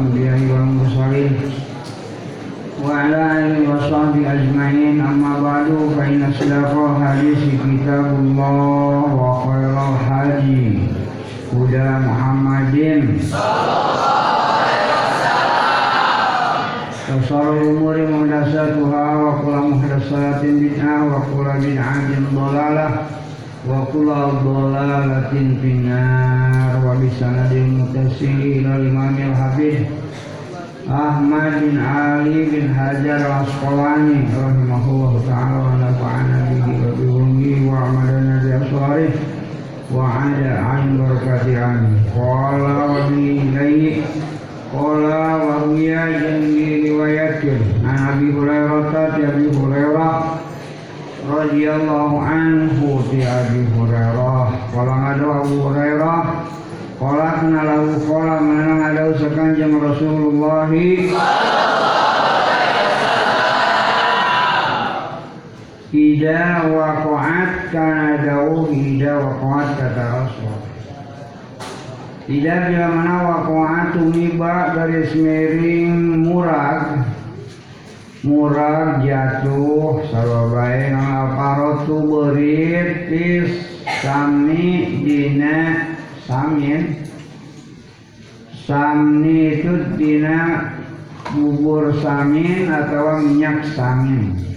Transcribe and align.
anbiya 0.00 0.32
wal 0.48 0.64
mursalin 0.64 1.36
Wa 2.80 3.04
ala 3.04 3.20
alihi 3.36 3.68
wa 3.68 3.76
sahbihi 3.84 4.24
ajma'in 4.24 4.96
Amma 4.96 5.36
ba'du 5.44 5.92
fa 5.92 6.08
inna 6.08 6.32
sadaqah 6.32 6.96
hadisi 6.96 7.60
kitabullah 7.60 9.04
Wa 9.12 9.44
khairal 9.44 9.96
haji 10.00 10.88
Huda 11.52 12.00
Muhammadin 12.00 13.20
Tasarul 17.04 17.76
umuri 17.76 18.08
muhdasatuha 18.08 19.04
Wa 19.20 19.30
kula 19.44 19.60
muhdasatin 19.68 20.64
bid'ah 20.64 21.00
Wa 21.04 21.20
kula 21.28 21.60
bid'atin 21.60 22.24
dolalah 22.32 22.40
wa 22.40 22.48
kula 22.48 22.48
dhalalatin 22.48 23.19
finnar 23.19 23.19
wa 23.68 23.84
bisanadil 26.96 27.68
mutasil 27.76 28.40
ila 28.40 28.80
imamil 28.80 29.36
habib 29.36 29.84
Ahmad 30.88 31.60
bin 31.60 31.76
Ali 31.76 32.48
bin 32.48 32.72
Hajar 32.72 33.20
al-Asqalani 33.20 34.26
rahimahullah 34.32 35.12
ta'ala 35.28 35.56
wa 35.60 35.76
nafa'ana 35.76 36.50
bihi 36.50 36.72
wa 36.80 36.88
biwungi 36.96 37.54
wa 37.68 37.84
amadana 37.84 38.40
bi 38.40 38.48
aswarih 38.58 39.12
wa 39.92 40.08
ada 40.08 40.50
ain 40.80 40.96
barakati 40.96 41.52
amin 41.60 42.00
qala 42.16 42.74
wa 42.90 43.06
bi 43.12 43.44
ilaihi 43.44 44.02
qala 44.72 45.24
wa 45.36 45.68
huya 45.68 46.10
jangi 46.16 46.90
riwayatkan. 46.90 47.60
An 47.84 47.98
Abi 48.16 48.32
Hurairah 48.32 49.14
Abi 49.14 49.46
Hurairah 49.52 50.39
radhiyallahu 51.30 52.16
anhu 52.18 53.06
di 53.06 53.22
Abi 53.22 53.70
Hurairah. 53.70 54.74
Kala 54.74 54.94
ngadu 54.98 55.26
Abu 55.30 55.56
Hurairah 55.70 56.18
Kala 57.00 57.40
kena 57.40 57.64
lahu 57.64 57.96
kala 58.04 58.44
menang 58.44 58.92
ada 58.92 59.16
sekanjeng 59.16 59.72
Rasulullah? 59.72 60.68
Ida 65.88 66.68
waqa'at 66.68 67.72
kana 67.72 68.20
dawuh 68.20 68.68
Ida 68.68 69.16
waqa'at 69.16 69.68
kata 69.80 70.04
Rasul. 70.12 70.56
Ida 72.28 72.68
bila 72.68 72.88
mana 72.92 73.16
waqa'at 73.32 73.96
tumiba 73.96 74.76
garis 74.76 75.16
miring 75.16 76.20
murad 76.20 77.09
murad 78.20 79.00
jatuh 79.00 80.04
sababai 80.12 80.92
alfarotu 80.92 82.04
beritis 82.04 83.64
sami 84.04 85.00
dina 85.00 85.88
samin 86.28 87.08
samni 88.52 89.64
itu 89.64 89.72
dina 89.96 90.68
bubur 91.32 91.96
samin 92.04 92.68
atau 92.68 93.24
minyak 93.24 93.64
samin 93.72 94.50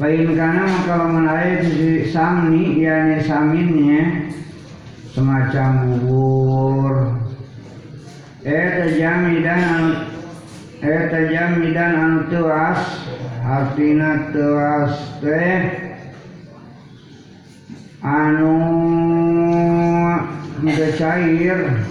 Lain 0.00 0.32
karena 0.32 0.64
kalau 0.88 1.12
menarik 1.12 1.60
di 1.76 2.08
samni 2.08 2.80
yakni 2.80 3.20
saminnya 3.20 4.32
semacam 5.12 6.00
bubur. 6.00 7.20
Eh 8.40 8.66
terjami 8.80 9.44
dan 10.80 10.96
eta 10.96 11.28
jamidan 11.28 11.92
anu 11.92 12.20
tuas 12.32 12.80
artina 13.44 14.32
tuas 14.32 14.96
teh. 15.20 15.92
Anu 18.00 18.56
teu 20.64 20.90
cair. 20.96 21.84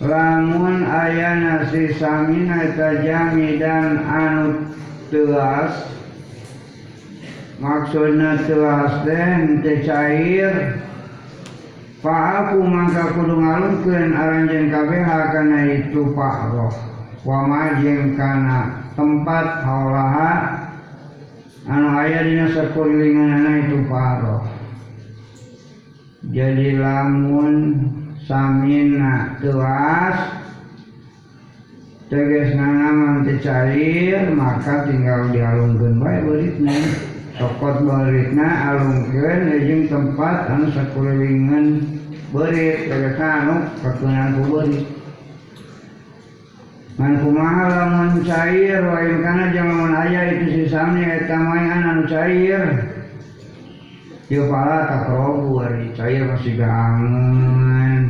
Lamun 0.00 0.88
aya 0.88 1.36
nasi 1.36 1.92
samina 2.00 2.72
eta 2.72 3.04
jamidan 3.04 4.00
anu 4.08 4.72
tuas. 5.12 5.84
Maksudna 7.60 8.40
tuas 8.48 9.04
teh 9.04 9.60
teu 9.60 9.84
cair. 9.84 10.80
Pak 12.02 12.34
aku 12.34 12.66
mangka 12.66 13.14
kudu 13.14 13.36
ngalungkeun 13.38 14.10
aranjeun 14.10 14.74
kabeh 14.74 15.06
kana 15.06 15.60
itu 15.70 16.02
Pak 16.18 16.50
roh 16.50 16.91
wamajeng 17.22 18.18
kana 18.18 18.90
tempat 18.98 19.62
haulaha 19.62 20.32
anu 21.66 21.88
aya 21.94 22.26
dina 22.26 22.46
sakurlinganana 22.50 23.52
itu 23.66 23.78
paroh 23.86 24.42
jadi 26.30 26.78
lamun 26.78 27.54
samina 28.26 29.38
telas 29.42 30.42
teges 32.12 32.52
nana 32.52 32.92
manti 32.92 33.40
cair 33.40 34.28
maka 34.36 34.84
tinggal 34.84 35.32
dialungkan 35.32 35.96
bae 35.96 36.20
beritna. 36.20 36.76
Sokot 37.40 37.88
beritna 37.88 38.48
alungkan 38.68 39.48
jeung 39.64 39.88
tempat 39.88 40.52
anu 40.52 40.68
sakulilingan 40.76 41.80
berit 42.30 42.92
teges 42.92 43.16
anu 43.16 43.64
kakunan 43.80 44.36
ku 44.36 44.42
berit. 44.52 45.01
Man 47.00 47.24
kumaha 47.24 47.72
lamun 47.72 48.20
cair 48.20 48.84
wa 48.84 49.00
in 49.00 49.24
kana 49.24 49.48
jangan 49.48 49.96
aya 49.96 50.36
itu 50.36 50.68
sisane 50.68 51.24
eta 51.24 51.40
mayan 51.40 51.88
anu 51.88 52.04
cair. 52.04 52.64
Ieu 54.28 54.44
pala 54.52 54.84
takrobu 54.84 55.64
ari 55.64 55.88
cair 55.96 56.28
masih 56.28 56.60
gaangan. 56.60 58.02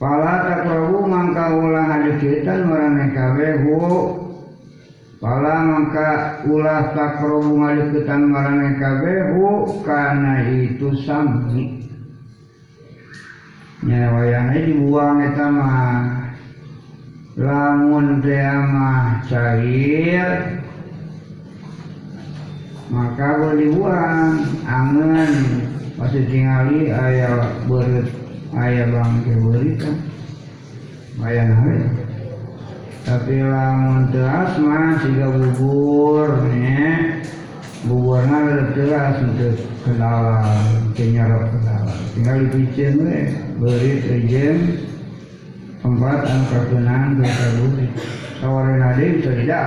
Pala 0.00 0.32
takrobu 0.48 1.04
mangka 1.04 1.44
ulah 1.60 1.84
hadeukeutan 1.84 2.72
marane 2.72 3.12
kabeh 3.12 3.52
hu. 3.68 3.80
Pala 5.20 5.54
mangka 5.60 6.40
ulah 6.48 6.96
takrobu 6.96 7.52
ngadeukeutan 7.52 8.32
marane 8.32 8.80
kabeh 8.80 9.18
hu 9.36 9.44
kana 9.84 10.40
itu 10.40 10.88
sami. 11.04 11.84
Nyawayana 13.84 14.56
dibuang 14.56 15.20
eta 15.20 15.46
mah 15.52 16.25
lamun 17.36 18.24
mah 18.24 19.20
cair 19.28 20.56
maka 22.88 23.26
boleh 23.36 23.56
dibuang 23.60 24.40
angen 24.64 25.32
masih 26.00 26.24
tingali 26.32 26.88
ayah 26.88 27.52
berit 27.68 28.08
ayah 28.56 28.88
bangke 28.88 29.32
berit 29.36 29.76
kan. 29.84 29.96
Bayan 31.20 31.48
hari 31.52 31.80
tapi 33.04 33.44
lamun 33.44 34.08
teras 34.16 34.56
mah 34.56 34.96
siga 35.04 35.28
bubur 35.28 36.40
nya 36.56 37.20
buburna 37.84 38.64
teras 38.72 39.20
untuk 39.20 39.60
kenalan 39.84 40.88
kenyarap 40.96 41.52
kenalan. 41.52 42.00
Tinggal 42.16 42.36
dipicin 42.48 42.94
we 43.04 43.18
berit 43.60 44.08
ejen 44.08 44.56
tempat 45.86 46.18
anu 46.26 46.44
kagunaan 46.50 47.14
dosa 47.14 47.46
budi 47.62 47.86
sawari 48.42 48.74
nadi 48.74 49.04
bisa 49.22 49.30
tidak 49.38 49.66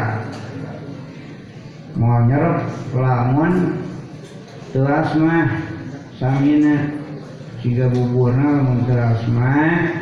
mau 1.95 2.27
nyerep 2.27 2.59
lamun 2.91 3.79
teras 4.75 5.15
mah 5.15 5.47
samina 6.19 6.91
jika 7.63 7.87
buburna 7.87 8.59
lamun 8.59 8.83
teras 8.83 9.23
mah 9.31 9.95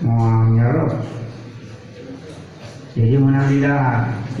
mau 0.00 0.48
nyerep 0.48 0.96
jadi 2.96 3.20
mana 3.20 3.44
tidak 3.52 3.84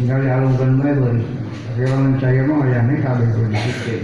tinggal 0.00 0.18
dialungkan 0.24 0.70
bae 0.80 0.92
beuris 0.96 1.28
tapi 1.68 1.80
lamun 1.84 2.16
cair 2.16 2.48
mah 2.48 2.64
ayahnya 2.64 2.94
kabeh 3.04 3.28
kudu 3.36 3.48
dipikir 3.52 4.00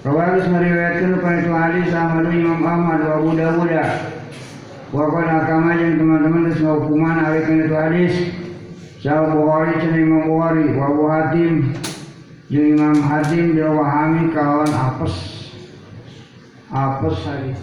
Rawalis 0.00 0.48
meriwayatkan 0.48 1.20
pada 1.20 1.44
itu 1.44 1.52
hadis 1.52 1.86
sama 1.92 2.24
Imam 2.24 2.64
Ahmad 2.64 3.04
wa 3.04 3.20
Abu 3.20 3.36
Dawud 3.36 3.68
Wakil 4.90 5.22
agama 5.22 5.78
yang 5.78 6.02
teman-teman 6.02 6.50
itu 6.50 6.66
hukuman 6.66 7.22
alikan 7.22 7.62
itu 7.62 7.74
hadis. 7.78 8.14
Sahih 8.98 9.30
Bukhari 9.32 9.78
dan 9.78 9.94
Imam 9.94 10.26
Bukhari 10.26 10.74
wa 10.74 10.84
Abu 10.90 11.04
Hatim. 11.06 11.54
Jeung 12.50 12.74
Imam 12.74 12.98
Hatim 12.98 13.54
dia 13.54 13.70
wahami 13.70 14.34
kawan 14.34 14.66
apes. 14.66 15.46
Apes 16.74 17.16
hari 17.22 17.54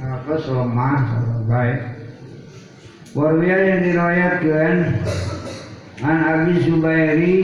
apes 0.00 0.44
lemah 0.48 1.04
baik. 1.44 1.80
Warwiya 3.12 3.56
yang 3.60 3.80
diriwayatkan 3.84 4.74
an 6.00 6.16
Abi 6.32 6.64
Zubairi 6.64 7.36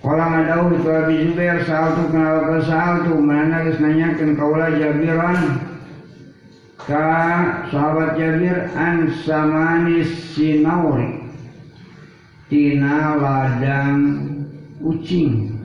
Kala 0.00 0.32
ngadau 0.32 0.72
itu 0.72 0.88
Abi 0.88 1.14
Zubair 1.28 1.60
saal 1.68 1.98
tu 1.98 2.08
kenal 2.08 2.40
ke 2.46 2.64
saal 2.64 3.04
tu 3.04 3.20
mana 3.20 3.68
geus 3.68 3.82
nanyakeun 3.82 4.32
kaula 4.38 4.72
Jabiran 4.72 5.65
ka 6.86 7.66
sahabat 7.66 8.14
Jabir 8.14 8.70
an 8.78 9.10
samani 9.26 10.06
sinauri. 10.06 11.26
Tina 12.46 13.18
ladang 13.18 14.00
kucing. 14.78 15.58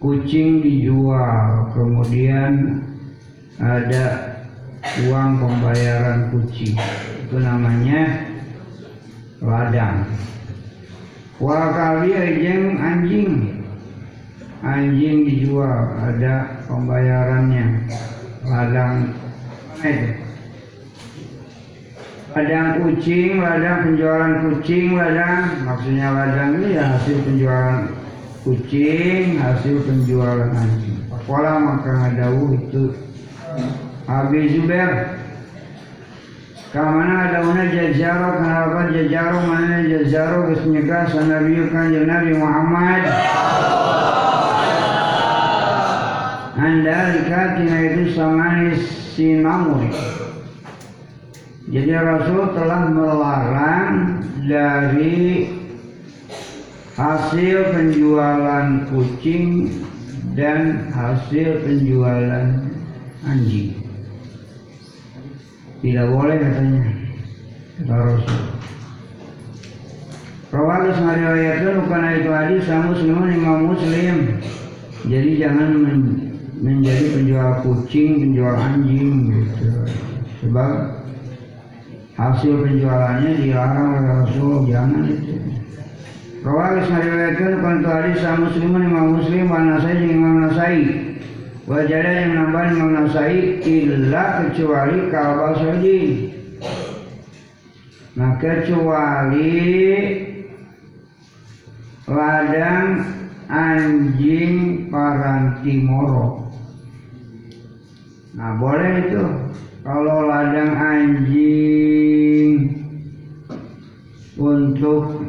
Kucing 0.00 0.64
dijual. 0.64 1.76
Kemudian 1.76 2.80
ada 3.60 4.40
uang 5.04 5.30
pembayaran 5.44 6.32
kucing. 6.32 6.72
Itu 7.28 7.36
namanya 7.36 8.32
ladang. 9.44 10.08
Wakali 11.36 12.16
jeng 12.40 12.80
anjing. 12.80 13.60
Anjing 14.64 15.28
dijual. 15.28 16.00
Ada 16.00 16.64
pembayarannya. 16.64 17.92
Ladang 18.46 19.25
Ladang 22.36 22.68
kucing 22.80 23.40
Ladang 23.40 23.76
penjualan 23.84 24.32
kucing 24.44 24.96
Ladang 24.96 25.64
Maksudnya 25.64 26.08
ladang 26.12 26.50
ini 26.60 26.76
ya 26.80 26.84
hasil 26.96 27.16
penjualan 27.24 27.92
kucing 28.44 29.36
Hasil 29.36 29.76
penjualan 29.84 30.48
anjing. 30.52 30.96
Pola 31.28 31.58
maka 31.60 31.92
ngadawu 31.92 32.56
itu 32.56 32.96
Abi 34.06 34.54
Zubair 34.54 35.16
Kamana 36.76 37.32
ada 37.32 37.40
mana 37.40 37.72
jajaro 37.72 38.36
kenapa 38.36 38.92
jajaro? 38.92 39.38
Mana 39.48 39.86
jajaro? 39.88 40.52
Geus 40.52 40.62
nyegah 40.68 41.08
sanabiu 41.08 41.72
kanjeng 41.72 42.36
Muhammad. 42.36 43.00
Andalika 46.60 47.56
tina 47.56 47.78
itu 47.80 48.12
sinamuri 49.16 49.88
Jadi 51.66 51.90
Rasul 51.98 52.54
telah 52.54 52.86
melarang 52.94 54.22
dari 54.46 55.50
hasil 56.94 57.74
penjualan 57.74 58.86
kucing 58.86 59.74
dan 60.38 60.86
hasil 60.94 61.66
penjualan 61.66 62.62
anjing. 63.26 63.82
Tidak 65.82 66.06
boleh 66.06 66.38
katanya 66.38 66.86
kata 67.82 67.94
Rasul. 67.98 68.42
Rawalus 70.54 70.98
ngariwayatkan 71.02 71.74
bukan 71.82 72.02
itu 72.14 72.30
hadis 72.30 72.64
muslimun 72.70 73.34
imam 73.34 73.74
muslim. 73.74 74.38
Jadi 75.02 75.30
jangan 75.42 75.70
men 75.82 76.25
menjadi 76.60 77.04
penjual 77.16 77.50
kucing 77.64 78.10
penjual 78.22 78.54
anjing 78.56 79.10
gitu 79.32 79.70
sebab 80.44 80.70
hasil 82.16 82.54
penjualannya 82.64 83.32
dilarang 83.44 83.88
oleh 83.96 84.12
Rasul 84.24 84.52
jangan 84.68 85.04
itu 85.08 85.36
Rawalus 86.46 86.86
ngariwayatkan 86.86 87.58
bukan 87.58 87.76
itu 87.82 87.88
hadis 87.90 88.16
sama 88.22 88.38
muslimun 88.46 88.86
imam 88.86 89.06
muslim 89.18 89.44
wa 89.50 89.60
nasai 89.66 89.98
imam 89.98 90.34
nasai 90.46 90.82
Wajada 91.66 92.06
yang 92.06 92.32
nambah 92.38 92.78
Imam 92.78 92.90
Nasai 92.94 93.58
illa 93.66 94.38
kecuali 94.38 95.10
kalbal 95.10 95.58
sojin. 95.58 96.30
Nah 98.14 98.38
kecuali 98.38 99.50
ladang 102.06 103.02
anjing 103.50 104.86
parantimoro. 104.94 106.45
Nah 108.36 108.52
boleh 108.60 109.00
itu. 109.00 109.24
Kalau 109.80 110.28
ladang 110.28 110.76
anjing 110.76 112.68
untuk 114.36 115.24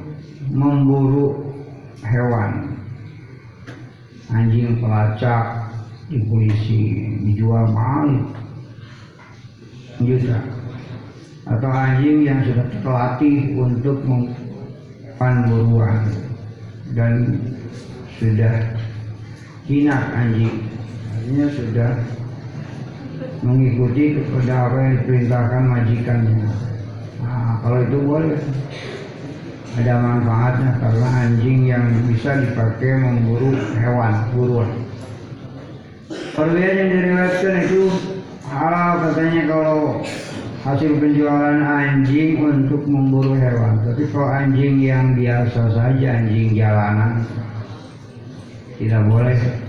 memburu 0.52 1.56
hewan. 2.04 2.76
Anjing 4.28 4.84
pelacak 4.84 5.72
di 6.12 6.20
polisi 6.28 6.84
dijual 7.32 7.72
mahal. 7.72 8.28
Juta. 10.04 10.44
Atau 11.48 11.72
anjing 11.72 12.28
yang 12.28 12.44
sudah 12.44 12.68
terlatih 12.84 13.56
untuk 13.56 14.04
buruan 15.48 16.12
dan 16.92 17.40
sudah 18.20 18.76
jinak 19.64 20.04
anjing. 20.12 20.68
Artinya 21.16 21.48
sudah 21.56 21.92
mengikuti 23.42 24.18
kepada 24.18 24.70
apa 24.70 24.78
yang 24.82 24.94
diperintahkan 25.02 25.64
majikannya 25.66 26.48
nah, 27.22 27.54
kalau 27.62 27.80
itu 27.84 27.98
boleh 28.02 28.40
ada 29.78 29.94
manfaatnya 30.02 30.72
karena 30.82 31.08
anjing 31.22 31.60
yang 31.70 31.86
bisa 32.10 32.34
dipakai 32.42 32.98
memburu 32.98 33.54
hewan 33.78 34.14
buruan 34.34 34.72
Perlihat 36.08 36.74
yang 36.78 36.90
diriwayatkan 36.94 37.56
itu 37.66 37.90
halal 38.46 39.10
katanya 39.10 39.42
kalau 39.50 39.80
hasil 40.62 41.02
penjualan 41.02 41.60
anjing 41.66 42.38
untuk 42.38 42.86
memburu 42.86 43.34
hewan. 43.34 43.82
Tapi 43.82 44.06
kalau 44.14 44.30
anjing 44.30 44.78
yang 44.78 45.18
biasa 45.18 45.74
saja, 45.74 46.08
anjing 46.22 46.54
jalanan, 46.54 47.26
tidak 48.78 49.02
boleh. 49.10 49.67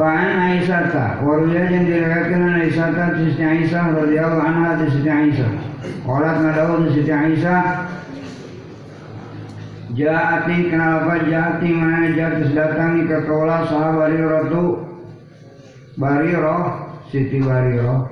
Fa'an 0.00 0.56
Aisyah 0.56 1.20
Warulia 1.20 1.68
yang 1.68 1.84
diriwayatkan 1.84 2.40
Aisyah 2.56 3.20
Sisi 3.20 3.44
Aisyah 3.44 4.00
radhiyallahu 4.00 4.40
anha 4.40 4.80
Sisi 4.88 5.04
Aisyah. 5.04 5.52
Qalat 6.08 6.36
ngadawun 6.40 6.88
Sisi 6.96 7.12
Aisyah. 7.12 7.64
Jati 9.92 10.56
kenapa 10.72 11.20
jati 11.28 11.68
mana 11.76 12.16
jati 12.16 12.48
datang 12.56 13.04
ke 13.04 13.28
kaula 13.28 13.68
sahabat 13.68 14.14
Bariro 14.16 14.86
Bariro 15.98 16.58
Siti 17.10 17.42
Bariro 17.42 18.06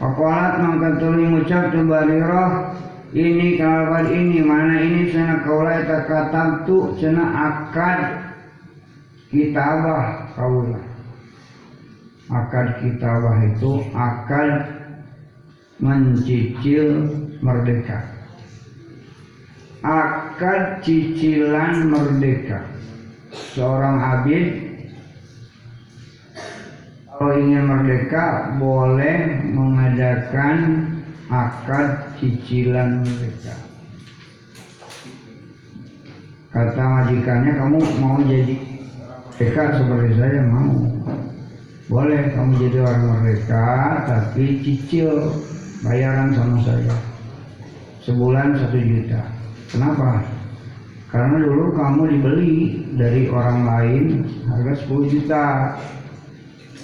Pakolat 0.00 0.64
mangkat 0.64 0.96
tuli 0.96 1.28
ngucap 1.28 1.76
tu 1.76 1.84
Bariro 1.84 2.72
ini 3.12 3.60
kenapa 3.60 4.08
ini 4.08 4.40
mana 4.40 4.80
ini? 4.80 5.12
Sana 5.12 5.44
kaula 5.44 5.84
eta 5.84 6.08
katamtu 6.08 6.96
sana 6.96 7.24
akad 7.28 8.00
kitabah 9.28 10.21
kaula 10.34 10.92
akad 12.32 12.80
kitabah 12.80 13.36
itu 13.52 13.72
akad 13.92 14.50
mencicil 15.82 17.10
merdeka. 17.42 17.98
Akad 19.82 20.80
cicilan 20.86 21.90
merdeka. 21.90 22.62
Seorang 23.52 23.96
abid 23.98 24.46
kalau 27.10 27.34
ingin 27.36 27.64
merdeka 27.66 28.54
boleh 28.56 29.42
mengadakan 29.50 30.56
akad 31.28 32.16
cicilan 32.16 33.02
merdeka. 33.02 33.56
Kata 36.52 36.84
majikannya 36.84 37.52
kamu 37.56 37.78
mau 37.98 38.20
jadi 38.28 38.71
merdeka 39.42 39.74
seperti 39.74 40.22
saya 40.22 40.40
mau 40.46 40.70
boleh 41.90 42.30
kamu 42.30 42.52
jadi 42.62 42.78
orang 42.86 43.02
merdeka 43.10 43.70
tapi 44.06 44.62
cicil 44.62 45.34
bayaran 45.82 46.30
sama 46.30 46.62
saya 46.62 46.94
sebulan 48.06 48.54
satu 48.54 48.78
juta 48.78 49.22
Kenapa? 49.72 50.20
Karena 51.08 51.48
dulu 51.48 51.72
kamu 51.72 52.02
dibeli 52.12 52.52
dari 52.92 53.24
orang 53.32 53.64
lain 53.64 54.04
harga 54.52 54.84
10 54.84 55.08
juta. 55.08 55.46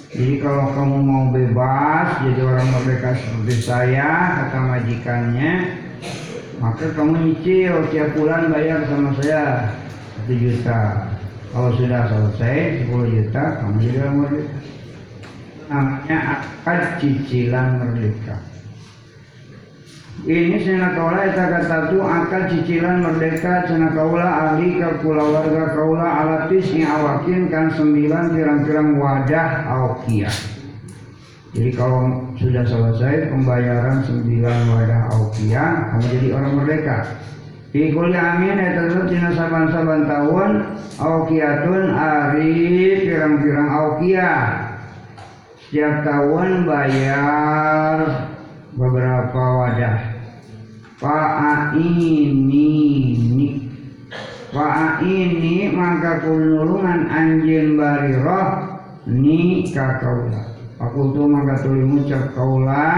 Jadi 0.09 0.41
kalau 0.41 0.73
kamu 0.73 0.97
mau 1.05 1.29
bebas 1.29 2.25
jadi 2.25 2.41
orang 2.49 2.65
merdeka 2.73 3.13
seperti 3.13 3.55
saya, 3.61 4.09
kata 4.41 4.57
majikannya, 4.57 5.53
maka 6.57 6.97
kamu 6.97 7.13
nyicil 7.29 7.93
tiap 7.93 8.09
bulan 8.17 8.49
bayar 8.49 8.89
sama 8.89 9.13
saya 9.21 9.69
1 10.25 10.33
juta. 10.33 11.08
Kalau 11.49 11.73
sudah 11.73 12.01
selesai 12.05 12.85
10 12.85 13.09
juta, 13.09 13.43
kamu 13.57 13.89
orang 13.97 14.15
merdeka. 14.21 14.59
Namanya 15.69 16.17
akad 16.37 16.81
cicilan 17.01 17.67
merdeka. 17.81 18.37
ini 20.27 20.59
cenah 20.59 20.99
kaula 20.99 21.31
eta 21.31 21.47
kata 21.47 21.95
tu 21.95 22.03
akan 22.03 22.43
cicilan 22.51 23.07
merdeka 23.07 23.63
cenah 23.71 23.95
kaula 23.95 24.27
ahli 24.27 24.75
ka 24.75 24.99
warga 25.07 25.65
kaula 25.71 26.03
alatis 26.05 26.75
yang 26.75 26.91
awakin 26.91 27.47
kan 27.47 27.71
sembilan 27.71 28.35
pirang-pirang 28.35 28.99
wadah 28.99 29.49
aukia. 29.71 30.27
Jadi 31.55 31.71
kalau 31.73 32.29
sudah 32.37 32.61
selesai 32.61 33.33
pembayaran 33.33 34.05
sembilan 34.05 34.57
wadah 34.69 35.01
aukia, 35.17 35.65
kamu 35.95 36.05
jadi 36.13 36.27
orang 36.35 36.53
merdeka. 36.61 36.97
Di 37.69 37.93
kuliah 37.93 38.33
amin 38.33 38.57
eta 38.57 38.89
tetep 38.89 39.13
saban-saban 39.37 40.09
tahun 40.09 40.51
aukiatun 40.97 41.93
ari 41.93 43.05
pirang-pirang 43.05 43.69
aukia. 43.69 44.33
Setiap 45.69 46.01
tahun 46.01 46.65
bayar 46.65 48.25
beberapa 48.73 49.43
wadah. 49.61 49.97
Ini 51.77 52.73
Fa'a 54.49 55.05
ini 55.05 55.69
maka 55.69 56.25
kunulungan 56.25 57.05
anjing 57.05 57.77
bariroh 57.77 58.65
ni 59.05 59.69
kakaula 59.69 60.57
Aku 60.81 61.13
tu 61.13 61.29
maka 61.29 61.61
tuli 61.61 61.85
ngucap 61.85 62.33
kaula. 62.33 62.89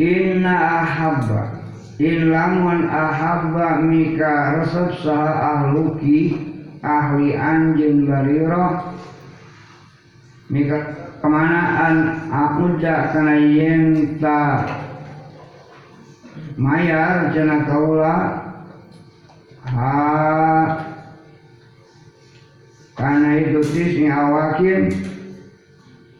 Inna 0.00 0.56
ahabba 0.56 1.61
Ilamun 2.00 2.88
ahabba 2.88 3.84
mika 3.84 4.60
resep 4.60 4.96
saha 5.04 5.32
ahluki 5.60 6.48
Ahli 6.82 7.36
anjing 7.36 8.08
bariroh 8.08 8.96
Mika 10.50 11.02
ke 11.22 11.28
mana 11.30 11.60
an 11.86 11.96
akuja 12.34 13.14
kana 13.14 13.38
yenta 13.38 14.66
mayar 16.58 17.30
jana 17.30 17.62
kaula 17.62 18.16
ha 19.70 19.94
karena 22.98 23.30
itu 23.38 23.60
tisni 23.70 24.10
awakin 24.10 24.90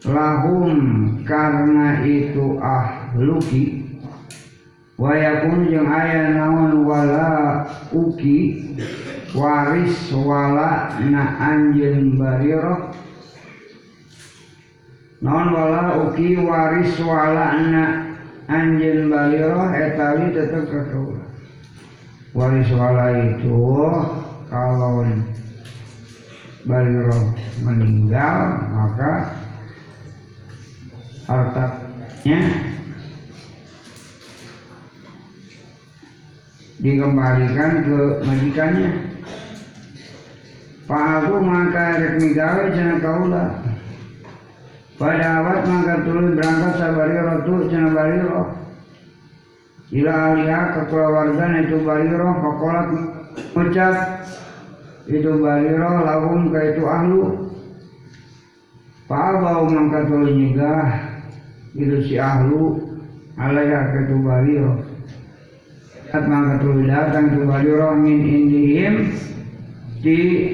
lahum 0.07 0.79
karena 1.27 1.99
itu 2.07 2.57
ahluki 2.63 3.72
wayakun 4.99 5.69
yang 5.69 5.89
ayah 5.89 6.27
naon 6.37 6.85
wala 6.85 7.29
uki 7.93 8.61
waris 9.33 10.13
wala 10.13 10.97
na 11.07 11.23
anjen 11.41 12.17
bariro. 12.17 12.93
Naon 15.23 15.47
wala 15.55 16.03
uki 16.09 16.37
waris 16.41 16.93
wala 17.01 17.57
na 17.71 17.83
anjen 18.47 19.07
baliro 19.07 19.71
etali 19.71 20.35
tetap 20.35 20.67
ke 20.67 20.81
kaula 20.91 21.23
waris 22.35 22.69
wala 22.75 23.07
itu 23.13 23.61
kalau 24.51 25.05
baliro 26.67 27.19
meninggal 27.63 28.37
maka 28.71 29.11
hartanya 31.27 32.39
dikembalikan 36.83 37.71
ke 37.87 37.99
majikannya 38.27 38.91
Pak 40.83 41.03
Agung 41.23 41.47
maka 41.47 41.95
rek 41.95 42.19
migawe 42.19 42.63
jangan 42.75 42.99
kaulah 42.99 43.49
pada 44.99 45.41
awal 45.41 45.63
maka 45.63 46.05
turun 46.05 46.35
berangkat 46.35 46.73
sabariro 46.75 47.35
tu 47.47 47.53
cina 47.71 47.87
bariro. 47.95 48.51
Ila 49.95 50.13
alia 50.35 50.59
ke 50.75 50.81
keluarga 50.91 51.45
itu 51.63 51.77
bariro 51.87 52.29
pakolat 52.35 52.87
ucap 53.55 53.95
itu 55.07 55.31
bariro 55.39 55.91
lagum 56.03 56.51
ke 56.51 56.59
itu 56.75 56.83
ahlu. 56.83 57.23
Pabau 59.07 59.71
mangka 59.71 60.03
turun 60.03 60.35
nyegah 60.35 60.87
itu 61.79 61.97
si 62.11 62.15
ahlu 62.19 62.91
alaya 63.39 63.87
ke 63.87 63.97
itu 64.03 64.15
bariro. 64.19 64.82
Saat 66.13 66.29
mangka 66.29 66.61
turun 66.61 66.85
datang 66.85 67.33
itu 67.33 67.41
bariro 67.41 67.97
min 67.97 68.21
indihim 68.21 69.17
di 70.05 70.53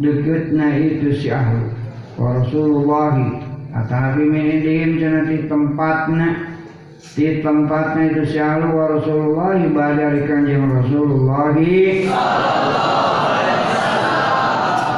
dekatnya 0.00 0.80
itu 0.80 1.12
si 1.12 1.28
ahlu. 1.28 1.68
Wa 2.16 2.40
Rasulullah 2.40 3.20
atapi 3.68 4.24
minidihim 4.24 4.96
cina 4.96 5.28
di 5.28 5.44
tempatnya 5.44 6.56
di 7.12 7.44
tempatnya 7.44 8.16
itu 8.16 8.32
selalu 8.32 8.68
wa 8.72 8.84
Rasulullah 8.96 9.50
ibadah 9.60 10.08
kanjeng 10.24 10.64
Rasulullah. 10.72 11.52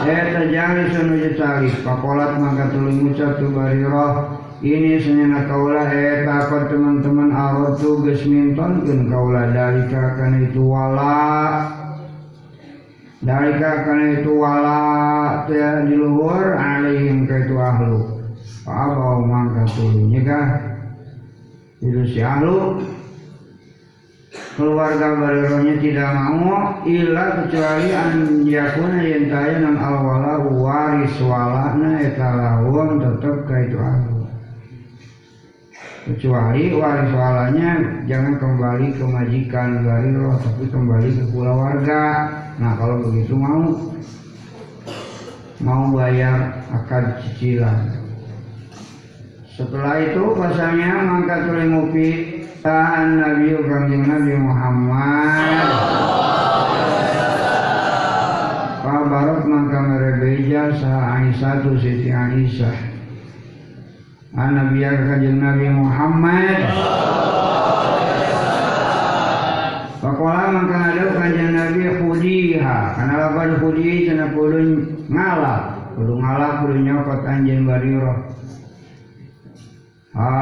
Ya 0.06 0.18
terjadi 0.38 0.82
senuju 0.94 1.30
cari 1.34 1.70
Pakolat 1.82 2.38
maka 2.38 2.70
tuling 2.70 3.10
ucap 3.10 3.42
tu 3.42 3.50
barirah 3.50 4.41
Ini 4.62 5.02
senyana 5.02 5.50
kaulah 5.50 5.90
takut 6.22 6.70
teman-teman? 6.70 7.34
Arot 7.34 7.82
tu 7.82 7.98
gesminton 8.06 8.86
Kan 8.86 9.10
kaulah. 9.10 9.50
Dari 9.50 9.90
kakak 9.90 10.38
itu 10.38 10.62
wala. 10.62 11.82
Dalika 13.22 13.86
karena 13.86 14.18
itu 14.18 14.34
wala 14.34 14.82
ya 15.46 15.86
di 15.86 15.94
luhur 15.94 16.58
alaihim 16.58 17.22
ke 17.22 17.46
itu 17.46 17.54
ahlu. 17.54 18.18
Apa 18.66 19.22
mangka 19.22 19.62
tulunya 19.78 20.26
kah? 20.26 20.46
Itu 21.78 22.02
si 22.02 22.18
ahlu. 22.18 22.82
Keluarga 24.58 25.22
barironya 25.22 25.78
tidak 25.78 26.10
mau 26.18 26.82
ilah 26.82 27.46
kecuali 27.46 27.88
an 27.94 28.42
yakuna 28.42 29.00
yang 29.06 29.30
taya 29.30 29.54
nan 29.70 29.78
alwala 29.78 30.42
waris 30.42 31.16
walana 31.22 32.02
etalawun 32.02 33.00
tetap 33.00 33.48
ke 33.48 33.56
itu 33.70 33.78
ahlu 33.80 34.11
kecuali 36.02 36.74
waris 36.74 37.10
walanya 37.14 37.72
jangan 38.10 38.34
kembali 38.42 38.86
ke 38.98 39.04
majikan 39.06 39.86
bariro 39.86 40.34
tapi 40.42 40.64
kembali 40.66 41.08
ke 41.14 41.24
keluarga 41.30 42.02
Nah 42.60 42.76
kalau 42.76 43.00
begitu 43.08 43.32
mau 43.32 43.64
mau 45.62 45.82
bayar 45.94 46.62
akad 46.68 47.22
cicilan. 47.24 47.96
Setelah 49.52 49.98
itu 49.98 50.22
pasalnya 50.36 51.02
mangkat 51.06 51.48
oleh 51.48 51.66
ngopi 51.70 52.08
tahan 52.60 53.18
Nabi 53.20 53.56
Kanjeng 53.66 54.04
Nabi 54.04 54.34
Muhammad. 54.36 55.68
Pak 58.82 59.02
Barok 59.06 59.42
mangka 59.46 59.80
merebeja 59.82 60.74
sah 60.78 61.18
Aisyah 61.18 61.54
tu 61.62 61.78
Siti 61.78 62.10
Aisyah. 62.10 62.91
Nabi 64.32 64.80
Kanjeng 64.80 65.38
Nabi 65.44 65.66
Muhammad. 65.70 66.58
Pakola 70.02 70.50
mangka 70.50 70.78
ada 70.82 71.04
kanjeng 71.14 71.54
Nabi 71.54 71.82
khudiha 72.02 72.78
karena 72.98 73.14
lapan 73.22 73.50
khudi 73.62 74.10
cina 74.10 74.34
pulun 74.34 74.98
ngalap. 75.06 75.94
Pulun 75.94 76.18
ngalap 76.24 76.52
pulun 76.64 76.80
nyokot 76.82 77.22
anjen 77.22 77.68
bariro 77.68 78.12
ha 80.16 80.32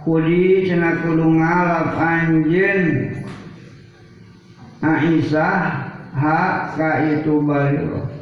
khudi 0.00 0.64
cina 0.64 0.96
pulun 1.02 1.42
ngalap 1.42 1.92
anjen 1.98 2.80
Aisyah 4.80 5.58
ha 6.14 6.40
ka 6.72 6.90
itu 7.02 7.36
bariro 7.42 8.15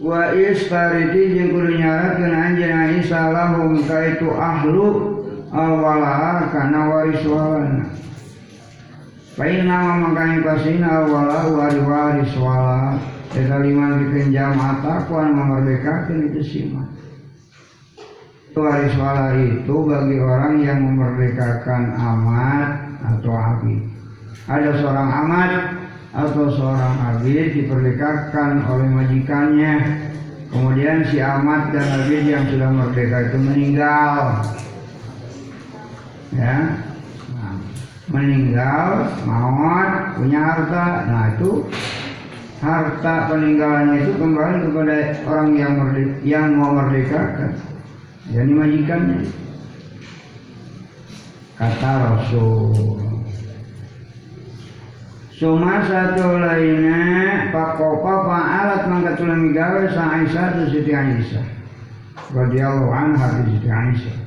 wa 0.00 0.32
istariti 0.32 1.36
jeung 1.36 1.52
kudu 1.52 1.76
nyaratkeun 1.76 2.32
anjeun 2.32 2.72
Aisyah 2.72 3.36
lahum 3.36 3.84
ka 3.84 4.16
itu 4.16 4.32
ahlu 4.32 4.86
awala 5.52 6.48
kana 6.48 6.88
waris 6.88 7.20
walana 7.28 7.84
Pain 9.36 9.68
nama 9.68 10.00
makanya 10.00 10.40
pasina 10.40 11.04
awala 11.04 11.52
wari 11.52 11.80
waris 11.84 12.32
wala 12.40 12.96
Eta 13.30 13.62
lima 13.62 14.00
dipinjam 14.00 14.58
mata 14.58 15.06
kuan 15.06 15.36
memerdekakan 15.36 16.32
itu 16.32 16.42
sima 16.42 16.82
Waris 18.50 18.96
wala 18.98 19.38
itu 19.38 19.76
bagi 19.86 20.18
orang 20.18 20.64
yang 20.64 20.82
memerdekakan 20.82 21.94
amat 21.94 22.68
atau 23.00 23.32
abid 23.32 23.86
Ada 24.50 24.82
seorang 24.82 25.08
amat 25.24 25.79
atau 26.10 26.50
seorang 26.50 26.94
abid 27.14 27.54
diperdekakan 27.54 28.66
oleh 28.66 28.88
majikannya. 28.90 29.74
Kemudian 30.50 31.06
si 31.06 31.22
amat 31.22 31.70
dan 31.70 31.86
abid 32.02 32.26
yang 32.26 32.44
sudah 32.50 32.70
merdeka 32.74 33.30
itu 33.30 33.38
meninggal. 33.38 34.42
Ya. 36.34 36.82
Nah, 37.38 37.54
meninggal 38.10 39.14
maut 39.22 40.18
punya 40.18 40.40
harta. 40.42 40.86
Nah 41.06 41.24
itu 41.38 41.70
harta 42.58 43.14
peninggalannya 43.30 44.02
itu 44.02 44.12
kembali 44.18 44.56
kepada 44.66 44.96
orang 45.30 45.50
yang 45.54 45.72
merdeka, 45.78 46.14
yang 46.26 46.46
mau 46.58 46.74
merdekakan. 46.74 47.54
Jadi 48.30 48.50
majikannya. 48.50 49.22
Kata 51.54 51.92
Rasul 52.08 53.19
Suma 55.40 55.80
satu 55.88 56.36
lainnya 56.36 57.48
Pakopa 57.48 58.28
fa'alat 58.28 58.84
mangkatulan 58.92 59.56
gawe 59.56 59.88
sa 59.88 60.20
Aisyah 60.20 60.52
tu 60.52 60.68
Siti 60.68 60.92
Aisyah? 60.92 61.40
Radhiyallahu 62.36 62.92
anha 62.92 63.40
di 63.40 63.56
Siti 63.56 63.72
Aisyah. 63.72 64.18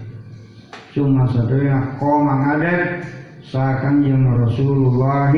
Suma 0.89 1.29
satu 1.29 1.53
lainnya 1.53 2.01
koma 2.01 2.33
ngadet 2.41 3.05
sa 3.45 3.77
kanjeng 3.85 4.25
Rasulullah. 4.25 5.29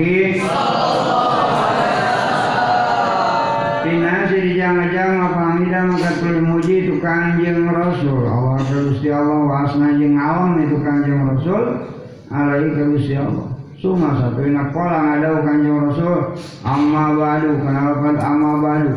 Pinasi 3.84 4.38
di 4.48 4.52
jama-jama 4.56 5.28
pamida 5.36 5.92
tuluy 6.24 6.40
muji 6.40 6.88
itu 6.88 7.04
kanjeng 7.04 7.68
Rasul. 7.68 8.24
Allah 8.24 8.64
Gusti 8.64 9.12
Allah 9.12 9.44
wasna 9.44 9.92
jeung 10.00 10.16
alam 10.16 10.56
itu 10.56 10.80
kanjeng 10.80 11.20
Rasul. 11.36 11.84
Alaihi 12.32 12.80
Gusti 12.96 13.20
Allah 13.20 13.55
Suma 13.82 14.16
satu 14.16 14.40
ina 14.48 14.72
kola 14.72 15.00
ngadau 15.04 15.44
kanjeng 15.44 15.80
Rasul. 15.90 16.20
Amma 16.64 17.16
badu 17.16 17.52
kenapa 17.60 18.10
amma 18.24 18.52
badu? 18.64 18.94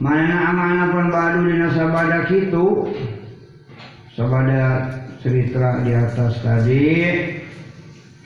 Mana 0.00 0.36
amana 0.50 0.84
pun 0.90 1.06
badu 1.12 1.38
dina 1.46 1.68
sabada 1.76 2.24
kitu 2.26 2.66
sabada 4.16 4.62
cerita 5.22 5.84
di 5.86 5.92
atas 5.94 6.34
tadi. 6.42 6.86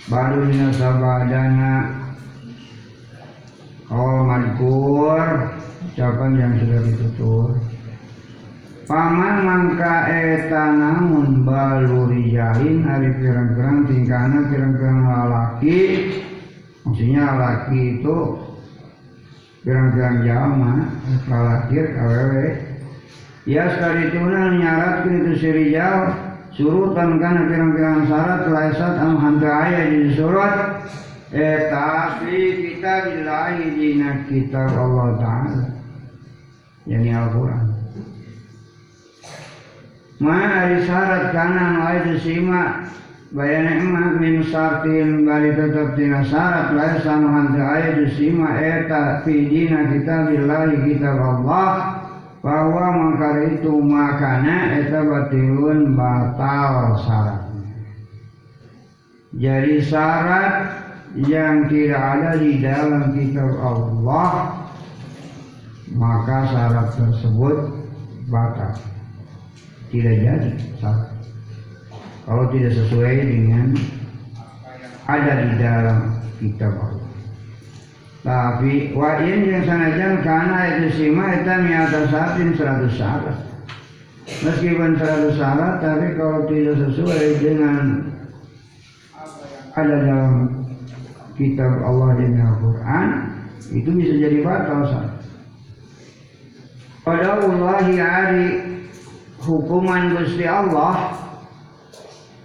Badu 0.09 0.49
dina 0.49 0.69
sabadana 0.73 2.05
Oh 3.93 4.25
madkur 4.25 5.55
ucapan 5.93 6.31
yang 6.41 6.53
sudah 6.57 6.81
ditutur 6.83 7.49
Paman 8.85 9.49
mangka 9.49 10.13
eta 10.13 10.77
namun 10.77 11.41
baluri 11.41 12.37
jalin 12.37 12.85
hari 12.85 13.17
pirang-pirang 13.17 13.89
tingkana 13.89 14.45
pirang-pirang 14.53 15.01
lalaki. 15.09 15.81
Maksudnya 16.85 17.25
laki 17.33 17.81
itu 17.97 18.17
pirang-pirang 19.65 20.17
jama 20.29 20.73
lalaki 21.25 21.81
awewe 21.81 22.47
ya 23.49 23.73
sekali 23.73 24.13
tuna 24.13 24.53
nyarat 24.53 25.09
itu 25.09 25.33
si 25.41 25.49
rijal 25.49 26.13
surutan 26.53 27.17
kana 27.17 27.49
pirang-pirang 27.49 28.05
syarat 28.05 28.53
laisat 28.53 29.01
am 29.01 29.17
hanta 29.17 29.49
ayat 29.49 29.97
di 29.97 30.13
surat. 30.13 30.85
Eh 31.33 31.73
tapi 31.73 32.37
kita 32.69 33.11
bilahi 33.17 33.65
dina 33.81 34.29
kitab 34.29 34.77
Allah 34.77 35.09
Ta'ala. 35.17 35.65
Yani 36.85 37.11
Al-Quran 37.17 37.74
Ma 40.25 40.65
ari 40.65 40.89
syarat 40.89 41.37
kanan 41.37 41.85
wa 41.85 41.93
itu 42.01 42.17
sima. 42.25 42.89
Bayana 43.37 43.77
emak 43.77 44.13
min 44.25 44.41
syartin 44.49 45.29
bali 45.29 45.53
tetap 45.53 45.93
tina 46.01 46.25
syarat. 46.25 46.73
Lai 46.73 46.97
sanuhan 47.05 47.53
ayat 47.53 48.09
sima 48.17 48.57
Eta 48.57 49.21
fi 49.21 49.45
dina 49.45 49.93
kita 49.93 50.33
bilahi 50.33 50.81
kitab 50.89 51.21
Allah. 51.21 52.01
Bahwa 52.41 52.85
mangkar 52.93 53.53
itu 53.53 53.73
makana 53.85 54.81
eta 54.81 55.05
batilun 55.05 55.93
batal 55.97 56.97
syarat 57.05 57.45
jadi 59.35 59.83
syarat 59.83 60.55
yang 61.27 61.67
tidak 61.67 61.99
ada 61.99 62.31
di 62.39 62.63
dalam 62.63 63.15
kitab 63.19 63.51
Allah 63.59 64.63
maka 65.95 66.39
syarat 66.51 66.89
tersebut 66.95 67.57
batal 68.31 68.79
tidak 69.95 70.15
jadi 70.27 70.51
syarat 70.83 71.15
kalau 72.27 72.45
tidak 72.51 72.73
sesuai 72.75 73.15
dengan 73.23 73.67
ada 75.07 75.33
di 75.45 75.55
dalam 75.61 75.99
kitab 76.43 76.73
Allah. 76.75 77.07
Tapi 78.25 78.97
wa 78.97 79.21
in 79.21 79.53
yang 79.53 79.69
sanajan 79.69 80.25
karena 80.25 80.59
itu 80.81 80.89
sima 80.97 81.37
itu 81.37 81.55
miata 81.69 82.09
syatin 82.09 82.57
seratus 82.57 82.97
syarat. 82.97 83.39
Meskipun 84.41 84.97
seratus 84.97 85.37
syarat 85.37 85.85
tapi 85.85 86.17
kalau 86.17 86.49
tidak 86.49 86.81
sesuai 86.81 87.23
dengan 87.45 87.85
ada 89.77 89.95
dalam 90.01 90.35
kitab 91.37 91.85
Allah 91.85 92.09
dan 92.17 92.41
Al-Quran 92.41 93.09
itu 93.77 93.91
bisa 93.93 94.15
jadi 94.17 94.39
batal 94.41 94.81
sah. 94.89 95.07
Pada 97.05 97.37
Allah 97.37 97.85
hari 97.85 98.74
hukuman 99.45 100.17
Gusti 100.17 100.49
Allah 100.49 101.13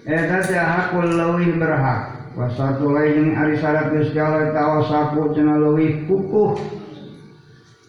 eta 0.04 0.44
teh 0.44 0.60
hakul 0.60 1.08
leuwih 1.08 1.56
berhak. 1.56 2.20
Wasatu 2.38 2.94
lain 2.94 3.36
ari 3.36 3.58
syarat 3.58 3.92
Gusti 3.96 4.20
Allah 4.20 4.52
tawa 4.52 4.86
sapu 4.86 5.32
cenah 5.34 5.58
leuwih 5.60 6.06
kukuh. 6.06 6.60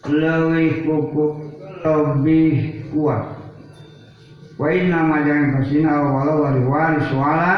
Leuwih 0.06 0.86
kukuh 0.86 1.32
lebih 1.84 2.86
kuat. 2.94 3.40
Wa 4.60 4.68
inna 4.68 5.00
ma 5.08 5.24
jangan 5.24 5.60
kasina 5.60 5.92
wala 6.04 6.34
wali 6.36 6.62
waris 6.68 7.08
wala 7.16 7.54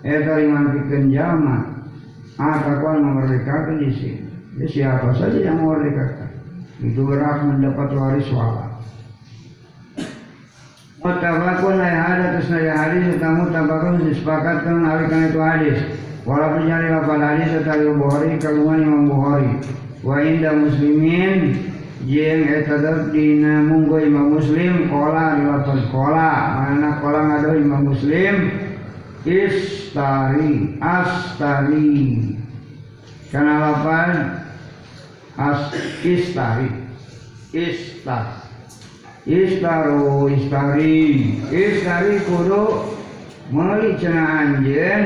eta 0.00 0.40
liman 0.40 0.72
pikeun 0.72 1.12
jalma 1.12 1.74
Atakuan 2.34 2.98
memerdekakan 2.98 3.78
di 3.78 3.90
sini. 3.94 4.26
Ya, 4.58 4.66
siapa 4.66 5.14
saja 5.14 5.38
yang 5.38 5.62
memerdekakan. 5.62 6.30
Itu 6.82 7.06
berhak 7.06 7.46
mendapat 7.46 7.94
waris 7.94 8.26
wala. 8.34 8.74
Mutabakun 11.04 11.84
ayah 11.84 12.16
ada 12.16 12.24
atas 12.32 12.48
naya 12.48 12.72
hadis 12.80 13.12
serta 13.12 13.28
mutabakun 13.36 14.08
disepakatkan 14.08 14.88
alikan 14.88 15.28
itu 15.28 15.36
hadis. 15.36 15.78
Walaupun 16.24 16.64
nyari 16.64 16.88
lafal 16.96 17.20
hadis 17.20 17.52
serta 17.52 17.76
Bukhari 17.76 18.40
kalungan 18.40 18.88
Imam 18.88 19.12
Bukhari. 19.12 19.52
Wa 20.00 20.24
inda 20.24 20.56
muslimin 20.56 21.60
jeng 22.08 22.48
etadab 22.48 23.12
dina 23.12 23.60
munggo 23.68 24.00
Imam 24.00 24.32
Muslim 24.32 24.88
kola 24.88 25.36
riwayat 25.36 25.92
kola. 25.92 26.32
Mana 26.72 26.96
kola 27.04 27.20
ngado 27.20 27.52
Imam 27.52 27.84
Muslim? 27.84 28.34
Istari 29.28 30.80
astari. 30.80 32.00
Karena 33.28 33.60
lapan 33.60 34.40
as 35.36 35.68
istari. 36.00 36.72
Istar 37.52 38.43
istaru 39.24 40.28
istari 40.28 41.40
istari 41.48 42.20
kudu 42.28 42.84
meuli 43.48 43.96
cenah 43.96 44.60
anjeun 44.60 45.04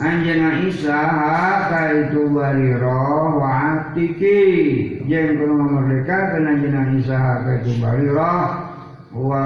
anjeunna 0.00 0.64
isaha 0.64 1.68
kaitu 1.68 2.24
bariro 2.32 3.36
wa 3.36 3.48
atiki 3.84 4.40
jeung 5.04 5.36
kudu 5.36 5.54
merdeka 5.60 6.32
kana 6.32 6.56
anjeunna 6.56 6.82
isaha 6.96 7.32
kaitu 7.44 7.72
bariro 7.84 8.36
wa 9.12 9.44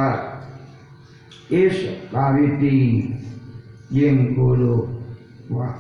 istariti 1.51 2.79
jeung 3.91 4.39
kudu 4.39 4.95
wa 5.51 5.75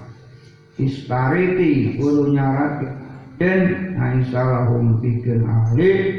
istariti 0.74 2.02
kudu 2.02 2.34
nyarat. 2.34 2.98
Dan 3.38 3.94
aisalahum 3.94 4.98
pikeun 4.98 5.46
ahli 5.46 6.17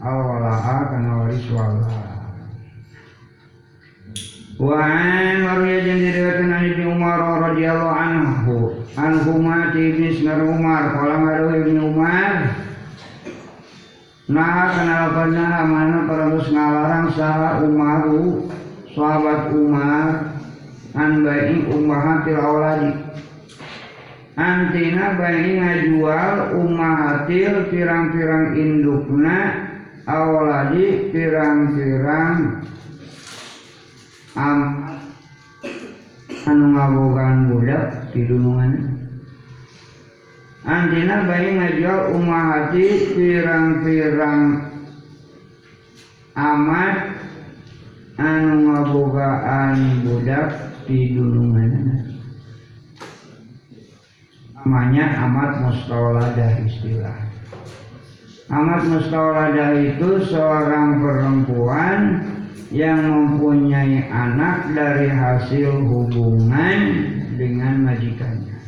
awalaha 0.00 0.88
kana 0.88 1.10
waris 1.24 1.44
wala 1.52 1.84
wa 4.56 4.76
an 4.80 5.44
warya 5.44 5.76
jeung 5.84 6.00
diriwayatkeun 6.00 6.52
an 6.52 6.64
Umar 6.88 7.20
radhiyallahu 7.20 7.96
anhu 7.96 8.56
anhu 8.96 9.32
ma 9.40 9.72
ti 9.72 9.92
Ibnu 9.92 10.56
Umar 10.56 10.96
qala 10.96 11.16
ngadu 11.20 11.48
Ibnu 11.64 11.80
Umar. 11.92 12.32
Nah 14.30 14.68
kenapa 14.78 15.26
mana 15.66 16.06
perus 16.06 16.46
ngalarang 16.54 17.08
saha 17.12 17.66
Umaru 17.66 18.46
sahabat 18.94 19.52
Umar 19.52 20.32
an 20.94 21.10
bayi 21.22 21.66
ummahatil 21.70 22.38
awladi 22.38 22.90
antina 24.38 25.18
bayi 25.18 25.58
ngajual 25.58 26.56
ummahatil 26.56 27.68
pirang-pirang 27.70 28.54
indukna 28.58 29.69
awladi 30.10 31.14
pirang-pirang 31.14 32.66
am 34.34 34.60
anu 36.50 36.66
ngabogan 36.74 37.36
budak 37.46 38.10
di 38.10 38.26
dunungan. 38.26 38.72
Antina 40.66 41.24
bayi 41.30 41.56
ngajual 41.56 42.14
ummahati 42.18 42.86
pirang-pirang 43.14 44.42
amat 46.34 46.96
anu 48.18 48.54
ngabogaan 48.66 49.78
budak 50.02 50.74
di 50.90 51.14
dunungan. 51.14 51.70
Namanya 54.60 55.24
amat 55.24 55.50
mustawladah 55.64 56.52
istilah 56.68 57.29
amat 58.50 58.82
mustawladah 58.90 59.78
itu 59.78 60.26
seorang 60.26 60.98
perempuan 60.98 61.98
yang 62.74 63.02
mempunyai 63.02 64.10
anak 64.10 64.74
dari 64.74 65.06
hasil 65.06 65.86
hubungan 65.86 66.78
dengan 67.38 67.86
majikannya. 67.86 68.58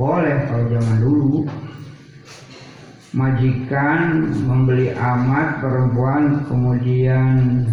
Boleh 0.00 0.48
kalau 0.48 0.64
zaman 0.72 0.98
dulu 1.04 1.32
majikan 3.12 4.32
membeli 4.48 4.96
amat 4.96 5.60
perempuan 5.60 6.46
kemudian 6.48 7.66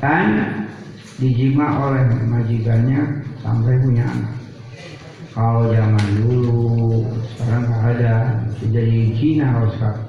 dan 0.00 0.26
dijima 1.20 1.76
oleh 1.76 2.08
majikannya 2.24 3.20
sampai 3.44 3.74
punya 3.84 4.06
anak. 4.08 4.39
Kalau 5.40 5.72
zaman 5.72 6.06
dulu, 6.20 7.00
sekarang 7.32 7.64
nggak 7.64 7.84
ada, 7.96 8.16
jadi 8.60 8.98
Cina 9.16 9.56
harus 9.56 9.72
sekarang. 9.72 10.04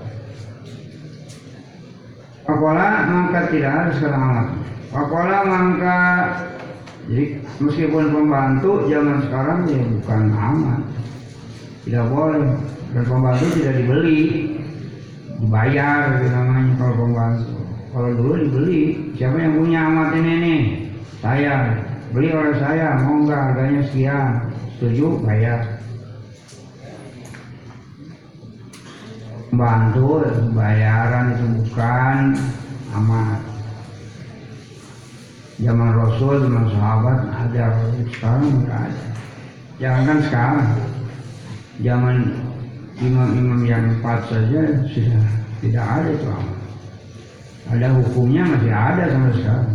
Pakola 2.43 3.07
mangka 3.07 3.39
tidak 3.47 3.71
harus 3.71 3.95
sekarang 3.95 4.23
amat. 4.27 4.47
Pakola 4.91 5.37
mangka 5.47 5.99
jadi 7.07 7.39
meskipun 7.63 8.11
pembantu 8.11 8.91
zaman 8.91 9.23
sekarang 9.23 9.59
ya 9.71 9.79
bukan 10.03 10.21
amat. 10.35 10.81
Tidak 11.87 12.05
boleh 12.11 12.51
dan 12.91 13.03
pembantu 13.07 13.45
tidak 13.55 13.73
dibeli, 13.79 14.21
dibayar 15.39 16.11
gitu 16.11 16.27
namanya 16.27 16.75
kalau 16.75 17.07
pembantu. 17.07 17.55
Kalau 17.95 18.09
dulu 18.19 18.33
dibeli, 18.35 18.79
siapa 19.15 19.39
yang 19.39 19.55
punya 19.55 19.79
amat 19.87 20.09
ini 20.11 20.33
nih? 20.43 20.61
Saya 21.23 21.79
beli 22.11 22.35
oleh 22.35 22.59
saya, 22.59 22.99
mau 22.99 23.23
enggak 23.23 23.39
harganya 23.39 23.81
sekian, 23.87 24.50
setuju 24.81 25.21
bayar. 25.21 25.77
bantu 29.53 30.25
bayaran 30.57 31.37
itu 31.37 31.45
bukan 31.61 32.33
amat 32.97 33.45
zaman 35.61 35.91
Rasul 35.93 36.41
zaman 36.41 36.65
sahabat 36.73 37.19
ada. 37.29 37.77
Sekarang 38.09 38.47
enggak 38.47 38.89
ada. 38.89 39.05
Jangan 39.77 40.17
sekarang. 40.25 40.69
Zaman 41.85 42.17
imam-imam 42.97 43.61
yang 43.69 43.85
empat 44.01 44.33
saja 44.33 44.81
sudah 44.89 45.21
tidak 45.61 45.85
ada 45.85 46.09
itu 46.09 46.25
amat 46.25 46.61
ada 47.71 47.87
hukumnya 48.01 48.43
masih 48.49 48.73
ada 48.73 49.03
sampai 49.13 49.33
sekarang. 49.37 49.69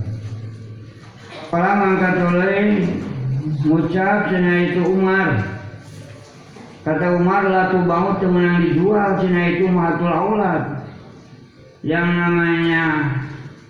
Kalau 1.46 1.72
mangkat 1.78 2.14
oleh 2.26 2.52
ngucap 3.46 4.30
itu 4.34 4.82
Umar 4.82 5.56
Kata 6.86 7.18
Umar, 7.18 7.50
latu 7.50 7.82
teman 8.22 8.46
yang 8.46 8.58
dijual, 8.62 9.18
cina 9.18 9.50
itu 9.50 9.66
mahatul 9.66 10.06
aulad. 10.06 10.86
Yang 11.82 12.08
namanya 12.14 12.84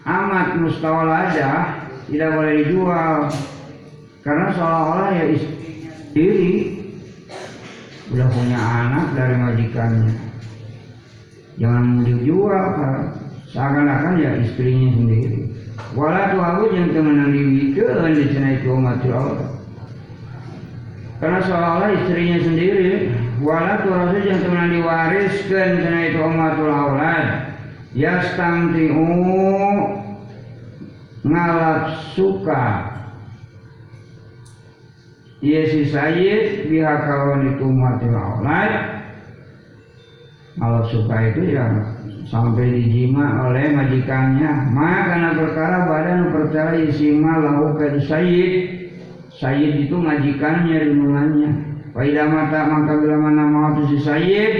amat 0.05 0.61
mustawaladah 0.61 1.81
tidak 2.13 2.31
boleh 2.37 2.53
dijual. 2.61 3.33
Karena 4.21 4.53
seolah-olah 4.53 5.11
ya 5.17 5.25
sendiri 5.33 6.77
udah 8.13 8.29
punya 8.37 8.61
anak 8.61 9.07
dari 9.17 9.37
majikannya. 9.41 10.13
Jangan 11.57 12.05
dijual, 12.05 12.69
seakan-akan 13.49 14.15
ya 14.21 14.45
istrinya 14.45 14.93
sendiri. 14.93 15.57
Walau 15.97 16.37
aku 16.37 16.65
yang 16.77 16.93
teman 16.93 17.33
yang 17.33 18.13
di 18.13 18.25
cina 18.29 18.61
itu 18.61 18.77
mahatul 18.77 19.17
aulad 19.17 19.46
karena 21.17 21.41
seolah-olah 21.41 21.91
istrinya 21.97 22.39
sendiri 22.45 23.09
wala 23.41 23.81
rasul 23.81 24.21
yang 24.21 24.41
teman 24.45 24.69
diwariskan 24.69 25.71
karena 25.81 26.01
itu 26.13 26.21
umatul 26.21 26.69
aulad 26.69 27.27
yastamti'u 27.97 29.09
ngalap 31.25 31.83
suka. 32.13 32.67
Iya 35.41 35.63
si 35.69 35.81
Sayyid 35.89 36.69
pihak 36.69 37.01
kawan 37.09 37.57
itu 37.57 37.65
umatul 37.65 38.13
aulad 38.13 38.73
ngalap 40.61 40.85
suka 40.93 41.17
itu 41.33 41.57
ya 41.57 41.65
sampai 42.29 42.77
dijima 42.77 43.49
oleh 43.49 43.73
majikannya. 43.73 44.69
Maka 44.69 45.01
karena 45.09 45.31
perkara 45.33 45.77
badan 45.89 46.21
percaya 46.29 46.77
isima 46.85 47.41
lahu 47.41 47.73
ke 47.81 48.05
Sayyid 48.05 48.76
Sayyid 49.37 49.89
itu 49.89 49.97
majikannya 50.01 50.77
lindungannya. 50.89 51.51
Faidah 51.93 52.29
mata 52.29 52.61
maka 52.69 52.93
bila 53.01 53.17
mana 53.21 53.45
mau 53.49 53.73
si 53.89 53.97
Sayyid, 54.01 54.55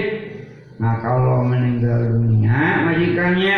nah 0.81 0.97
kalau 1.01 1.45
meninggal 1.45 2.17
dunia 2.17 2.81
majikannya, 2.85 3.57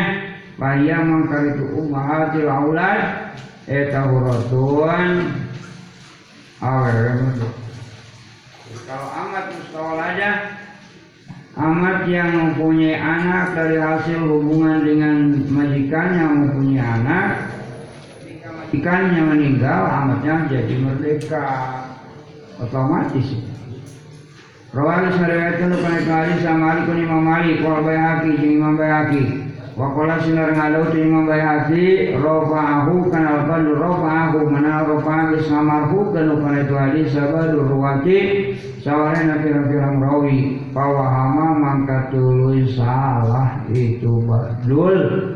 Faya 0.59 0.99
maka 0.99 1.55
itu 1.55 1.63
ummahatil 1.79 2.51
aulad, 2.51 3.31
etahuratun, 3.63 5.31
awal 6.59 6.99
Kalau 8.83 9.07
amat 9.15 9.45
mustahil 9.55 9.99
aja, 10.03 10.31
amat 11.55 11.97
yang 12.11 12.31
mempunyai 12.35 12.99
anak 12.99 13.55
dari 13.55 13.79
hasil 13.79 14.19
hubungan 14.19 14.83
dengan 14.83 15.39
majikannya 15.47 16.25
mempunyai 16.27 16.83
anak, 16.83 17.31
ikannya 18.73 19.21
meninggal 19.25 19.89
amatnya 19.89 20.49
jadi 20.49 20.73
merdeka. 20.77 21.47
Otomatis. 22.59 23.49
Rawan 24.69 25.09
lupa 25.09 25.89
itu 25.97 26.11
hadis 26.13 26.45
sama 26.45 26.77
Ali 26.77 26.85
kun 26.85 27.01
Imam 27.01 27.25
Ali 27.25 27.57
Kau 27.57 27.81
bayaki 27.81 28.37
jeung 28.37 28.61
Imam 28.61 28.77
bayaki 28.77 29.49
Wakola 29.73 30.21
sinar 30.21 30.53
ngalau 30.53 30.93
tu 30.93 31.01
Imam 31.01 31.25
bayaki 31.25 32.13
Rofa'ahu 32.13 33.09
kan 33.09 33.25
albadu 33.25 33.73
Rofa'ahu 33.73 34.45
mana 34.45 34.85
Rofa'ahu 34.85 35.41
samarhu 35.49 36.13
kan 36.13 36.29
lupa 36.29 36.53
itu 36.61 36.73
hadis 36.77 37.09
sabadu 37.17 37.65
ruwati 37.65 38.17
Sawarena 38.85 39.41
pirang-pirang 39.41 40.05
rawi 40.05 40.61
Pawahama 40.69 41.57
mangka 41.57 42.13
tuluy 42.13 42.69
salah 42.69 43.65
itu 43.73 44.21
badul 44.21 45.33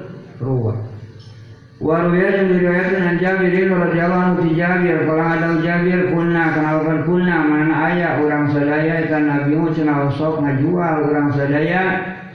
Waruya 1.84 2.32
yang 2.32 2.48
diriwayatkan 2.48 2.96
dengan 2.96 3.20
Jabir 3.20 3.68
radhiyallahu 3.68 4.24
anhu 4.24 4.48
di 4.48 4.56
Jabir 4.56 5.04
kalau 5.04 5.20
ada 5.20 5.60
Jabir 5.60 6.16
kunna 6.16 6.56
kenalkan 6.56 7.04
kunna 7.04 7.44
mana 7.44 7.92
ayah 7.92 8.24
orang 8.24 8.48
sadaya 8.56 9.04
itu 9.04 9.20
Nabi 9.20 9.52
mu 9.52 9.68
cenah 9.76 10.08
sok 10.16 10.40
ngajual 10.40 11.12
orang 11.12 11.36
sadaya 11.36 11.84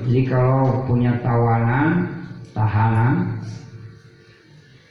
Jadi 0.04 0.28
kalau 0.28 0.84
punya 0.92 1.24
tawanan, 1.24 2.12
tahanan, 2.52 3.39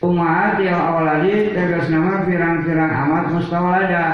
Umat 0.02 0.58
yang 0.58 0.82
awaladi 0.82 1.54
tegas 1.54 1.86
nama 1.86 2.26
pirang-pirang 2.26 2.90
amat 3.06 3.24
mustawaladah 3.38 4.12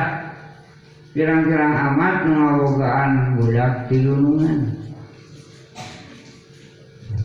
pirang-pirang 1.16 1.74
amat 1.74 2.28
mengawogaan 2.28 3.40
budak 3.40 3.88
tilunungan 3.88 4.78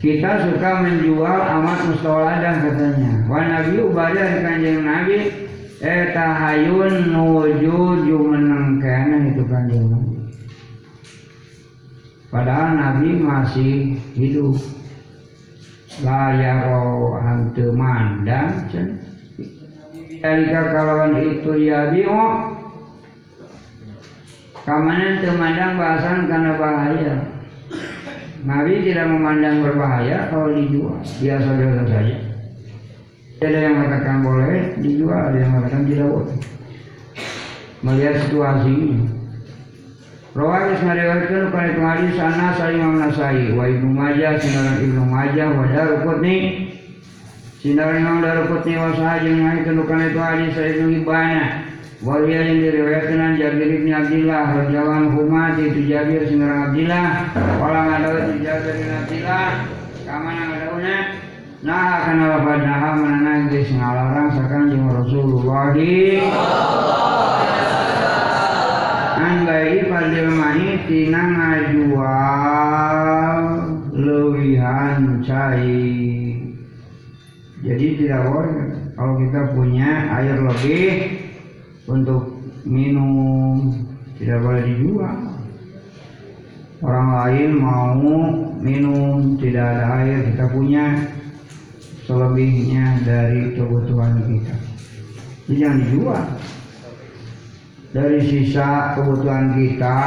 kita 0.04 0.48
suka 0.48 0.84
menjual 0.84 1.40
amat 1.60 1.80
mustawaladah 1.88 2.56
katanya. 2.60 3.24
Wa 3.24 3.40
nabi 3.40 3.88
ubadah 3.88 4.44
kanjeng 4.44 4.84
nabi 4.84 5.32
eta 5.80 6.28
hayun 6.44 7.08
nuju 7.08 8.04
jumeneng 8.04 8.84
kena 8.84 9.32
itu 9.32 9.48
kanjeng 9.48 9.88
nabi. 9.88 10.16
Padahal 12.28 12.70
nabi 12.76 13.10
masih 13.16 13.96
hidup 14.12 14.60
layaro 16.02 17.22
hantu 17.22 17.70
mandang 17.70 18.66
cen. 18.74 18.98
Dalika 20.24 20.72
kalawan 20.72 21.20
itu 21.20 21.52
ya 21.68 21.92
bio 21.92 22.56
Kamanan 24.64 25.20
temandang 25.20 25.76
bahasan 25.76 26.32
karena 26.32 26.56
bahaya. 26.56 27.16
Nabi 28.48 28.80
tidak 28.88 29.12
memandang 29.12 29.60
berbahaya 29.60 30.32
kalau 30.32 30.56
dijual. 30.56 31.04
Biasa-biasa 31.20 31.84
saja. 31.84 32.18
Ada 33.44 33.60
yang 33.60 33.76
mengatakan 33.76 34.24
boleh 34.24 34.80
dijual 34.80 35.20
Ada 35.20 35.38
yang 35.44 35.52
mengatakan 35.52 35.84
tidak 35.84 36.08
boleh. 36.08 36.38
Melihat 37.84 38.16
situasi 38.24 38.72
ini 38.72 39.23
Meriwayatkan 40.34 41.54
pada 41.54 41.70
itu 41.70 41.82
hadis 41.86 42.18
sana 42.18 42.58
saya 42.58 42.74
Imam 42.74 42.98
Nasai 42.98 43.54
wa 43.54 43.70
Ibnu 43.70 43.86
Majah 43.94 44.42
sinaran 44.42 44.82
Ibnu 44.82 45.06
Majah 45.06 45.54
wa 45.54 45.70
Daruqutni 45.70 46.38
sinaran 47.62 48.02
Imam 48.02 48.18
Daruqutni 48.26 48.74
wa 48.74 48.98
sahajeng 48.98 49.46
ngahikeun 49.46 49.86
kana 49.86 50.10
itu 50.10 50.18
hadis 50.18 50.50
saya 50.58 50.74
Ibnu 50.74 50.90
Hibana 50.98 51.70
wa 52.02 52.18
dia 52.26 52.50
yang 52.50 52.66
diriwayatkan 52.66 53.22
an 53.22 53.34
Jabir 53.38 53.70
bin 53.78 53.94
Abdullah 53.94 54.46
radhiyallahu 54.58 54.98
anhu 55.06 55.22
itu 55.70 55.80
Jabir 55.86 56.26
sinaran 56.26 56.74
Abdullah 56.74 57.08
wala 57.62 57.80
ngadawa 57.94 58.20
Jabir 58.34 58.74
bin 58.74 58.90
Abdullah 58.90 59.46
kamana 60.02 60.42
ngadauna 60.50 60.96
Nah 61.64 62.04
kana 62.04 62.24
wafadaha 62.28 62.92
manana 63.00 63.48
geus 63.48 63.72
ngalarang 63.72 64.36
sakanjeng 64.36 64.84
Rasulullah. 64.84 65.72
An 65.72 67.03
tina 70.88 71.22
ngajual 71.34 73.38
lewihan 73.96 75.24
cai. 75.24 76.04
Jadi 77.64 78.04
tidak 78.04 78.28
boleh 78.28 78.76
kalau 79.00 79.16
kita 79.24 79.56
punya 79.56 80.12
air 80.20 80.36
lebih 80.44 81.16
untuk 81.88 82.36
minum 82.68 83.72
tidak 84.20 84.44
boleh 84.44 84.68
dijual. 84.68 85.20
Orang 86.84 87.16
lain 87.16 87.64
mau 87.64 87.96
minum 88.60 89.40
tidak 89.40 89.64
ada 89.64 90.04
air 90.04 90.36
kita 90.36 90.52
punya 90.52 91.08
selebihnya 92.04 93.00
dari 93.08 93.56
kebutuhan 93.56 94.20
kita. 94.28 94.56
Jadi 95.48 95.56
jangan 95.56 95.80
dijual. 95.80 96.28
Dari 97.94 98.26
sisa 98.26 98.98
kebutuhan 98.98 99.54
kita 99.54 100.02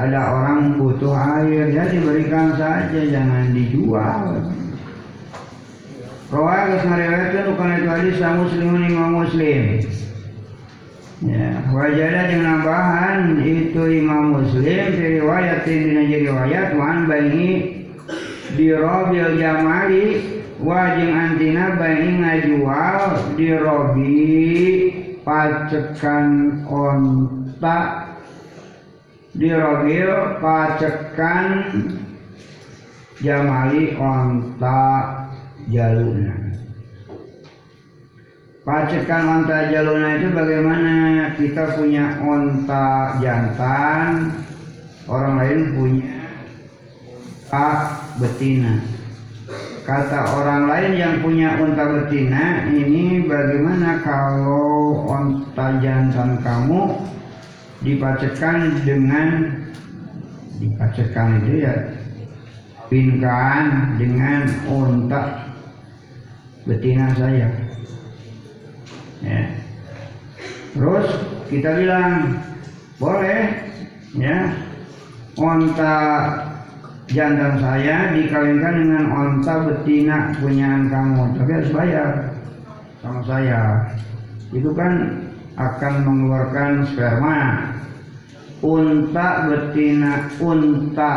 ada 0.00 0.20
orang 0.32 0.80
butuh 0.80 1.12
air 1.12 1.68
ya 1.68 1.92
diberikan 1.92 2.56
saja 2.56 3.00
jangan 3.12 3.52
dijual. 3.52 4.40
Rawah 6.32 6.72
geus 6.72 6.84
ngariwayatkeun 6.88 7.52
kana 7.60 7.74
itu 7.76 7.88
hadis 7.92 8.16
sa 8.16 8.40
muslimun 8.40 8.88
imam 8.88 9.12
muslim. 9.12 9.84
Ya, 11.20 11.68
wajada 11.68 12.32
jeung 12.32 12.44
nambahan 12.48 13.44
itu 13.44 13.82
imam 14.00 14.40
muslim 14.40 14.84
di 14.96 15.20
riwayat 15.20 15.68
dina 15.68 16.00
riwayat 16.00 16.80
wan 16.80 17.04
bani 17.04 17.76
di 18.56 18.66
robil 18.72 19.36
jamali 19.36 20.24
wajing 20.64 21.12
antina 21.12 21.76
bani 21.76 22.08
ngajual 22.24 23.00
di 23.36 23.48
robi 23.52 24.16
pacekan 25.26 26.62
onta 26.70 28.06
di 29.34 29.50
robil 29.50 30.38
pacekan 30.38 31.46
jamali 33.18 33.98
onta 33.98 34.82
jaluna. 35.66 36.54
Pacekan 38.62 39.22
onta 39.42 39.66
jaluna 39.74 40.14
itu 40.14 40.30
bagaimana 40.30 40.94
kita 41.34 41.74
punya 41.74 42.22
onta 42.22 43.18
jantan, 43.18 44.30
orang 45.10 45.34
lain 45.42 45.60
punya 45.74 46.16
onta 47.50 47.68
betina. 48.22 48.95
Kata 49.86 50.34
orang 50.34 50.66
lain 50.66 50.92
yang 50.98 51.14
punya 51.22 51.62
onta 51.62 51.86
betina, 51.86 52.66
ini 52.74 53.22
bagaimana 53.22 54.02
kalau 54.02 55.06
onta 55.06 55.78
jantan 55.78 56.42
kamu 56.42 56.90
dipacekan 57.86 58.82
dengan 58.82 59.46
dipacekan 60.58 61.38
itu 61.38 61.62
ya 61.62 61.74
pinkan 62.90 63.94
dengan 63.94 64.50
onta 64.66 65.54
betina 66.66 67.06
saya. 67.14 67.46
Ya. 69.22 69.42
Terus 70.74 71.06
kita 71.46 71.78
bilang 71.78 72.42
boleh 72.98 73.54
ya 74.18 74.50
onta 75.38 75.94
jantan 77.06 77.62
saya 77.62 78.10
dikawinkan 78.18 78.74
dengan 78.82 79.04
onta 79.14 79.54
betina 79.62 80.34
punyaan 80.42 80.90
kamu, 80.90 81.22
tapi 81.38 81.50
harus 81.54 81.70
bayar 81.70 82.10
sama 83.02 83.20
saya. 83.22 83.62
Itu 84.50 84.74
kan 84.74 85.22
akan 85.56 85.94
mengeluarkan 86.02 86.72
sperma. 86.90 87.38
Unta 88.64 89.46
betina, 89.46 90.32
unta 90.42 91.12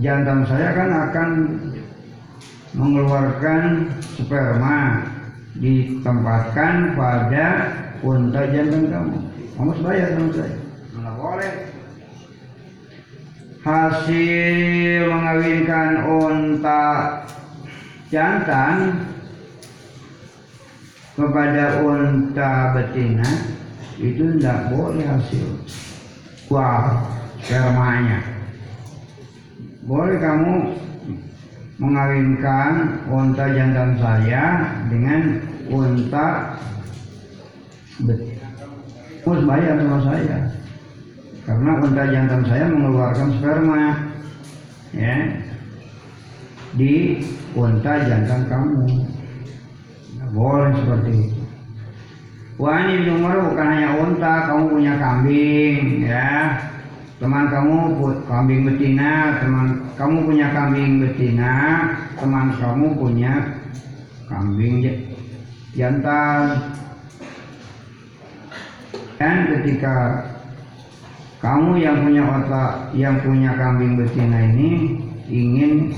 jantan 0.00 0.46
saya 0.48 0.68
kan 0.72 0.90
akan 1.10 1.28
mengeluarkan 2.76 3.90
sperma 4.16 5.02
ditempatkan 5.56 6.96
pada 6.96 7.48
unta 8.00 8.42
jantan 8.48 8.82
kamu. 8.88 9.16
Kamu 9.56 9.68
harus 9.72 9.82
bayar 9.84 10.08
sama 10.12 10.30
saya. 10.36 10.56
Mana 10.96 11.10
boleh. 11.16 11.75
Hasil 13.66 15.10
mengawinkan 15.10 16.06
unta 16.06 17.18
jantan 18.06 19.02
kepada 21.18 21.82
unta 21.82 22.70
betina 22.78 23.26
itu 23.98 24.38
tidak 24.38 24.70
boleh 24.70 25.02
hasil. 25.02 25.58
Wow, 26.46 27.10
spermanya. 27.42 28.22
Boleh 29.82 30.22
kamu 30.22 30.54
mengawinkan 31.82 33.02
unta 33.10 33.50
jantan 33.50 33.98
saya 33.98 34.44
dengan 34.86 35.42
unta 35.74 36.54
betina. 37.98 38.46
Harus 39.26 39.42
bayar 39.42 39.74
sama 39.74 39.98
saya. 40.06 40.38
Karena 41.46 41.72
unta 41.78 42.02
jantan 42.10 42.42
saya 42.50 42.66
mengeluarkan 42.66 43.28
sperma. 43.38 43.82
Ya. 44.90 45.16
Di 46.74 47.22
unta 47.54 47.92
jantan 48.02 48.50
kamu. 48.50 48.82
Nggak 50.18 50.30
boleh 50.34 50.70
seperti 50.74 51.10
itu. 51.14 51.40
Wah 52.56 52.88
ini 52.88 53.12
bukan 53.12 53.68
hanya 53.68 54.00
unta, 54.00 54.48
kamu 54.48 54.64
punya 54.72 54.96
kambing, 54.96 56.08
ya 56.08 56.56
teman 57.16 57.48
kamu 57.48 57.76
kambing 58.28 58.60
betina, 58.68 59.40
teman 59.40 59.84
kamu 59.96 60.16
punya 60.24 60.46
kambing 60.52 61.00
betina, 61.00 61.52
teman 62.16 62.52
kamu 62.60 62.86
punya 62.96 63.32
kambing 64.28 64.84
jantan. 65.72 66.60
Dan 69.16 69.36
ketika 69.48 69.96
kamu 71.46 71.78
yang 71.78 72.02
punya 72.02 72.22
otak, 72.26 72.90
yang 72.98 73.22
punya 73.22 73.54
kambing 73.54 73.94
betina 73.94 74.50
ini 74.50 74.98
ingin 75.30 75.94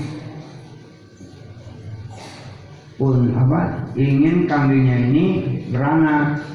pun 3.01 3.33
apa? 3.33 3.89
Ingin 3.97 4.45
kambingnya 4.45 5.09
ini 5.09 5.25
beranak, 5.73 6.45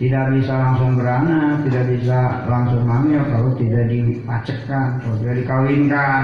tidak 0.00 0.32
bisa 0.32 0.56
langsung 0.56 0.96
beranak, 0.96 1.68
tidak 1.68 1.84
bisa 1.92 2.48
langsung 2.48 2.88
hamil 2.88 3.20
kalau 3.28 3.52
tidak 3.60 3.92
dipacekkan, 3.92 5.04
kalau 5.04 5.16
tidak 5.20 5.44
dikawinkan. 5.44 6.22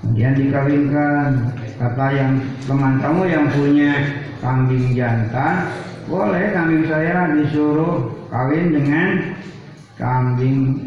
Kemudian 0.00 0.32
dikawinkan. 0.32 1.30
Kata 1.76 2.06
yang 2.08 2.40
teman 2.64 3.04
kamu 3.04 3.22
yang 3.28 3.44
punya 3.52 3.92
kambing 4.40 4.96
jantan, 4.96 5.68
boleh 6.08 6.56
kambing 6.56 6.88
saya 6.88 7.36
disuruh 7.36 8.16
kawin 8.32 8.72
dengan 8.72 9.36
kambing 10.00 10.85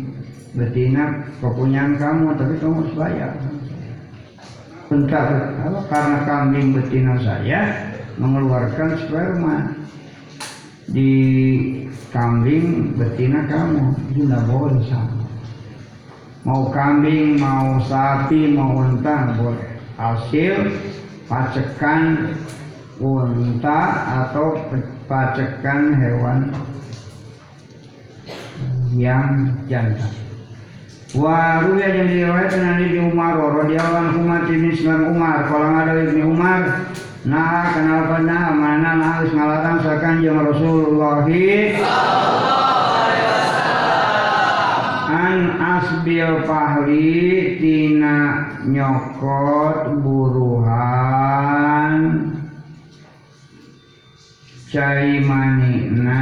betina 0.59 1.23
kepunyaan 1.39 1.95
kamu, 1.95 2.35
tapi 2.35 2.53
kamu 2.59 2.75
harus 2.83 2.95
bayar. 2.99 3.31
Bentar, 4.91 5.27
karena 5.87 6.19
kambing 6.27 6.67
betina 6.75 7.15
saya 7.23 7.61
mengeluarkan 8.19 8.99
sperma 9.05 9.71
di 10.91 11.13
kambing 12.11 12.97
betina 12.99 13.47
kamu. 13.47 13.95
Itu 14.11 14.27
tidak 14.27 14.43
boleh 14.51 14.83
sama 14.91 15.19
mau 16.47 16.71
kambing 16.71 17.37
mau 17.39 17.77
sapi 17.83 18.55
mau 18.55 18.79
unta 18.79 19.35
boleh. 19.35 19.69
Hasil 19.99 20.55
pacekan 21.27 22.33
unta 22.97 23.79
atau 24.23 24.55
pacekan 25.05 25.93
hewan 25.99 26.55
yang 28.95 29.53
jantan 29.67 30.28
Wa 31.09 31.65
ruya 31.65 31.89
yang 31.89 32.05
diriwayatkan 32.05 32.61
dari 32.61 32.93
di 32.93 33.01
Umar 33.01 33.33
radhiyallahu 33.33 34.13
anhu 34.13 34.45
bin 34.45 34.69
Islam 34.69 35.09
Umar. 35.09 35.49
Kalau 35.49 35.73
ada 35.73 35.97
Ibnu 36.05 36.37
Umar 36.37 36.85
nah 37.25 37.73
kenapa 37.73 38.21
nah 38.21 38.53
mana 38.53 38.93
nah 38.93 39.17
harus 39.17 39.33
ngalarang 39.33 39.81
sakan 39.81 40.21
yang 40.21 40.37
Rasulullah. 40.37 41.25
An 45.09 45.57
asbil 45.57 46.45
pahli 46.45 47.57
tina 47.57 48.17
nyokot 48.69 49.97
buruhan. 50.05 51.97
Cai 54.69 55.25
manina 55.25 56.21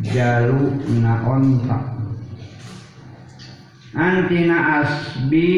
jalu 0.00 0.80
na 0.96 1.20
ontak 1.28 1.95
antina 3.96 4.84
asbi 4.84 5.56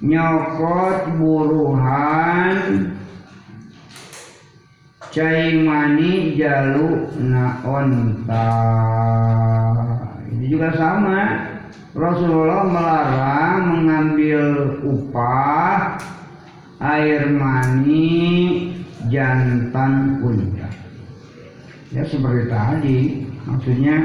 nyokot 0.00 1.20
buruhan 1.20 2.90
cai 5.12 5.60
mani 5.60 6.36
jalu 6.40 7.12
na 7.20 7.60
onta 7.64 8.52
ini 10.36 10.52
juga 10.52 10.68
sama. 10.76 11.48
Rasulullah 11.96 12.68
melarang 12.68 13.60
mengambil 13.72 14.42
upah 14.84 15.96
air 16.76 17.24
mani 17.32 18.68
jantan 19.08 20.20
unta. 20.20 20.68
Ya 21.88 22.04
seperti 22.04 22.52
tadi. 22.52 23.00
Maksudnya 23.48 23.96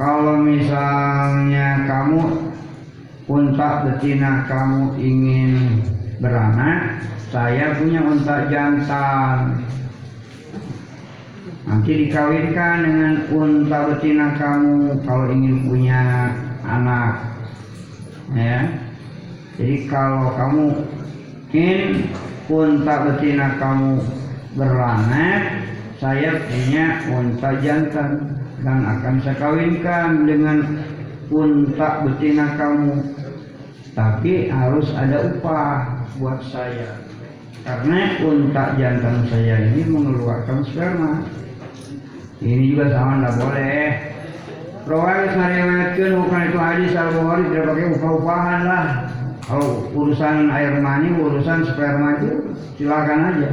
kalau 0.00 0.40
misalnya 0.40 1.84
kamu 1.84 2.40
unta 3.28 3.84
betina 3.84 4.48
kamu 4.48 4.96
ingin 4.96 5.84
beranak, 6.24 7.04
saya 7.28 7.76
punya 7.76 8.00
unta 8.08 8.48
jantan. 8.48 9.60
Nanti 11.68 12.08
dikawinkan 12.08 12.76
dengan 12.80 13.14
unta 13.28 13.92
betina 13.92 14.40
kamu 14.40 15.04
kalau 15.04 15.28
ingin 15.36 15.68
punya 15.68 16.32
anak. 16.64 17.36
Ya. 18.32 18.72
Jadi 19.60 19.84
kalau 19.84 20.32
kamu 20.32 20.64
ingin 21.52 22.08
unta 22.48 23.04
betina 23.04 23.60
kamu 23.60 24.00
beranak, 24.56 25.60
saya 26.00 26.40
punya 26.48 27.04
unta 27.12 27.52
jantan 27.60 28.39
dan 28.60 28.84
akan 28.84 29.14
saya 29.24 29.36
kawinkan 29.40 30.28
dengan 30.28 30.58
unta 31.32 32.04
betina 32.04 32.56
kamu. 32.60 33.16
Tapi 33.96 34.48
harus 34.48 34.88
ada 34.94 35.34
upah 35.34 36.06
buat 36.20 36.40
saya. 36.48 37.00
Karena 37.64 38.16
unta 38.24 38.76
jantan 38.76 39.28
saya 39.28 39.68
ini 39.72 39.84
mengeluarkan 39.88 40.64
sperma. 40.64 41.24
Ini 42.40 42.72
juga 42.72 42.88
sama 42.96 43.20
tidak 43.20 43.34
boleh. 43.36 43.88
Rawal 44.88 45.20
meriwayatkan 45.36 46.10
bukan 46.16 46.42
itu 46.48 46.58
hadis 46.58 46.92
al 46.96 47.12
Bukhari 47.12 47.44
tidak 47.52 47.64
pakai 47.68 47.86
upah-upahan 48.00 48.60
lah. 48.64 48.86
Kalau 49.44 49.92
urusan 49.92 50.48
air 50.48 50.78
mani 50.80 51.10
urusan 51.20 51.68
sperma 51.68 52.16
itu 52.22 52.54
silakan 52.78 53.20
aja 53.34 53.50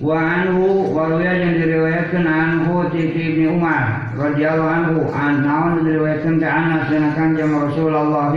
wa 0.00 0.16
anhu 0.16 0.96
waruya 0.96 1.36
yang 1.36 1.60
diriwayatkan 1.60 2.24
anhu 2.24 2.88
titi 2.88 3.36
ibni 3.36 3.52
Umar 3.52 4.16
radhiyallahu 4.16 4.72
anhu 4.72 4.98
an 5.12 5.44
naon 5.44 5.84
diriwayatkan 5.84 6.40
ke 6.40 6.48
Anas 6.48 6.88
dan 6.88 7.12
kanjeng 7.12 7.52
Rasulullah. 7.52 8.32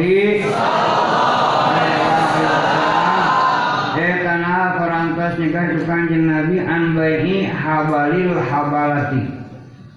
Etana 3.95 4.75
perantas 4.75 5.39
nikah 5.39 5.63
itu 5.71 5.87
kanjeng 5.87 6.27
Nabi 6.27 6.59
an 6.59 6.83
bayi 6.99 7.47
habalil 7.47 8.35
habalati. 8.43 9.23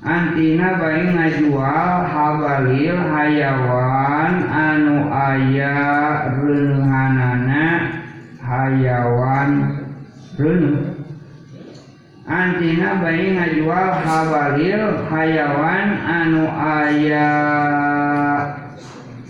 Antina 0.07 0.79
bayi 0.79 1.02
ngajual 1.18 1.98
habalil 2.07 3.00
hayawan 3.11 4.35
anu 4.55 5.11
aya 5.11 5.74
renhanana 6.31 7.66
hayawan 8.38 9.50
renuh 10.38 10.95
Antina 12.27 12.99
bayi 12.99 13.39
ngajual 13.39 14.03
habalil 14.03 14.99
hayawan 15.07 15.89
anu 16.03 16.51
aya 16.51 17.31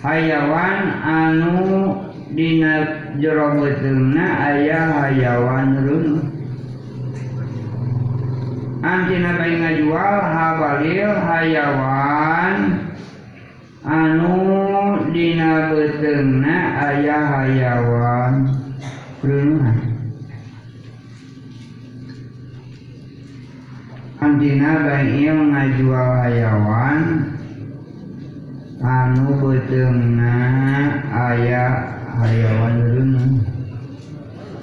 hayawan 0.01 0.81
anu 1.05 1.61
dina 2.33 2.89
jero 3.21 3.53
beutungna 3.53 4.49
aya 4.49 4.81
hayawan 4.97 5.77
runuh. 5.77 6.25
Antina 8.81 9.45
bayi 9.45 9.55
ngajual 9.61 10.17
habalil 10.33 11.13
hayawan 11.21 12.61
anu 13.85 14.35
dina 15.13 15.69
beutungna 15.69 16.57
aya 16.81 17.19
hayawan 17.29 18.57
runuhan. 19.21 19.86
Antina 24.27 24.83
bayi 24.83 25.31
ngajual 25.31 26.11
hayawan 26.27 27.03
anu 28.83 29.39
betulna 29.39 30.35
aya 31.15 31.67
hayawan 32.19 32.75
dunia 32.91 33.27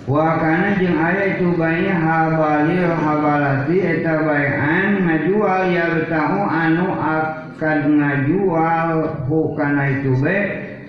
wa 0.04 0.36
kana 0.36 0.76
jeung 0.76 1.00
aya 1.00 1.40
itu 1.40 1.48
bayi 1.56 1.88
habalil 1.88 2.92
habalati 2.92 3.78
eta 3.80 4.28
bayan 4.28 5.08
ngajual 5.08 5.72
ya 5.72 5.88
tahu 6.12 6.44
anu 6.44 6.92
akan 7.00 7.80
ngajual. 8.04 8.90
Hukana 9.32 9.84
itu 9.96 10.12
be 10.20 10.38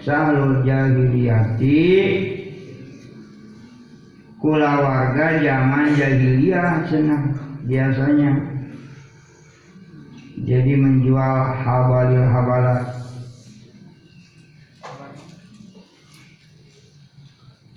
sahlul 0.02 0.66
jahiliyati. 0.66 1.86
Kula 4.42 4.82
warga 4.82 5.40
zaman 5.40 5.94
jahiliyah 5.96 6.84
senang 6.90 7.32
biasanya 7.64 8.53
jadi 10.44 10.76
menjual 10.76 11.36
habalil 11.64 12.28
habalat 12.28 12.84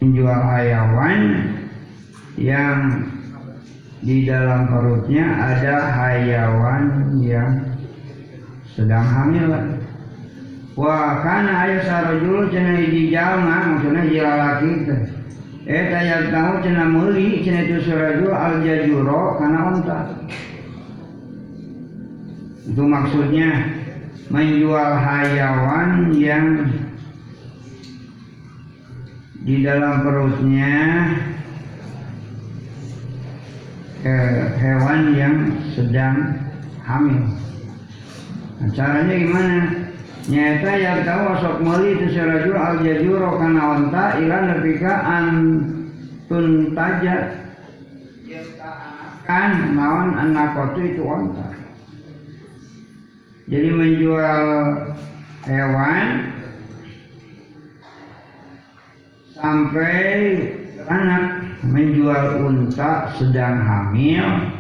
menjual 0.04 0.36
hayawan 0.36 1.22
yang 2.36 3.08
di 4.04 4.28
dalam 4.28 4.70
perutnya 4.70 5.26
ada 5.26 5.76
hayawan 5.96 7.18
yang 7.24 7.66
sedang 8.76 9.04
hamil. 9.04 9.52
Wah, 10.78 11.26
karena 11.26 11.66
ayah 11.66 11.82
sarojul 11.82 12.54
cina 12.54 12.78
di 12.78 13.10
jalma, 13.10 13.74
maksudnya 13.74 14.06
jila 14.06 14.34
laki 14.38 14.70
itu. 14.86 14.96
Eh, 15.66 15.90
tayak 15.90 16.30
tahu 16.30 16.62
cina 16.62 16.86
meli, 16.86 17.42
cina 17.42 17.66
itu 17.66 17.82
sarojul 17.90 18.30
al 18.30 18.62
jajuro 18.62 19.42
karena 19.42 19.60
onta. 19.74 20.00
Itu 22.68 22.84
maksudnya 22.84 23.64
menjual 24.28 24.92
hayawan 25.00 26.12
yang 26.20 26.68
di 29.48 29.64
dalam 29.64 30.04
perutnya 30.04 30.76
eh, 34.04 34.52
hewan 34.60 35.16
yang 35.16 35.36
sedang 35.72 36.36
hamil. 36.84 37.24
Nah, 38.60 38.70
caranya 38.76 39.16
gimana? 39.16 39.60
Nyata 40.28 40.72
yang 40.76 41.08
tahu 41.08 41.24
asok 41.40 41.56
meli 41.64 41.90
itu 41.96 42.12
serajul 42.12 42.60
al 42.60 42.84
jajuro 42.84 43.40
kana 43.40 43.62
onta 43.80 44.20
ilan 44.20 44.44
nepika 44.52 44.92
antun 45.08 46.76
taja 46.76 47.32
kan 49.24 49.72
naon 49.72 50.20
anak 50.20 50.76
itu 50.84 51.00
onta. 51.08 51.67
Jadi 53.48 53.72
menjual 53.72 54.44
hewan 55.48 56.36
sampai 59.40 60.04
anak 60.84 61.26
menjual 61.64 62.44
unta 62.44 63.08
sedang 63.16 63.64
hamil 63.64 64.52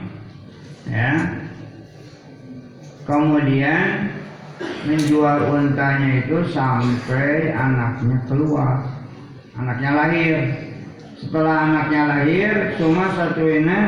ya. 0.87 1.35
Kemudian 3.03 4.07
menjual 4.87 5.37
untanya 5.51 6.23
itu 6.23 6.47
sampai 6.55 7.51
anaknya 7.51 8.23
keluar 8.31 8.87
anaknya 9.59 9.91
lahir. 9.99 10.35
Setelah 11.19 11.57
anaknya 11.67 12.01
lahir 12.07 12.51
cuma 12.79 13.11
satu 13.11 13.43
ini 13.43 13.79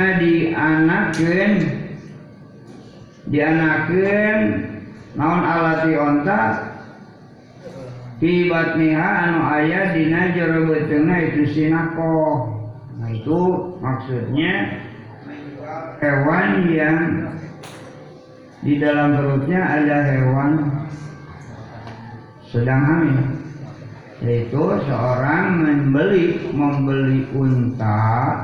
dianakin 0.00 1.79
dianakin 3.30 4.38
naon 5.14 5.42
alati 5.46 5.92
onta? 5.96 6.42
Fi 8.20 8.52
batniha 8.52 9.08
anu 9.24 9.40
aya 9.48 9.96
dina 9.96 10.28
jero 10.36 10.68
beuteuna 10.68 11.16
itu 11.24 11.42
sinako 11.56 12.52
nah 13.00 13.08
itu 13.08 13.40
maksudnya 13.80 14.76
hewan 16.04 16.68
yang 16.68 16.98
di 18.60 18.76
dalam 18.76 19.16
perutnya 19.16 19.64
ada 19.64 19.96
hewan 20.04 20.68
sedang 22.44 22.82
hamil 22.84 23.24
yaitu 24.20 24.60
seorang 24.84 25.64
membeli 25.64 26.44
membeli 26.52 27.24
unta 27.32 28.36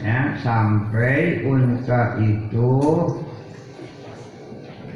ya 0.00 0.32
sampai 0.40 1.44
unta 1.44 2.16
itu 2.24 2.72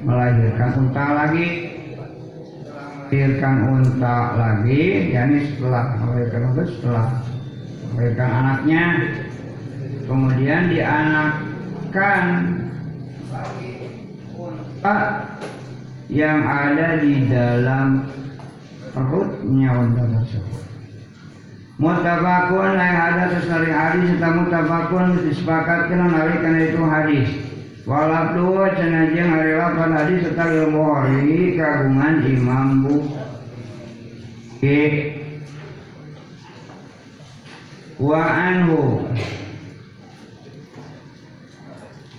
melahirkan 0.02 0.70
unta 0.76 1.04
lagi. 1.14 1.46
Melahirkan 3.06 3.56
unta 3.70 4.16
lagi 4.34 5.14
yakni 5.14 5.46
setelah 5.54 5.94
melahirkan 6.02 6.42
unta 6.52 6.62
setelah 6.66 7.06
melahirkan 7.94 8.30
anaknya. 8.34 8.84
Kemudian 10.06 10.62
dianakkan 10.70 12.24
unta 14.36 14.96
yang 16.06 16.38
ada 16.46 17.00
di 17.02 17.26
dalam 17.30 18.06
perutnya 18.90 19.70
unta 19.74 20.02
tersebut. 20.02 20.62
Mutabakun 21.76 22.72
yang 22.72 22.96
ada 22.96 23.36
sesari 23.36 23.68
hadis 23.68 24.16
serta 24.16 24.32
mutabakun 24.32 25.20
disepakatkan 25.28 26.08
karena 26.08 26.60
itu 26.72 26.80
hadis 26.88 27.28
Walabdu 27.86 28.66
cenajeng 28.74 29.30
hari 29.30 29.54
lapan 29.54 29.94
hadis 29.94 30.26
serta 30.26 30.50
ilmu 30.50 30.90
hari 30.90 31.54
kagungan 31.54 32.18
Imam 32.26 32.82
Bukhari 32.82 33.22
Wa 38.02 38.26
anhu. 38.26 39.06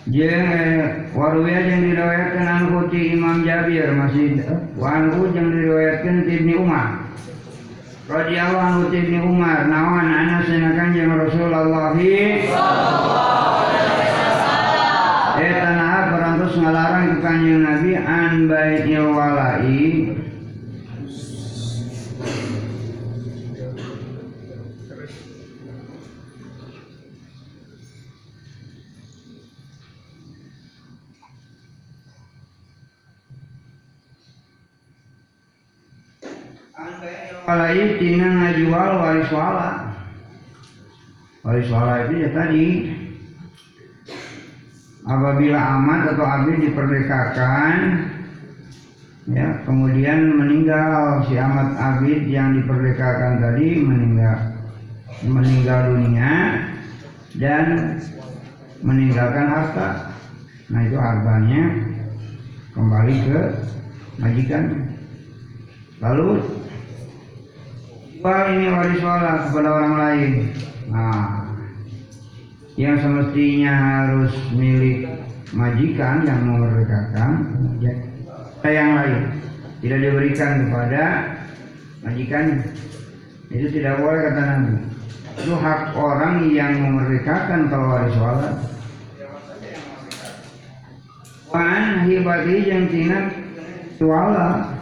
Jeng 0.07 0.47
eh, 0.55 1.11
waruya 1.11 1.59
yang 1.67 1.83
diriwayatkan 1.83 2.47
anhu 2.47 2.87
ti 2.87 3.11
Imam 3.11 3.43
Jabir 3.43 3.91
masih 3.91 4.39
wa 4.79 5.03
anhu 5.03 5.27
yang 5.35 5.51
diriwayatkan 5.51 6.23
ti 6.23 6.39
Ibni 6.39 6.55
Umar. 6.55 7.11
Radhiyallahu 8.07 8.67
anhu 8.71 8.87
ibni 8.95 9.19
Umar 9.19 9.67
nawan 9.67 10.07
anas 10.07 10.47
sanakan 10.47 10.95
jeung 10.95 11.11
Rasulullah 11.11 11.91
Eh 11.99 12.47
ke 16.67 17.15
kanjeng 17.23 17.63
Nabi 17.63 17.95
an 17.95 18.51
baitil 18.51 19.15
walai 19.15 20.11
Walai 37.47 37.95
tina 37.95 38.27
ngajual 38.27 38.91
waris 38.99 39.31
wala. 39.31 39.95
Waris 41.47 41.71
wala 41.71 42.03
itu 42.03 42.27
ya 42.27 42.29
tadi 42.35 42.63
apabila 45.07 45.59
amat 45.79 46.01
atau 46.13 46.25
abdi 46.27 46.67
diperdekakan 46.67 47.75
ya 49.31 49.47
kemudian 49.63 50.35
meninggal. 50.35 51.23
Si 51.27 51.39
amat 51.39 51.79
abid 51.79 52.27
yang 52.27 52.59
diperdekakan 52.59 53.39
tadi 53.39 53.67
meninggal 53.81 54.37
meninggal 55.25 55.79
dunia 55.95 56.31
dan 57.39 57.97
meninggalkan 58.83 59.47
harta. 59.47 59.89
Nah 60.67 60.81
itu 60.83 60.97
hartanya 60.99 61.63
kembali 62.75 63.15
ke 63.25 63.39
majikan. 64.19 64.63
Lalu 65.97 66.45
Wah 68.17 68.49
ini 68.49 68.65
waris 68.73 69.01
wala 69.05 69.45
kepada 69.45 69.69
orang 69.77 69.93
lain. 69.93 70.31
Nah, 70.89 71.36
yang 72.77 72.95
semestinya 73.01 73.73
harus 73.73 74.33
milik 74.53 75.09
majikan 75.49 76.21
yang 76.29 76.45
memerdekakan, 76.45 77.31
ya, 77.81 77.93
yang 78.69 78.93
lain 78.93 79.21
tidak 79.81 79.99
diberikan 80.05 80.51
kepada 80.69 81.03
majikan. 82.05 82.61
Itu 83.47 83.65
tidak 83.73 83.97
boleh 84.03 84.19
kata 84.29 84.41
Nabi. 84.43 84.73
Itu 85.37 85.53
hak 85.57 85.81
orang 85.95 86.33
yang 86.53 86.73
memerdekakan 86.83 87.71
kalau 87.71 87.95
waris 87.95 88.17
wala. 88.19 88.49
Wan 91.47 92.03
hibati 92.05 92.55
yang 92.67 92.91
tina 92.91 93.31
wala 94.03 94.77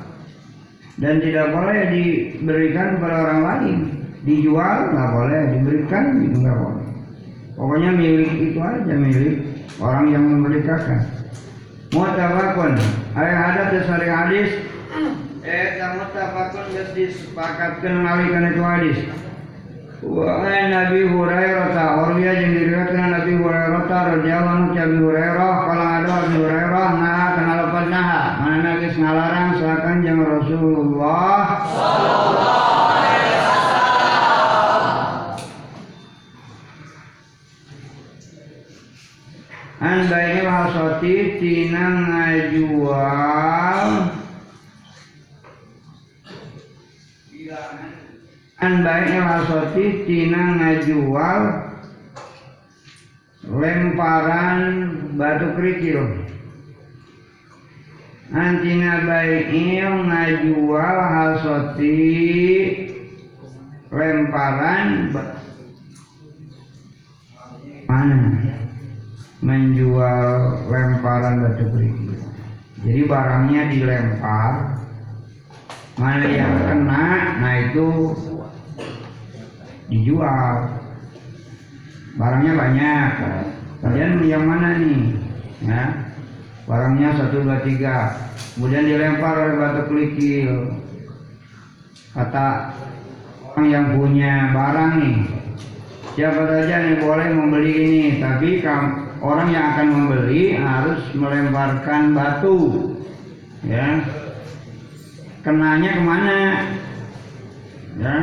dan 1.00 1.24
tidak 1.24 1.54
boleh 1.56 1.80
diberikan 1.93 2.98
kepada 2.98 3.16
orang 3.22 3.41
lain 3.43 3.78
dijual 4.26 4.91
nggak 4.91 5.12
boleh 5.14 5.41
diberikan 5.56 6.04
itu 6.26 6.38
nggak 6.41 6.58
boleh 6.58 6.85
pokoknya 7.56 7.91
milik 7.95 8.32
itu 8.36 8.60
aja 8.60 8.93
milik 8.93 9.36
orang 9.80 10.06
yang 10.12 10.24
memerdekakan. 10.28 11.08
Mutabakun 11.95 12.76
ayat 13.16 13.39
ada 13.56 13.64
tesari 13.72 14.08
hadis? 14.12 14.49
Eh 15.47 15.80
mutabakun 15.80 16.66
geus 16.76 16.91
disepakatkeun 16.91 18.03
ngalikeun 18.03 18.51
itu 18.51 18.64
hadis. 18.64 18.97
Wa 20.06 20.43
Nabi 20.45 21.08
Hurairah 21.08 21.68
ta 21.74 21.86
orlia 22.03 22.36
jeung 22.38 22.53
diriwayatkeun 22.53 23.10
Nabi 23.10 23.34
Hurairah 23.41 23.84
ta 23.89 23.99
radhiyallahu 24.14 24.53
anhu 24.53 24.76
Nabi 24.76 24.97
Hurairah 25.01 25.53
kala 25.66 25.86
ada 25.97 26.06
Nabi 26.06 26.36
Hurairah 26.45 26.88
nah 26.99 27.28
kenal 27.34 27.58
lepas 27.66 27.86
nah 27.89 28.38
mana 28.43 28.58
nagis 28.76 28.93
ngalarang 28.99 29.49
sakan 29.58 30.03
jeung 30.03 30.22
Rasulullah. 30.22 31.64
Sallallahu 31.74 32.64
An 39.82 40.07
bayi 40.07 40.39
mahasoti 40.47 41.13
tina 41.39 41.86
ngajual 42.07 43.82
An 48.65 48.82
baiknya 48.82 49.21
wasoti 49.21 50.07
tina 50.09 50.57
ngajual 50.57 51.41
lemparan 53.45 54.59
batu 55.19 55.53
kerikil. 55.53 56.26
Antina 58.34 59.05
baiknya 59.05 59.91
ngajual 60.07 60.97
hasoti 61.13 61.99
lemparan 63.93 65.13
mana 67.86 68.17
menjual 69.44 70.28
lemparan 70.70 71.44
batu 71.44 71.66
kerikil. 71.76 72.20
Jadi 72.86 73.02
barangnya 73.10 73.62
dilempar, 73.74 74.54
mana 75.98 76.26
yang 76.30 76.54
kena, 76.64 77.08
nah 77.42 77.54
itu 77.66 77.88
dijual. 79.90 80.56
Barangnya 82.16 82.54
banyak. 82.56 83.12
Kalian 83.84 84.24
yang 84.24 84.46
mana 84.48 84.80
nih? 84.80 85.02
Ya. 85.66 85.84
Barangnya 86.66 87.10
satu 87.20 87.44
dua 87.44 87.60
tiga. 87.62 88.16
Kemudian 88.56 88.88
dilempar 88.88 89.36
oleh 89.36 89.56
batu 89.60 89.82
kelikil 89.92 90.86
kata 92.16 92.72
orang 93.44 93.68
yang 93.68 93.86
punya 94.00 94.56
barang 94.56 94.92
nih 95.04 95.20
siapa 96.16 96.48
saja 96.48 96.76
nih 96.88 97.04
boleh 97.04 97.28
membeli 97.28 97.72
ini 97.76 98.04
tapi 98.24 98.64
orang 99.26 99.49
yang 99.49 99.65
akan 99.73 99.88
membeli 99.89 100.53
harus 100.53 101.01
melemparkan 101.17 102.13
batu. 102.13 102.57
Ya. 103.65 104.05
Kenanya 105.41 105.89
ke 105.97 106.01
mana? 106.05 106.39
Ya. 107.97 108.15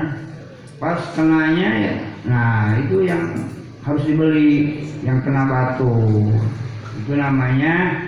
Pas 0.78 0.98
kenanya 1.14 1.70
ya 1.78 1.94
nah 2.22 2.78
itu 2.78 3.03
yang 3.03 3.34
harus 3.82 4.03
dibeli 4.07 4.86
yang 5.03 5.18
kena 5.26 5.46
batu. 5.50 5.90
Itu 7.03 7.18
namanya 7.18 7.98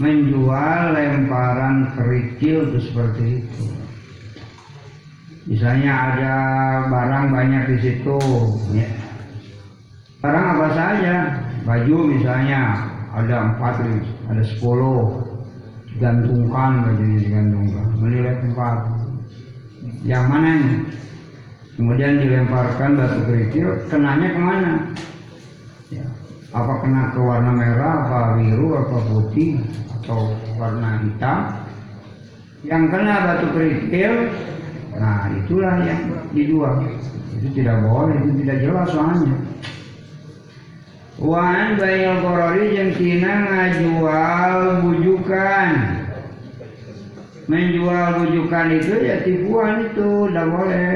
menjual 0.00 0.96
lemparan 0.96 1.92
kerikil 1.92 2.72
itu 2.72 2.78
seperti 2.88 3.24
itu. 3.44 3.64
Misalnya 5.42 5.92
ada 5.92 6.36
barang 6.88 7.24
banyak 7.34 7.62
di 7.74 7.76
situ 7.82 8.18
ya. 8.72 8.88
barang 10.22 10.46
apa 10.54 10.68
saja 10.70 11.16
baju 11.62 11.96
misalnya 12.10 12.90
ada 13.12 13.54
empat 13.54 13.84
ada 14.30 14.42
sepuluh 14.42 15.22
gantungkan 16.00 16.82
bajunya 16.88 17.18
digantungkan 17.22 17.86
menilai 18.00 18.34
tempat 18.42 18.76
yang 20.02 20.26
mana 20.26 20.50
nih 20.58 20.78
kemudian 21.78 22.18
dilemparkan 22.18 22.98
batu 22.98 23.20
kerikil 23.28 23.68
kenanya 23.86 24.28
ke 24.34 24.40
mana? 24.40 24.72
Ya. 25.92 26.06
apa 26.56 26.84
kena 26.84 27.12
ke 27.12 27.20
warna 27.20 27.52
merah 27.52 27.92
apa 28.08 28.18
biru 28.40 28.76
apa 28.76 28.96
putih 29.12 29.60
atau 30.00 30.32
warna 30.56 31.04
hitam? 31.04 31.38
Yang 32.64 32.84
kena 32.90 33.14
batu 33.28 33.46
kerikil 33.54 34.12
nah 34.96 35.28
itulah 35.32 35.74
yang 35.84 36.00
dijual. 36.32 36.84
Itu 37.40 37.48
tidak 37.56 37.80
boleh 37.84 38.16
itu 38.22 38.32
tidak 38.44 38.56
jelas 38.62 38.88
soalnya 38.92 39.34
Wan 41.22 41.78
bayil 41.78 42.18
korori 42.18 42.74
yang 42.74 42.90
tina 42.98 43.34
ngajual 43.46 44.82
bujukan 44.82 46.02
menjual 47.46 48.22
rujukan 48.22 48.66
itu 48.80 48.94
ya 49.02 49.16
tipuan 49.22 49.86
itu 49.86 50.08
tidak 50.30 50.46
boleh. 50.50 50.92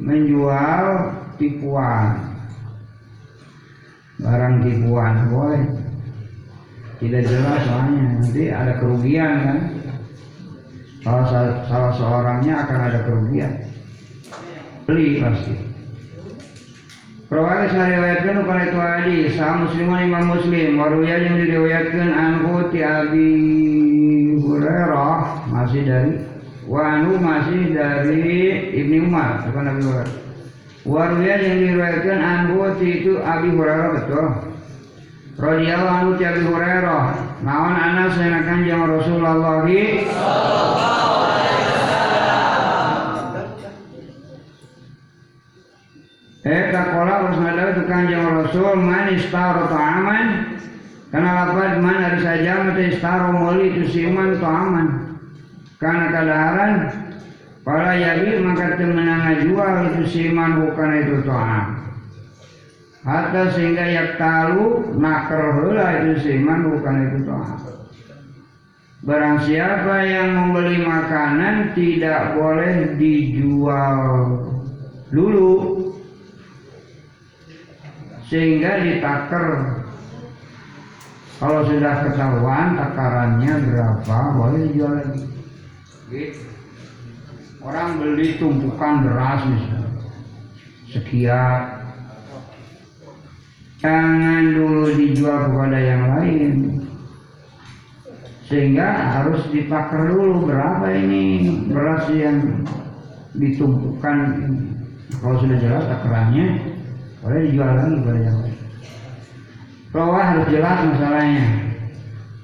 Menjual 0.00 0.84
tipuan. 1.40 2.36
Barang 4.20 4.62
tipuan 4.62 5.14
boleh. 5.34 5.64
Tidak 7.00 7.22
jelas 7.24 7.60
soalnya 7.64 8.02
nanti 8.20 8.44
ada 8.52 8.72
kerugian 8.76 9.32
kan. 9.40 9.58
Salah, 11.00 11.26
salah 11.64 11.92
seorangnya 11.96 12.54
akan 12.68 12.78
ada 12.92 12.98
kerugian. 13.08 13.52
Beli 14.84 15.18
pasti 15.18 15.79
Rawali 17.30 17.70
sariwayatkan 17.70 18.42
kepada 18.42 18.62
itu 18.66 18.78
hadis 18.82 19.38
sah 19.38 19.62
musliman 19.62 20.02
imam 20.02 20.34
muslim. 20.34 20.82
Waruya 20.82 21.30
yang 21.30 21.38
diriwayatkan 21.38 22.10
anhu 22.10 22.66
ti 22.74 22.82
abi 22.82 23.30
Hurairah 24.42 25.46
masih 25.46 25.86
dari 25.86 26.26
Wanu 26.66 27.22
masih 27.22 27.70
dari 27.70 28.34
Ibni 28.74 29.06
Umar. 29.06 29.46
Bukan 29.46 29.62
Nabi 29.62 29.78
Hurairah 29.78 30.16
Waruya 30.82 31.34
yang 31.38 31.56
diriwayatkan 31.62 32.18
anhu 32.18 32.66
itu 32.82 33.22
Abi 33.22 33.48
Hurairah 33.54 33.90
betul? 33.94 34.26
Radiyallahu 35.38 35.94
anhu 36.02 36.10
ti 36.18 36.24
Abi 36.26 36.42
Hurairah. 36.50 37.04
Naon 37.46 37.78
anas 37.78 38.18
senakan 38.18 38.66
jang 38.66 38.90
Rasulullah 38.90 39.38
Eh 46.40 46.72
kakola 46.72 47.28
wasnada 47.28 47.76
tukang 47.76 48.08
jang 48.08 48.24
Rasul 48.24 48.80
man 48.80 49.12
istaro 49.12 49.68
ta'aman. 49.68 50.56
Karena 51.12 51.30
lapad 51.44 51.84
man 51.84 52.00
hari 52.00 52.24
saja 52.24 52.64
mata 52.64 52.80
istaro 52.80 53.28
moli 53.36 53.76
itu 53.76 53.84
siman 53.92 54.40
ta'aman. 54.40 54.88
Karena 55.76 56.04
kadaharan 56.08 56.72
para 57.60 57.92
yabi 57.92 58.40
maka 58.40 58.80
temenang 58.80 59.36
jual 59.44 59.74
itu 59.92 60.02
siman 60.08 60.64
bukan 60.64 60.90
itu 61.04 61.16
ta'am. 61.28 61.66
Hatta 63.04 63.52
sehingga 63.52 63.84
yak 63.84 64.16
talu 64.16 64.96
nakar 64.96 65.60
hula 65.60 66.08
itu 66.08 66.24
siman 66.24 66.72
bukan 66.72 66.96
itu 67.04 67.18
ta'am. 67.28 67.60
Barang 69.04 69.44
siapa 69.44 70.08
yang 70.08 70.36
membeli 70.36 70.84
makanan 70.88 71.76
tidak 71.76 72.36
boleh 72.36 72.96
dijual 72.96 74.00
dulu 75.08 75.79
sehingga 78.30 78.78
ditakar 78.78 79.46
kalau 81.42 81.66
sudah 81.66 82.06
ketahuan 82.06 82.78
takarannya 82.78 83.52
berapa 83.66 84.16
boleh 84.38 84.60
dijual 84.70 84.92
lagi. 85.02 85.24
Gitu. 86.10 86.42
orang 87.60 88.02
beli 88.02 88.38
tumpukan 88.38 89.02
beras 89.02 89.42
misalnya. 89.46 89.90
Sekian. 90.90 91.60
Jangan 93.82 94.42
dulu 94.58 94.90
dijual 94.94 95.38
kepada 95.50 95.78
yang 95.78 96.02
lain. 96.18 96.54
Sehingga 98.46 98.86
harus 99.18 99.46
ditakar 99.54 100.10
dulu 100.10 100.50
berapa 100.50 100.86
ini 100.92 101.46
beras 101.70 102.10
yang 102.10 102.66
ditumpukan 103.38 104.18
kalau 105.22 105.36
sudah 105.38 105.58
jelas 105.62 105.84
takarannya 105.86 106.79
boleh 107.20 107.40
dijual 107.52 107.72
lagi 107.76 108.00
pada 108.00 108.20
yang 108.24 108.38
lain. 108.40 108.58
Rawah 109.92 110.24
harus 110.24 110.46
jelas 110.48 110.78
masalahnya. 110.88 111.46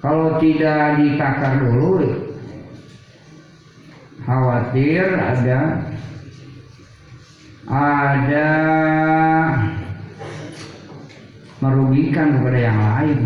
Kalau 0.05 0.37
tidak 0.37 1.01
ditakar 1.01 1.53
dulu 1.65 1.91
khawatir 4.27 5.07
ada 5.17 5.59
ada 7.67 8.49
merugikan 11.65 12.37
kepada 12.37 12.59
yang 12.61 12.79
lain. 12.79 13.19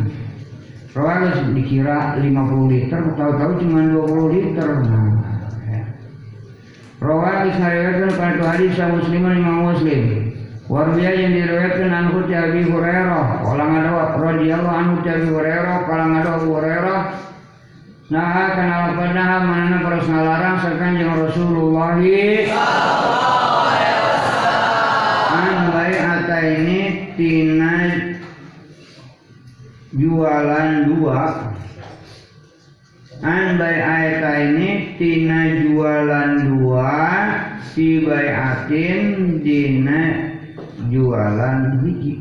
Rawah 0.94 1.51
dikira 1.51 2.14
50 2.22 2.70
liter 2.70 3.03
tahu-tahu 3.18 3.53
cuma 3.66 3.80
20 3.90 4.34
liter. 4.38 4.70
Nah, 4.86 5.11
ya. 5.66 5.82
Rawah 7.03 7.51
disariwayatkan 7.51 8.11
pada 8.14 8.42
hadis 8.55 8.78
musliman 8.78 9.34
imam 9.42 9.74
muslim 9.74 10.30
Warbiya 10.70 11.10
yang 11.18 11.34
diriwayatkan 11.34 11.90
anhu 11.90 12.30
Abi 12.30 12.62
Hurairah, 12.62 13.42
kalau 13.42 13.66
ada 13.74 13.90
radhiyallahu 14.14 14.70
anhu 14.70 15.02
Abi 15.02 15.26
Hurairah, 15.26 15.76
kalau 15.82 16.06
ada 16.14 16.30
Abu 16.38 16.48
Hurairah, 16.54 17.00
nah 18.06 18.54
kenal 18.54 18.94
pernah 18.94 19.30
mana 19.42 19.82
para 19.82 19.98
ngalarang 19.98 20.56
sakan 20.62 20.94
jeung 20.94 21.16
Rasulullah 21.26 21.98
an 25.34 25.56
baik 25.74 25.98
ata 25.98 26.38
ini 26.38 26.80
tina 27.18 27.74
jualan 29.90 30.70
dua. 30.86 31.50
An 33.26 33.58
baik 33.58 33.82
ata 33.82 34.32
ini 34.38 34.94
tina 35.02 35.66
jualan 35.66 36.30
dua 36.46 36.94
si 37.74 38.06
bayatin 38.06 39.42
dina 39.42 40.30
jualan 40.91 41.80
biji. 41.80 42.20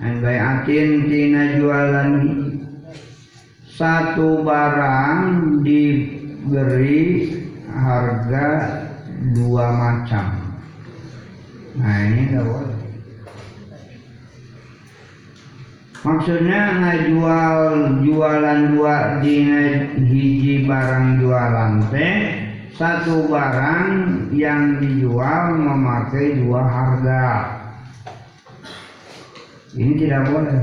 An 0.00 0.24
bayatin 0.24 1.06
tina 1.06 1.60
jualan 1.60 2.08
biji. 2.24 2.58
Satu 3.70 4.44
barang 4.44 5.60
diberi 5.64 7.32
harga 7.68 8.48
dua 9.36 9.66
macam. 9.72 10.26
Nah 11.80 11.96
ini 12.08 12.20
enggak 12.28 12.44
boleh. 12.44 12.80
Maksudnya 16.00 16.60
ngajual 16.80 17.56
jualan 18.00 18.60
dua 18.72 19.20
di 19.20 19.44
hiji 20.00 20.64
barang 20.64 21.20
jualan 21.20 21.72
teh 21.92 22.49
satu 22.74 23.26
barang 23.26 23.86
yang 24.34 24.78
dijual 24.78 25.58
memakai 25.58 26.38
dua 26.38 26.62
harga. 26.62 27.26
Ini 29.74 29.92
tidak 29.98 30.30
boleh. 30.30 30.60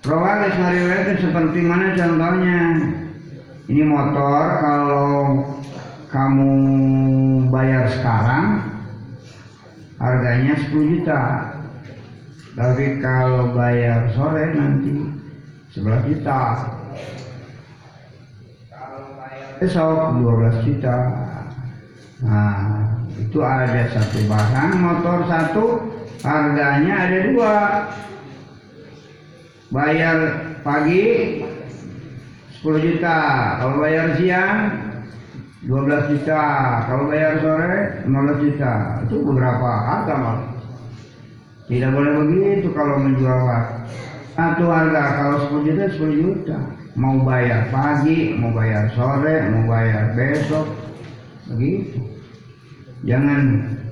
Rawal 0.00 0.48
itu 0.48 1.12
seperti 1.28 1.58
mana 1.64 1.92
contohnya? 1.92 2.60
Ini 3.68 3.82
motor 3.84 4.44
kalau 4.64 5.12
kamu 6.10 6.52
bayar 7.52 7.86
sekarang 7.92 8.46
harganya 10.00 10.56
10 10.56 10.92
juta. 10.96 11.20
Tapi 12.56 12.98
kalau 12.98 13.54
bayar 13.54 14.10
sore 14.16 14.50
nanti 14.56 14.90
11 15.76 16.08
juta 16.10 16.40
besok 19.60 20.16
12 20.24 20.64
juta. 20.64 20.98
Nah 22.24 22.56
itu 23.20 23.38
ada 23.44 23.84
satu 23.92 24.18
barang 24.24 24.72
motor 24.80 25.18
satu 25.28 25.64
harganya 26.24 26.94
ada 27.06 27.18
dua. 27.28 27.56
Bayar 29.70 30.16
pagi 30.66 31.38
10 32.58 32.86
juta. 32.90 33.18
Kalau 33.62 33.78
bayar 33.78 34.18
siang 34.18 34.58
12 35.68 36.10
juta. 36.10 36.42
Kalau 36.90 37.06
bayar 37.06 37.38
sore 37.38 38.02
15 38.08 38.44
juta. 38.48 38.72
Itu 39.06 39.22
beberapa 39.22 39.68
harga 39.68 40.14
malah 40.18 40.50
tidak 41.70 41.94
boleh 41.94 42.12
begitu 42.26 42.68
kalau 42.74 42.98
menjual 42.98 43.46
satu 44.34 44.64
harga 44.66 45.02
kalau 45.22 45.36
10 45.62 45.66
juta 45.70 45.84
10 45.86 46.18
juta 46.18 46.58
mau 46.98 47.22
bayar 47.22 47.70
pagi, 47.70 48.34
mau 48.34 48.50
bayar 48.50 48.90
sore, 48.94 49.46
mau 49.52 49.62
bayar 49.70 50.14
besok, 50.18 50.66
begitu. 51.46 52.02
Jangan 53.06 53.40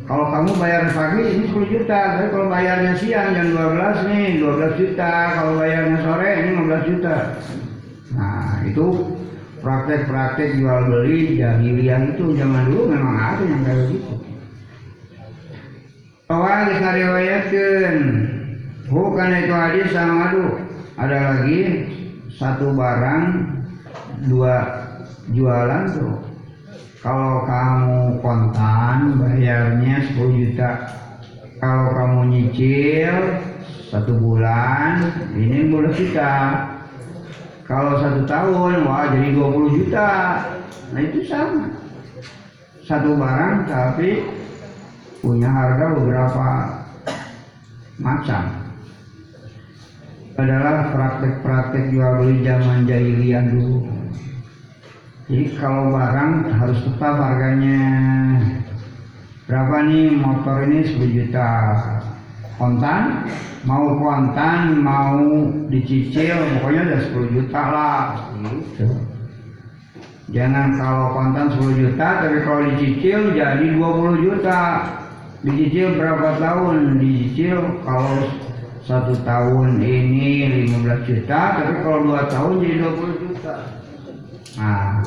kalau 0.09 0.33
kamu 0.33 0.51
bayar 0.57 0.85
pagi 0.93 1.21
ini 1.21 1.45
10 1.53 1.69
juta, 1.69 1.99
tapi 2.17 2.27
kalau 2.33 2.49
bayarnya 2.49 2.93
siang 2.97 3.37
jam 3.37 3.49
12 3.53 4.09
nih 4.09 4.41
12 4.41 4.81
juta, 4.81 5.13
kalau 5.37 5.53
bayarnya 5.61 5.99
sore 6.01 6.29
ini 6.43 6.51
15 6.57 6.89
juta. 6.89 7.17
Nah 8.17 8.65
itu 8.65 8.87
praktek-praktek 9.61 10.57
jual 10.59 10.89
beli 10.89 11.37
jahiliyah 11.37 12.15
itu 12.15 12.35
zaman 12.41 12.73
dulu 12.73 12.83
memang 12.89 13.17
ada 13.17 13.43
yang 13.45 13.63
kayak 13.67 13.85
gitu. 13.93 14.15
Awal 16.29 16.59
disariwayatkan, 16.73 17.97
bukan 18.93 19.29
itu 19.33 19.55
hadis 19.57 19.89
sama 19.97 20.29
ada 21.01 21.19
lagi 21.33 21.59
satu 22.39 22.71
barang 22.71 23.25
dua 24.31 24.57
jualan 25.35 25.83
tuh. 25.91 26.17
Kalau 26.99 27.47
kamu 27.47 28.23
kontan 28.23 29.19
bayarnya 29.19 30.03
10 30.15 30.39
juta. 30.39 30.71
Kalau 31.59 31.95
kamu 31.95 32.21
nyicil 32.31 33.15
satu 33.91 34.15
bulan 34.19 35.07
ini 35.35 35.71
boleh 35.71 35.95
kita. 35.95 36.35
Kalau 37.67 37.99
satu 38.03 38.23
tahun 38.27 38.87
wah 38.87 39.11
jadi 39.15 39.35
20 39.35 39.79
juta. 39.79 40.11
Nah 40.95 41.01
itu 41.03 41.27
sama. 41.27 41.71
Satu 42.87 43.15
barang 43.15 43.67
tapi 43.67 44.23
punya 45.23 45.51
harga 45.51 45.87
beberapa 45.95 46.47
macam 47.99 48.58
adalah 50.39 50.95
praktek-praktek 50.95 51.91
jual 51.91 52.23
beli 52.23 52.47
zaman 52.47 52.87
jahiliyah 52.87 53.43
dulu. 53.51 53.91
Jadi 55.27 55.45
kalau 55.59 55.91
barang 55.91 56.33
harus 56.55 56.79
tetap 56.87 57.15
harganya. 57.19 57.83
Berapa 59.51 59.83
nih 59.91 60.15
motor 60.15 60.63
ini? 60.71 60.87
10 60.87 61.11
juta. 61.11 61.51
Kontan? 62.55 63.27
Mau 63.67 63.99
kontan 63.99 64.79
mau 64.79 65.19
dicicil 65.67 66.39
pokoknya 66.63 66.83
udah 66.87 67.01
10 67.03 67.35
juta 67.35 67.63
lah. 67.75 68.03
Jangan 70.31 70.79
kalau 70.79 71.07
kontan 71.19 71.47
10 71.59 71.83
juta 71.83 72.09
tapi 72.23 72.39
kalau 72.47 72.63
dicicil 72.73 73.35
jadi 73.35 73.75
20 73.75 74.23
juta. 74.23 74.63
Dicicil 75.43 75.99
berapa 75.99 76.39
tahun? 76.39 77.03
Dicicil 77.03 77.83
kalau 77.83 78.23
satu 78.89 79.13
tahun 79.21 79.85
ini 79.85 80.65
15 80.73 81.05
juta 81.05 81.61
tapi 81.61 81.73
kalau 81.85 82.09
dua 82.09 82.25
tahun 82.33 82.65
jadi 82.65 82.77
20 82.89 83.21
juta. 83.21 83.55
Nah 84.57 85.05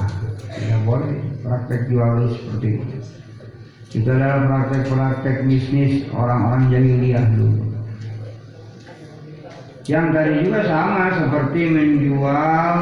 tidak 0.53 0.79
boleh. 0.85 1.17
Praktek 1.41 1.89
jual 1.89 2.29
seperti 2.29 2.67
itu. 2.77 2.97
Itu 3.97 4.07
adalah 4.13 4.45
praktek-praktek 4.45 5.49
bisnis 5.49 6.05
orang-orang 6.13 6.69
jahiliyah 6.69 7.25
dulu. 7.33 7.65
Yang 9.89 10.05
tadi 10.13 10.33
juga 10.45 10.61
sama 10.69 11.03
seperti 11.17 11.59
menjual 11.73 12.77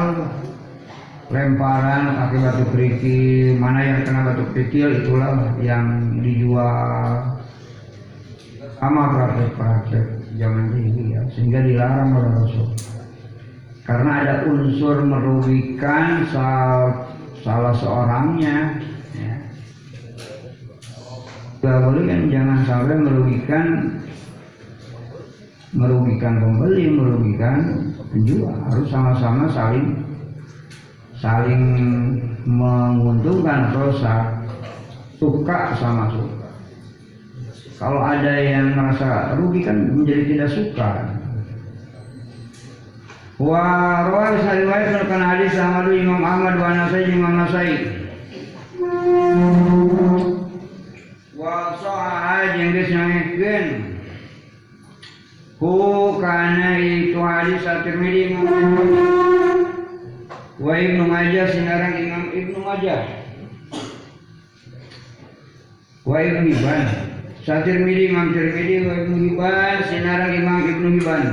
lemparan 1.32 2.02
pakai 2.20 2.38
batu 2.44 2.64
kerikil. 2.76 3.48
Mana 3.56 3.80
yang 3.80 4.00
kena 4.04 4.20
batu 4.28 4.44
kerikil 4.52 5.00
itulah 5.00 5.56
yang 5.64 6.20
dijual. 6.20 7.40
Sama 8.76 9.02
praktek-praktek 9.16 10.19
zaman 10.40 10.72
ya 11.12 11.20
sehingga 11.36 11.60
dilarang 11.60 12.16
oleh 12.16 12.32
Rasul 12.40 12.68
karena 13.84 14.10
ada 14.24 14.34
unsur 14.48 15.04
merugikan 15.04 16.24
sal 16.32 17.10
salah 17.40 17.74
seorangnya 17.74 18.78
ya. 19.16 19.34
Boleh 21.60 22.04
kan 22.08 22.20
jangan 22.32 22.58
sampai 22.64 22.96
merugikan 23.02 23.64
merugikan 25.76 26.34
pembeli, 26.40 26.84
merugikan 26.88 27.56
penjual 28.14 28.54
harus 28.70 28.88
sama-sama 28.88 29.44
saling 29.52 29.86
saling 31.20 31.64
menguntungkan 32.48 33.74
atau 33.74 33.92
suka 35.20 35.76
sama 35.76 36.08
suka. 36.14 36.39
Kalau 37.80 38.04
ada 38.04 38.36
yang 38.36 38.76
merasa 38.76 39.32
rugi 39.40 39.64
kan 39.64 39.88
menjadi 39.88 40.36
tidak 40.36 40.52
suka. 40.52 41.16
Wa 43.40 44.04
rawai 44.04 44.36
sariwayat 44.44 44.92
melakukan 44.92 45.24
hadis 45.24 45.56
sama 45.56 45.88
Imam 45.88 46.20
Ahmad 46.20 46.60
wa 46.60 46.76
Nasai 46.76 47.08
Imam 47.08 47.40
Nasai. 47.40 47.72
Wa 51.40 51.72
jeung 52.52 52.70
geus 52.76 52.92
nyangekeun. 52.92 53.66
Hu 55.56 55.72
kana 56.20 56.76
itu 56.76 57.16
hadis 57.16 57.64
at-Tirmidzi 57.64 58.36
wa 60.60 60.72
Ibnu 60.76 61.04
Majah 61.08 61.48
sinarang 61.48 61.96
Imam 61.96 62.24
Ibnu 62.28 62.60
Majah. 62.60 63.08
Wa 66.04 66.16
Ibnu 66.20 66.44
Hibban. 66.52 67.09
Satirmidi 67.40 68.12
Imam 68.12 68.36
Tirmidi 68.36 68.84
wa 68.84 69.00
Ibnu 69.00 69.16
Hibban 69.32 69.76
sinarang 69.88 70.36
Imam 70.36 70.60
Ibnu 70.60 70.88
Hibban. 71.00 71.24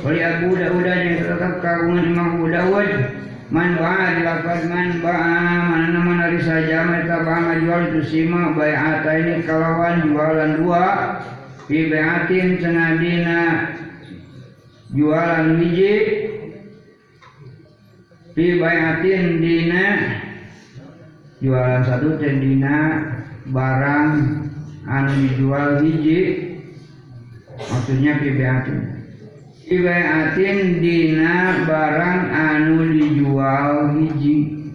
Wali 0.00 0.20
Abu 0.24 0.56
Dawud 0.56 0.86
yang 0.88 1.20
tetap 1.20 1.60
kagungan 1.60 2.08
Imam 2.08 2.28
Abu 2.40 2.48
Dawud. 2.48 2.90
Man 3.50 3.76
ba'a 3.76 4.16
dilafaz 4.16 4.62
man 4.70 5.02
ba'a 5.04 5.42
mana 5.66 5.86
nama 5.92 6.12
nari 6.24 6.40
saja 6.40 6.86
mereka 6.86 7.20
ba'a 7.26 7.58
jual 7.60 7.82
itu 7.92 8.00
sima 8.08 8.56
bai'ata 8.56 9.10
ini 9.12 9.44
kalawan 9.44 10.08
jualan 10.08 10.50
dua. 10.56 10.86
Fi 11.68 11.78
bai'atin 11.92 12.56
senadina 12.56 13.40
jualan 14.96 15.60
biji. 15.60 15.96
Fi 18.32 18.44
bai'atin 18.56 19.24
dina 19.44 19.84
jualan 21.44 21.82
satu 21.84 22.16
dan 22.16 22.40
dina 22.40 22.76
barang 23.52 24.48
anu 24.90 25.10
dijual 25.22 25.78
hiji 25.86 26.20
maksudnya 27.70 28.18
fi 28.18 28.28
bai'atin 29.78 30.82
dina 30.82 31.62
barang 31.62 32.20
anu 32.34 32.90
dijual 32.98 33.94
hiji 33.94 34.66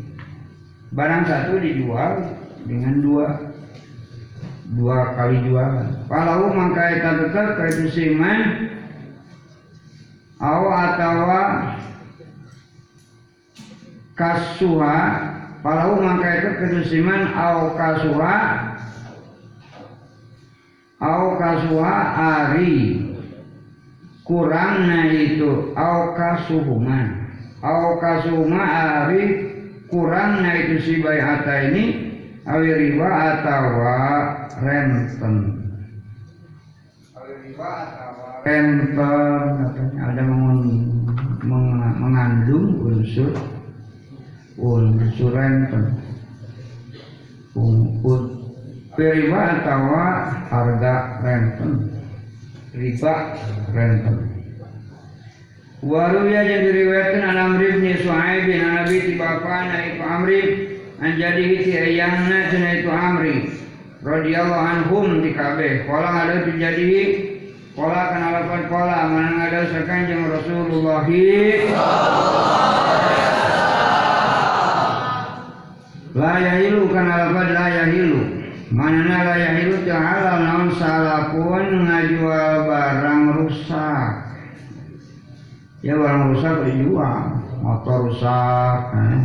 barang 0.95 1.28
satu 1.28 1.59
dijual 1.59 2.24
dengan 2.63 3.03
dua. 3.03 3.28
Dua 4.66 5.13
kali 5.13 5.45
jualan 5.45 6.09
kalau 6.09 6.49
mangka 6.49 6.97
eta 6.97 7.22
tetep 7.22 7.47
ka 7.53 7.63
itu 7.70 7.86
siman 7.93 8.66
au 10.41 10.74
atawa 10.74 11.43
kasuha. 14.18 14.99
Kalau 15.61 16.01
mangka 16.01 16.30
itu 16.41 16.49
kedusiman 16.57 17.30
au 17.38 17.78
kasuha 17.78 18.38
au 20.99 21.35
kasuha 21.39 21.95
ari. 22.15 23.01
Kurangnya 24.25 25.13
itu 25.13 25.69
au 25.77 26.17
kasuhuman. 26.17 27.29
Au 27.61 28.01
kasuma 28.01 28.61
ari 28.61 29.21
kurangnya 29.85 30.65
itu 30.65 30.75
si 30.81 30.93
bayata 30.97 31.69
ini 31.69 31.83
awi 32.45 32.69
riba 32.73 33.05
atawa 33.05 33.97
renten. 34.65 35.61
Awi 37.13 37.33
riba 37.45 37.69
atawa 37.69 38.41
renten 38.41 38.97
katanya 39.61 40.01
ada 40.09 40.23
mengandung 42.01 42.81
unsur 42.81 43.29
unsur 44.57 45.31
renten. 45.37 46.01
Unsur 47.53 48.34
riba 49.03 49.41
atawa 49.59 50.05
harga 50.47 50.95
renten. 51.19 51.71
Riba 52.71 53.15
renten. 53.75 54.35
Waruya 55.85 56.41
yang 56.41 56.65
diriwayatkan 56.65 57.21
an 57.21 57.37
Amri 57.37 57.77
bin 57.77 57.93
Suhaib 58.01 58.49
bin 58.49 58.57
Nabi 58.57 59.05
tibapana 59.05 59.77
itu 59.85 60.01
Amri 60.01 60.39
anjadi 60.97 61.61
ti 61.61 61.71
ayahna 61.77 62.49
cenah 62.49 62.81
itu 62.81 62.89
Amri 62.89 63.35
radhiyallahu 64.01 64.65
anhum 64.65 65.21
di 65.21 65.37
kabeh 65.37 65.85
kala 65.85 66.25
ada 66.25 66.41
terjadi 66.49 66.89
kala 67.77 68.01
kana 68.17 68.27
lapan 68.33 68.61
kala 68.65 68.97
manang 69.13 69.37
ada 69.45 69.61
sakanjeng 69.69 70.25
Rasulullah. 70.25 71.05
La 76.17 76.33
yahilu 76.41 76.89
kana 76.89 77.29
lapan 77.29 77.47
la 77.53 77.65
manana 78.74 79.18
la 79.22 79.36
yahilu 79.38 79.86
ta'ala 79.86 80.41
naon 80.41 80.70
salapun 80.74 81.86
ngajual 81.86 82.53
barang 82.66 83.24
rusak. 83.41 84.09
Ya 85.86 85.93
barang 85.93 86.34
rusak 86.34 86.53
dijual 86.66 87.45
motor 87.61 88.09
rusak 88.09 88.78
eh. 88.93 89.22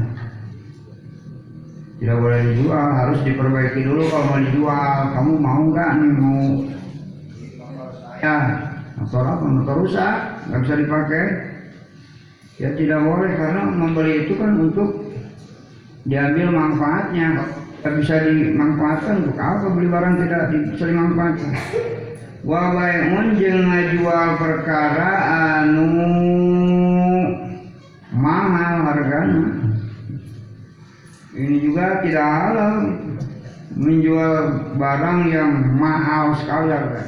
tidak 2.01 2.17
boleh 2.17 2.41
dijual 2.49 2.89
harus 2.97 3.21
diperbaiki 3.29 3.81
dulu 3.85 4.03
kalau 4.09 4.25
mau 4.29 4.41
dijual. 4.41 4.99
Kamu 5.13 5.33
mau 5.37 5.61
nggak 5.69 5.91
nih 6.01 6.13
mau? 6.17 6.41
Ya 8.21 8.37
motor 8.97 9.25
apa? 9.25 9.45
Motor 9.45 9.77
rusak 9.85 10.17
nggak 10.49 10.61
bisa 10.65 10.75
dipakai. 10.81 11.25
Ya 12.61 12.69
tidak 12.77 13.01
boleh 13.05 13.33
karena 13.41 13.63
membeli 13.73 14.29
itu 14.29 14.37
kan 14.37 14.53
untuk 14.61 15.01
diambil 16.05 16.53
manfaatnya 16.53 17.60
tidak 17.81 17.95
bisa 18.05 18.15
dimanfaatkan 18.29 19.15
untuk 19.25 19.41
apa 19.41 19.67
beli 19.73 19.89
barang 19.89 20.15
tidak 20.21 20.43
bisa 20.53 20.85
dimanfaatkan 20.85 21.53
wa 22.45 22.63
bai'un 22.77 23.27
jeung 23.41 23.65
ngajual 23.73 24.29
perkara 24.37 25.11
anu 25.65 25.89
mahal 28.21 28.75
harganya. 28.85 29.45
Ini 31.31 31.57
juga 31.63 32.05
tidak 32.05 32.27
halal. 32.29 32.75
Menjual 33.71 34.35
barang 34.77 35.21
yang 35.31 35.51
mahal 35.79 36.37
sekali 36.43 36.69
harga. 36.75 37.07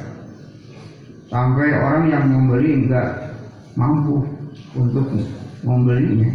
Sampai 1.27 1.75
orang 1.75 2.07
yang 2.09 2.25
membeli 2.31 2.87
enggak 2.87 3.35
mampu 3.75 4.25
untuk 4.73 5.05
membelinya 5.61 6.29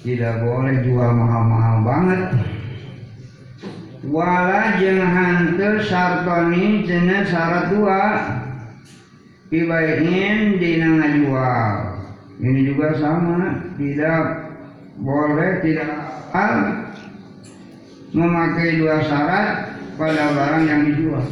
tidak 0.00 0.40
boleh 0.40 0.80
jual 0.80 1.10
mahal-mahal 1.12 1.76
banget. 1.84 2.22
Wala 4.00 4.80
jeung 4.80 5.04
hanteu 5.04 5.84
sartoni 5.84 6.88
cenah 6.88 7.28
syarat 7.28 7.64
dua. 7.68 8.04
Ibain 9.52 10.56
dina 10.56 10.88
ngajual. 11.04 11.74
Ini 12.40 12.60
juga 12.64 12.96
sama. 12.96 13.60
Tidak 13.76 14.22
boleh 15.04 15.60
tidak 15.60 15.92
hal 16.32 16.54
memakai 18.16 18.80
dua 18.80 19.04
syarat 19.04 19.76
pada 20.00 20.32
barang 20.32 20.64
yang 20.64 20.82
dijual. 20.88 21.26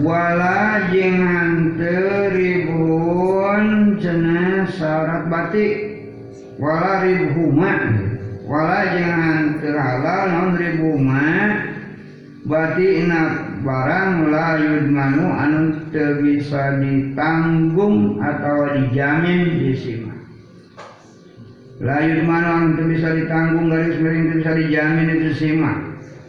Wala 0.00 0.88
jeung 0.88 1.20
hanteu 1.20 2.32
ribun 2.32 3.64
cenah 4.00 4.64
syarat 4.72 5.28
batik 5.28 5.93
wala 6.58 7.02
ribhuma 7.02 7.72
wala 8.46 8.80
jangan 8.94 9.58
terhalal 9.58 10.22
non 10.30 10.50
ribhuma 10.54 11.26
berarti 12.44 12.86
inak 13.02 13.28
barang 13.64 14.28
la 14.28 14.48
yudmanu 14.60 15.26
anu 15.32 15.60
teu 15.90 16.20
bisa 16.20 16.76
ditanggung 16.78 18.20
atau 18.20 18.68
dijamin 18.76 19.64
disima 19.64 20.14
la 21.80 22.04
yudmanu 22.04 22.48
anu 22.52 22.68
teu 22.78 22.86
bisa 22.86 23.08
ditanggung 23.16 23.72
garis 23.72 23.96
miring 23.98 24.24
teu 24.30 24.36
bisa 24.44 24.52
dijamin 24.54 25.08
itu 25.16 25.30
sima 25.34 25.72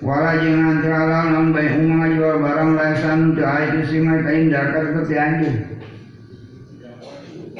wala 0.02 0.40
jangan 0.40 0.82
terhalal 0.82 1.26
non 1.36 1.48
baik 1.54 1.78
umang 1.84 2.16
jual 2.16 2.42
barang 2.42 2.72
lasan 2.80 3.36
teu 3.36 3.46
aya 3.46 3.76
itu 3.76 3.82
sima 3.94 4.24
tain 4.24 4.50
dakar 4.50 4.96
teu 4.96 5.04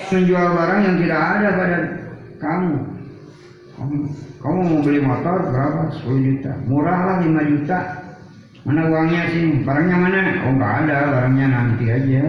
menjual 0.06 0.48
barang 0.54 0.80
yang 0.86 0.98
tidak 1.02 1.22
ada 1.22 1.50
pada 1.60 1.78
kamu. 2.40 2.76
Kamu, 3.76 3.96
kamu 4.40 4.60
mau 4.64 4.80
beli 4.84 5.00
motor 5.04 5.36
berapa? 5.52 5.82
10 6.04 6.28
juta. 6.28 6.52
Murah 6.66 7.00
lah 7.04 7.16
5 7.24 7.52
juta. 7.52 7.80
Mana 8.66 8.82
uangnya 8.90 9.22
sih 9.30 9.62
barangnya 9.62 9.98
mana? 10.00 10.20
Oh 10.48 10.52
nggak 10.56 10.74
ada. 10.86 10.98
Barangnya 11.12 11.46
nanti 11.52 11.86
aja. 11.92 12.24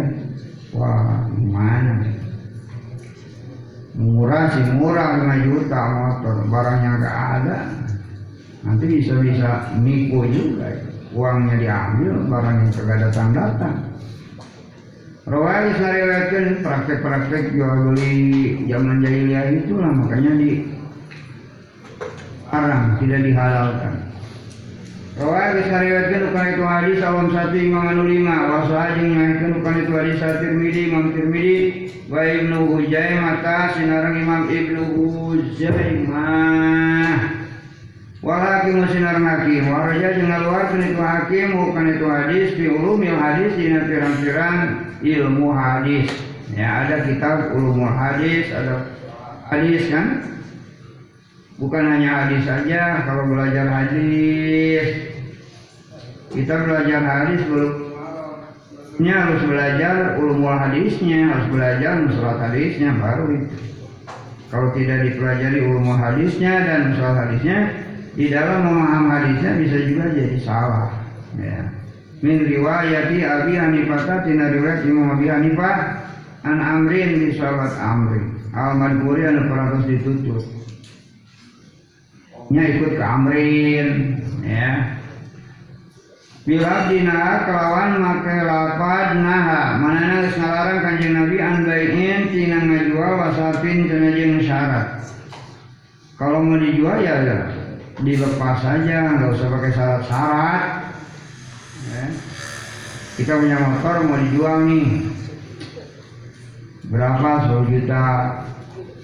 Wah 0.74 1.24
gimana? 1.32 1.94
Murah 3.96 4.44
sih 4.52 4.64
murah. 4.74 5.08
5 5.22 5.46
juta 5.46 5.80
motor. 5.96 6.36
Barangnya 6.50 6.90
nggak 6.98 7.18
ada. 7.40 7.56
Nanti 8.66 8.84
bisa-bisa 8.90 9.70
nipu 9.78 10.26
juga. 10.28 10.68
Uangnya 11.16 11.56
diambil 11.56 12.12
barangnya 12.28 12.70
kagak 12.76 12.98
datang 13.08 13.30
datang 13.32 13.76
Rawai 15.26 15.74
sariwayatkan 15.74 16.45
praktek-praktek 16.62 17.52
jual 17.56 17.92
beli 17.92 18.64
zaman 18.70 19.02
jahiliyah 19.02 19.52
itulah 19.64 19.90
makanya 19.92 20.32
di 20.36 20.50
haram 22.52 22.96
tidak 23.02 23.20
dihalalkan. 23.26 23.94
Rawai 25.16 25.64
sariwayatkan 25.64 26.28
bukan 26.28 26.46
itu 26.52 26.64
hadis 26.68 27.00
awam 27.00 27.32
satu 27.32 27.56
imam 27.56 27.88
anu 27.88 28.04
lima 28.04 28.36
wasaha 28.52 29.00
jeung 29.00 29.16
nyaitkeun 29.16 29.64
bukan 29.64 29.80
itu 29.80 29.92
hadis 29.96 30.20
Tirmidzi 30.20 30.92
imam 30.92 31.16
Tirmidzi 31.16 31.88
wa 32.12 32.20
Ibnu 32.20 32.84
mata 33.24 33.72
sinarang 33.72 34.20
imam 34.20 34.52
Ibnu 34.52 34.92
Huzaimah 34.92 36.36
Walakin 38.26 38.90
sinar 38.90 39.16
hakim 39.22 39.72
waraja 39.72 40.20
jeung 40.20 40.28
ngaluarkeun 40.28 40.82
itu 40.82 41.00
hakim 41.00 41.64
bukan 41.64 41.96
itu 41.96 42.06
hadis 42.10 42.52
fi 42.58 42.64
ulumil 42.74 43.16
hadis 43.16 43.54
dina 43.54 43.88
pirang-pirang 43.88 44.58
ilmu 44.98 45.48
hadis. 45.54 46.10
Ya 46.56 46.88
ada 46.88 47.04
kitab 47.04 47.52
ulumul 47.52 47.92
hadis, 47.92 48.48
ada 48.48 48.88
hadis 49.52 49.92
kan? 49.92 50.24
Bukan 51.60 51.84
hanya 51.84 52.24
hadis 52.24 52.48
saja, 52.48 53.04
kalau 53.04 53.28
belajar 53.28 53.68
hadis 53.68 55.12
kita 56.32 56.52
belajar 56.68 57.00
hadis 57.00 57.40
belum 57.48 57.74
harus 59.00 59.42
belajar 59.44 60.16
ulumul 60.16 60.56
hadisnya, 60.56 61.28
harus 61.32 61.48
belajar 61.52 61.92
musalat 62.08 62.38
hadisnya 62.48 62.96
baru 62.96 63.24
itu. 63.36 63.56
Kalau 64.48 64.72
tidak 64.72 65.12
dipelajari 65.12 65.58
ulumul 65.60 66.00
hadisnya 66.00 66.64
dan 66.64 66.80
musalat 66.96 67.16
hadisnya, 67.28 67.58
di 68.16 68.32
dalam 68.32 68.64
memaham 68.64 69.12
hadisnya 69.12 69.60
bisa 69.60 69.76
juga 69.84 70.08
jadi 70.08 70.40
salah 70.40 70.88
ya 71.36 71.68
min 72.24 72.48
riwayati 72.48 73.20
Abi 73.20 73.60
Hanifah 73.60 74.24
tina 74.24 74.48
riwayat 74.48 74.88
Imam 74.88 75.20
Abi 75.20 75.28
Hanifah 75.28 76.05
an 76.46 76.58
Amrin 76.62 77.10
di 77.18 77.34
sahabat 77.34 77.74
Amri 77.74 78.22
al 78.54 78.78
madhuri 78.78 79.26
anu 79.26 79.50
peratus 79.50 79.84
ditutup. 79.90 80.42
Nya 82.54 82.62
ikut 82.70 82.94
ke 82.94 83.02
Amrin 83.02 83.88
ya. 84.46 84.94
Bila 86.46 86.86
dina 86.86 87.42
kelawan 87.42 87.98
make 87.98 88.36
lapad 88.46 89.18
naha. 89.18 89.82
Manana 89.82 90.30
ngalarang 90.30 90.78
Kanjeng 90.86 91.14
Nabi 91.18 91.36
an 91.42 91.56
baiin 91.66 92.20
tina 92.30 92.62
ngajual 92.62 93.12
wasapin 93.18 93.90
tina 93.90 94.38
syarat. 94.46 95.02
Kalau 96.14 96.46
mau 96.46 96.56
dijual 96.62 97.02
ya, 97.02 97.14
ya. 97.26 97.38
Dilepas 97.98 98.62
saja 98.62 99.18
nggak 99.18 99.34
usah 99.34 99.48
pakai 99.50 99.72
syarat-syarat. 99.74 100.62
Ya. 101.86 102.04
kita 103.16 103.32
punya 103.40 103.56
motor 103.56 104.04
mau 104.04 104.20
dijual 104.20 104.68
nih 104.68 105.08
berapa 106.90 107.28
10 107.50 107.72
juta 107.72 108.06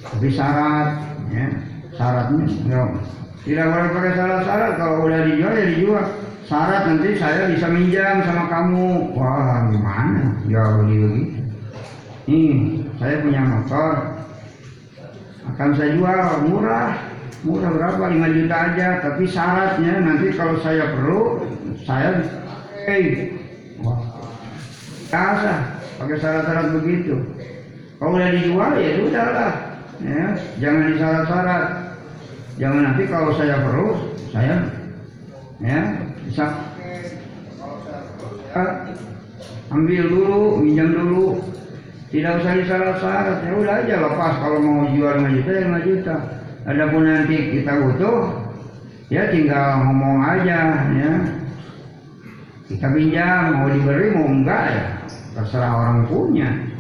tapi 0.03 0.29
syarat 0.31 0.89
ya? 1.31 1.47
Syaratnya 1.93 2.45
enggak 2.47 2.89
tidak 3.43 3.67
boleh 3.75 3.91
pakai 3.91 4.13
syarat-syarat. 4.15 4.73
Kalau 4.79 4.97
udah 5.11 5.21
dijual 5.27 5.55
ya 5.59 5.67
dijual. 5.75 6.07
Syarat 6.47 6.83
nanti 6.87 7.09
saya 7.19 7.51
bisa 7.51 7.67
minjam 7.71 8.23
sama 8.23 8.45
kamu. 8.47 9.19
Wah 9.19 9.67
gimana? 9.71 10.39
Ya 10.47 10.63
begitu 10.79 11.07
nih 12.31 12.55
saya 13.03 13.19
punya 13.19 13.43
motor. 13.43 13.95
Akan 15.51 15.71
saya 15.75 15.91
jual. 15.99 16.23
Murah. 16.47 16.95
Murah 17.43 17.71
berapa? 17.75 18.03
5 18.15 18.37
juta 18.39 18.57
aja. 18.71 18.89
Tapi 19.03 19.23
syaratnya 19.27 19.95
nanti 19.99 20.31
kalau 20.39 20.55
saya 20.63 20.95
perlu 20.95 21.43
saya 21.83 22.23
hey. 22.87 23.35
Wah. 23.83 23.99
Biasa 25.11 25.53
pakai 25.99 26.17
syarat-syarat 26.23 26.67
begitu 26.79 27.21
kalau 28.03 28.19
udah 28.19 28.35
dijual 28.35 28.75
ya 28.83 28.91
sudah 28.99 29.27
lah. 29.31 29.53
Ya 30.03 30.35
jangan 30.59 30.91
disyarat-syarat. 30.91 31.65
Jangan 32.59 32.81
nanti 32.83 33.03
kalau 33.07 33.31
saya 33.39 33.63
perlu 33.63 33.95
saya 34.35 34.59
ya 35.63 35.81
bisa. 36.27 36.47
Ambil 39.71 40.03
dulu 40.11 40.67
minjam 40.67 40.99
dulu. 40.99 41.47
Tidak 42.11 42.43
usah 42.43 42.59
disyarat-syarat 42.59 43.39
ya 43.47 43.53
udah 43.55 43.75
aja 43.87 43.95
lepas. 44.03 44.35
Kalau 44.43 44.59
mau 44.59 44.91
jual 44.91 45.23
5 45.23 45.39
juta 45.39 45.51
ya 45.55 45.63
5 45.71 45.87
juta. 45.87 46.17
Adapun 46.63 47.07
nanti 47.07 47.39
kita 47.55 47.75
butuh, 47.87 48.19
ya 49.15 49.31
tinggal 49.31 49.79
ngomong 49.87 50.27
aja 50.27 50.59
ya. 50.91 51.13
Kita 52.67 52.87
pinjam, 52.91 53.63
mau 53.63 53.71
diberi 53.71 54.11
mau 54.11 54.27
enggak 54.27 54.63
ya, 54.75 54.85
terserah 55.39 55.71
orang 55.71 55.99
punya. 56.11 56.72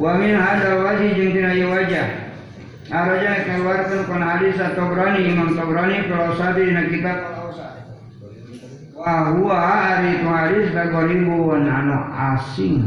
Wa 0.00 0.16
min 0.16 0.32
hada 0.32 0.80
wajih 0.80 1.12
jeung 1.12 1.36
tina 1.36 1.52
wajah. 1.68 2.08
Araja 2.88 3.44
keluarkan 3.44 4.00
kana 4.08 4.26
hadis 4.34 4.56
atau 4.56 4.90
berani 4.90 5.28
Imam 5.28 5.52
Tabrani 5.52 6.08
kalau 6.08 6.34
sabi 6.40 6.72
dina 6.72 6.88
kitab 6.88 7.16
Wa 8.96 9.32
huwa 9.32 9.56
ari 9.56 10.20
hadis 10.20 10.72
kagoribun 10.76 11.64
anu 11.64 11.96
asing, 12.12 12.84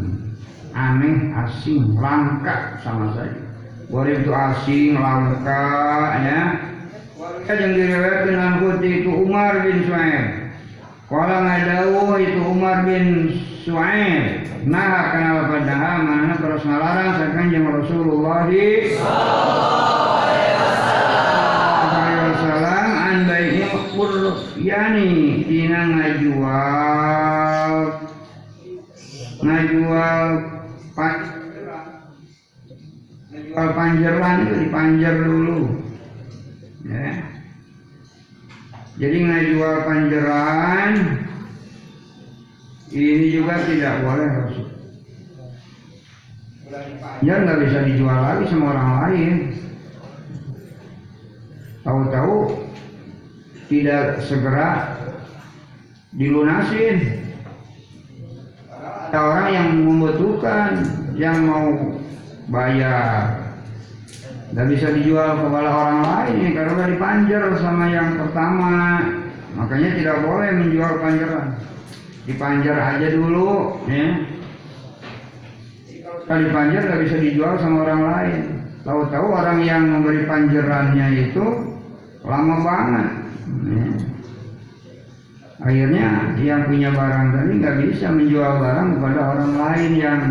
aneh 0.74 1.34
asing, 1.34 1.98
langka 1.98 2.78
sama 2.82 3.14
saja. 3.18 3.42
Warib 3.90 4.22
itu 4.22 4.30
asing, 4.34 4.94
langka, 4.94 5.66
ya. 6.22 6.42
Warib 7.18 7.58
yang 7.62 7.74
diriwayatkan 7.74 8.38
anhu 8.38 8.78
itu 8.82 9.10
Umar 9.10 9.66
bin 9.66 9.86
Su'aib. 9.90 10.43
Kala 11.14 11.46
ngadawu 11.46 12.18
itu 12.18 12.42
Umar 12.42 12.90
bin 12.90 13.38
Su'aib. 13.62 14.50
Nah, 14.66 15.14
kenal 15.14 15.46
pada 15.46 16.02
mana 16.02 16.34
terus 16.42 16.66
ngalarang 16.66 17.22
sekan 17.22 17.54
yang 17.54 17.70
Rasulullah 17.70 18.50
Wasallam 22.34 22.88
an 22.98 23.30
yani 24.58 25.46
tina 25.46 25.82
ngajual 25.86 27.74
ngajual 29.46 30.24
pak 30.98 31.18
kalau 33.54 33.72
panjeran 33.78 34.50
itu 34.50 34.54
dipanjer 34.66 35.14
dulu. 35.30 35.78
Ya. 36.90 37.33
Jadi 38.94 39.18
ngajual 39.26 39.76
panjeran 39.90 40.94
ini 42.94 43.26
juga 43.34 43.58
tidak 43.66 44.06
boleh 44.06 44.30
Rasul. 44.30 44.70
ya 47.26 47.42
nggak 47.42 47.60
bisa 47.66 47.80
dijual 47.90 48.20
lagi 48.22 48.46
sama 48.50 48.66
orang 48.70 48.90
lain. 49.02 49.36
Tahu-tahu 51.82 52.38
tidak 53.66 54.22
segera 54.30 54.94
dilunasin. 56.14 56.98
Ada 59.10 59.20
orang 59.22 59.50
yang 59.54 59.70
membutuhkan 59.86 60.70
yang 61.18 61.38
mau 61.46 61.70
bayar 62.50 63.43
nggak 64.54 64.70
bisa 64.70 64.88
dijual 64.94 65.34
kepada 65.42 65.70
orang 65.74 66.00
lain 66.06 66.54
karena 66.54 66.84
dipanjer 66.94 67.44
sama 67.58 67.86
yang 67.90 68.22
pertama. 68.22 69.02
Makanya 69.54 69.90
tidak 69.98 70.18
boleh 70.22 70.50
menjual 70.62 70.92
panjeran. 71.02 71.48
Dipanjer 72.30 72.78
aja 72.78 73.08
dulu 73.10 73.82
ya. 73.90 74.08
Kalau 76.24 76.40
dipanjer 76.46 76.82
nggak 76.86 77.02
bisa 77.10 77.18
dijual 77.18 77.54
sama 77.58 77.78
orang 77.82 78.02
lain. 78.06 78.42
Tahu-tahu 78.86 79.28
orang 79.34 79.60
yang 79.66 79.84
memberi 79.90 80.28
panjerannya 80.30 81.08
itu 81.30 81.46
lama 82.24 82.56
banget 82.64 83.08
ya. 83.68 83.88
akhirnya 85.64 86.08
yang 86.40 86.68
punya 86.68 86.90
barang 86.92 87.28
tadi 87.36 87.52
nggak 87.60 87.78
bisa 87.84 88.08
menjual 88.12 88.52
barang 88.64 88.90
kepada 89.00 89.22
orang 89.36 89.54
lain 89.60 89.92
yang 90.00 90.22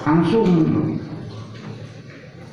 langsung 0.00 0.48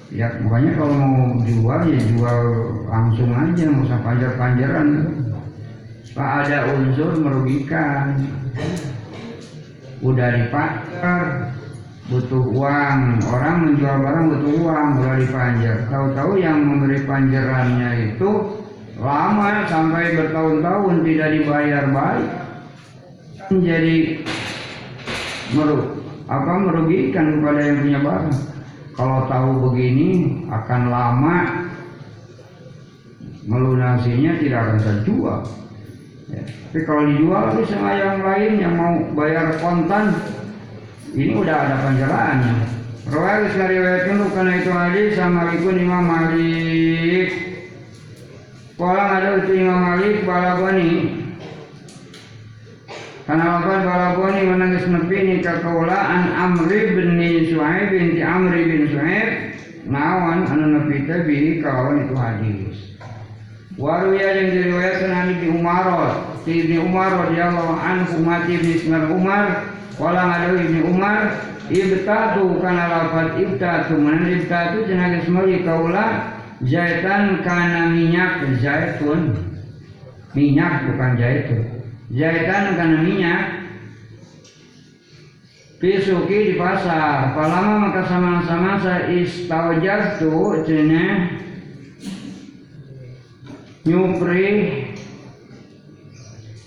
ya 0.07 0.27
makanya 0.39 0.71
kalau 0.79 0.95
mau 0.95 1.35
jual 1.43 1.81
ya 1.87 1.99
jual 2.15 2.39
langsung 2.87 3.31
aja 3.35 3.63
nggak 3.67 3.85
usah 3.85 3.99
panjar-panjaran 4.01 4.87
Pak 6.17 6.49
ada 6.49 6.73
unsur 6.73 7.13
merugikan. 7.21 8.17
Udah 10.01 10.33
dipanjar 10.33 11.53
butuh 12.09 12.41
uang. 12.41 13.21
Orang 13.29 13.55
menjual 13.69 14.01
barang 14.01 14.25
butuh 14.33 14.53
uang 14.65 14.87
udah 14.97 15.15
dipanjar 15.21 15.77
tahu-tahu 15.93 16.41
yang 16.41 16.57
memberi 16.65 17.05
panjarannya 17.05 17.91
itu 18.09 18.29
lama 18.97 19.69
sampai 19.69 20.17
bertahun-tahun 20.17 21.05
tidak 21.05 21.29
dibayar. 21.37 21.83
Baik. 21.85 22.29
Menjadi 23.53 23.97
meru 25.53 26.01
apa 26.25 26.53
merugikan 26.59 27.39
kepada 27.39 27.61
yang 27.61 27.77
punya 27.85 27.99
barang 28.01 28.29
kalau 28.97 29.29
tahu 29.29 29.69
begini 29.69 30.41
akan 30.49 30.81
lama 30.89 31.37
melunasinya 33.47 34.41
tidak 34.41 34.59
akan 34.65 34.79
terjual. 34.81 35.39
Ya. 36.27 36.43
tapi 36.43 36.83
kalau 36.83 37.07
dijual 37.07 37.39
lagi 37.47 37.63
sama 37.71 37.95
yang 37.95 38.19
lain 38.19 38.51
yang 38.59 38.73
mau 38.75 38.99
bayar 39.15 39.55
kontan 39.63 40.11
ini 41.15 41.39
udah 41.39 41.55
ada 41.55 41.75
panjaraannya 41.87 42.55
Rawal 43.07 43.47
riwayatkan 43.47 44.19
karena 44.35 44.53
itu 44.59 44.71
hadis 44.75 45.15
sama 45.15 45.55
ikut 45.55 45.79
Imam 45.79 46.03
Malik. 46.03 47.31
Kala 48.75 49.03
ada 49.15 49.39
itu 49.39 49.63
Imam 49.63 49.79
Malik 49.79 50.27
balabani 50.27 50.91
karena 53.27 53.59
apa 53.59 53.83
balabani 53.83 54.41
menangis 54.47 54.87
nepi 54.87 55.17
ni 55.19 55.35
kakaulaan 55.43 56.31
Amri 56.31 56.95
bin 56.95 57.19
Suhaib 57.51 57.91
binti 57.91 58.23
Amri 58.23 58.61
bin 58.63 58.81
Suhaib 58.87 59.27
nawan 59.83 60.47
anu 60.47 60.65
nepi 60.79 61.03
tabi 61.03 61.59
kawan 61.59 62.07
itu 62.07 62.15
hadis 62.15 62.77
Waruya 63.77 64.41
yang 64.41 64.49
diriwayatkan 64.57 65.13
an 65.13 65.27
Ibnu 65.37 65.61
Umar, 65.61 65.85
Ibnu 66.49 66.89
Umar 66.89 67.29
radhiyallahu 67.29 67.77
anhu 67.77 68.25
mati 68.25 68.57
Ismail 68.57 69.13
Umar, 69.13 69.69
kala 70.01 70.33
ada 70.33 70.49
Ibnu 70.57 70.97
Umar, 70.97 71.29
ibtatu 71.69 72.57
kana 72.57 72.89
lafat 72.89 73.37
ibtatu, 73.37 74.01
mana 74.01 74.33
ibtatu 74.33 74.81
jenenge 74.89 75.29
semali 75.29 75.61
kaula 75.61 76.25
zaitan 76.65 77.45
kana 77.45 77.93
minyak 77.93 78.49
zaitun. 78.65 79.37
Minyak 80.33 80.89
bukan 80.89 81.11
zaitun. 81.21 81.76
Zaitan 82.07 82.79
kana 82.79 83.03
minyak. 83.03 83.67
Pisuki 85.77 86.49
di 86.49 86.57
pasar, 86.57 87.37
palama 87.37 87.85
maka 87.85 88.01
sama-sama 88.09 88.81
saya 88.81 89.13
istaujar 89.13 90.17
tu 90.17 90.65
jeneh 90.65 91.37
nyupri. 93.85 94.73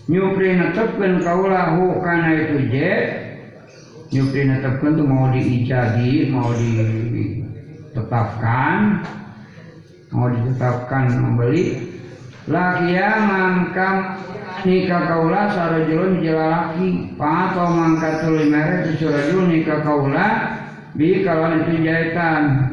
Nyupri 0.07 0.55
netepkan 0.55 1.27
kaulahu 1.27 1.99
karena 1.99 2.39
itu 2.39 2.71
je. 2.71 2.95
Nyupri 4.15 4.47
netepkan 4.47 4.95
itu 4.95 5.03
mau 5.03 5.27
diijadi 5.35 6.31
mau 6.31 6.55
ditetapkan. 6.55 9.03
Mau 10.15 10.31
ditetapkan 10.31 11.19
membeli. 11.19 11.83
Lakia 12.47 13.27
mangkam 13.27 14.23
nikah 14.65 15.03
kaula 15.09 15.51
sarajulun 15.53 16.21
jelalaki 16.21 17.15
atau 17.17 17.69
mangkat 17.73 18.25
tuli 18.25 18.47
merek 18.49 18.97
sarajul 18.97 19.49
nikah 19.49 19.81
kaula. 19.85 20.29
Bi 20.95 21.23
kalau 21.23 21.55
itu 21.55 21.87
jahitan. 21.87 22.71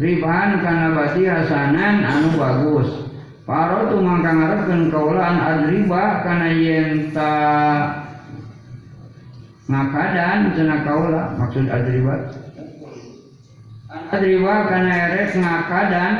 Ribahan 0.00 0.62
karena 0.64 0.88
bati 0.96 1.22
hasanan 1.26 2.06
anu 2.06 2.28
bagus. 2.38 2.88
Paro 3.44 3.90
tu 3.90 3.98
mangka 3.98 4.30
ngarepkeun 4.30 4.94
kaulaan 4.94 5.36
adriba 5.42 6.22
kana 6.22 6.48
yen 6.54 7.10
ta 7.10 7.34
ngakadan 9.66 10.54
cenah 10.54 10.80
kaula. 10.86 11.22
Maksud 11.36 11.66
adriba 11.66 12.14
adriba 14.14 14.54
kana 14.70 14.92
erek 15.10 15.34
ngakadan. 15.36 16.14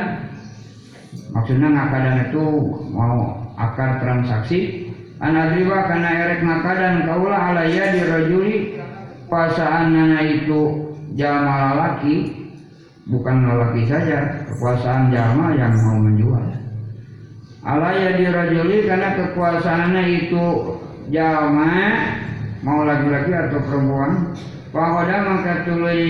Maksudnya 1.31 1.67
ngakadan 1.71 2.17
itu 2.27 2.45
mau 2.91 3.41
akar 3.55 4.03
transaksi 4.03 4.80
an 5.21 5.33
adriba 5.37 5.85
kana 5.85 6.09
erek 6.25 6.41
ngakadan 6.41 7.05
kaula 7.05 7.37
alaya 7.53 7.93
dirajuli 7.93 8.81
nana 9.31 10.19
itu 10.25 10.61
jama 11.13 11.71
lalaki 11.71 12.41
bukan 13.07 13.47
lelaki 13.47 13.87
saja 13.87 14.49
kekuasaan 14.49 15.13
jama 15.13 15.55
yang 15.55 15.71
mau 15.77 15.97
menjual. 16.01 16.45
Alaya 17.61 18.17
dirajuli 18.17 18.89
karena 18.89 19.13
kekuasaannya 19.21 20.03
itu 20.25 20.45
jama 21.13 21.69
mau 22.65 22.81
laki-laki 22.81 23.31
atau 23.31 23.61
perempuan. 23.61 24.33
Pahoda 24.73 25.17
maka 25.27 25.67
tuli 25.67 26.07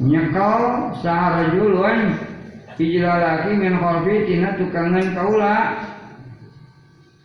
nyekal 0.00 0.90
saharajulun 1.04 2.16
laki 2.80 3.52
min 3.54 3.78
khalfi 3.78 4.14
tina 4.26 4.56
tukangan 4.56 5.06
kaula 5.14 5.56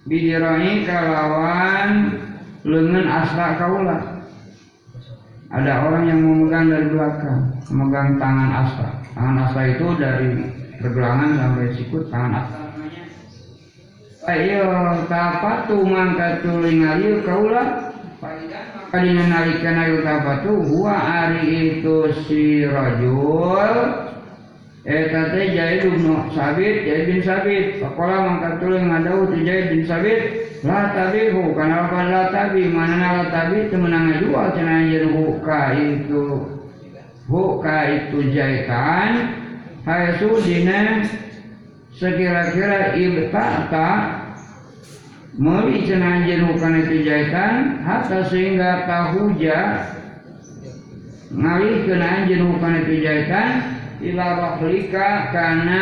bidirani 0.08 0.88
kalawan 0.88 1.92
lengan 2.64 3.06
asla 3.06 3.48
kaula. 3.60 3.98
Ada 5.48 5.88
orang 5.88 6.04
yang 6.12 6.20
memegang 6.28 6.68
dari 6.68 6.88
belakang 6.92 7.40
memegang 7.72 8.20
tangan 8.20 8.52
asla 8.52 8.90
tangan 9.16 9.36
asla 9.48 9.62
itu 9.64 9.88
dari 9.96 10.30
pergelangan 10.80 11.30
sampai 11.40 11.68
sikut 11.80 12.04
tangan 12.12 12.34
asla 12.44 12.68
ayo 14.28 14.68
tapatu 15.08 15.88
mangka 15.88 16.44
tuling 16.44 16.84
ayu 16.84 17.24
kaula. 17.24 17.96
Kadina 18.88 19.24
nalikeun 19.28 19.78
ayu 19.78 19.98
tapatu 20.00 20.52
huwa 20.64 20.96
ari 20.96 21.80
itu 21.80 22.08
si 22.24 22.64
rajul 22.64 24.07
eta 24.88 25.36
teh 25.36 25.52
Zaid 25.52 25.84
bin 25.84 26.00
Sabit 26.32 26.88
Zaid 26.88 27.04
bin 27.12 27.20
Sabit. 27.20 27.66
Pakola 27.84 28.24
mangka 28.24 28.64
tuling 28.64 28.88
ngadau 28.88 29.28
tu 29.28 29.36
Zaid 29.44 29.76
bin 29.76 29.84
Sabit. 29.84 30.20
La 30.64 30.96
tabihu 30.96 31.54
kana 31.54 31.86
apa 31.86 32.00
la 32.08 32.22
tabi? 32.32 32.72
Mana 32.72 33.20
la 33.20 33.26
tabi 33.30 33.68
teu 33.68 33.78
meunang 33.78 34.10
ngajual 34.10 34.56
cenah 34.56 34.76
anjeun 34.88 35.06
hu 35.12 35.24
ka 35.44 35.76
itu. 35.76 36.26
Hu 37.28 37.60
ka 37.60 37.78
itu 37.92 38.32
jaitan 38.32 39.38
hayasu 39.84 40.40
dina 40.42 41.04
sekira-kira 41.94 42.96
ibta'ta 42.96 43.90
meuli 45.38 45.86
cenah 45.86 46.26
anjeun 46.26 46.50
hukana 46.50 46.88
itu 46.88 47.06
jahitan 47.06 47.86
hatta 47.86 48.26
sehingga 48.26 48.90
tahuja 48.90 49.60
ngalih 51.36 51.86
kena 51.86 52.08
anjeun 52.24 52.56
hukana 52.56 52.82
itu 52.88 53.06
jahitan 53.06 53.77
ila 54.02 54.26
rahlika 54.38 55.34
kana 55.34 55.82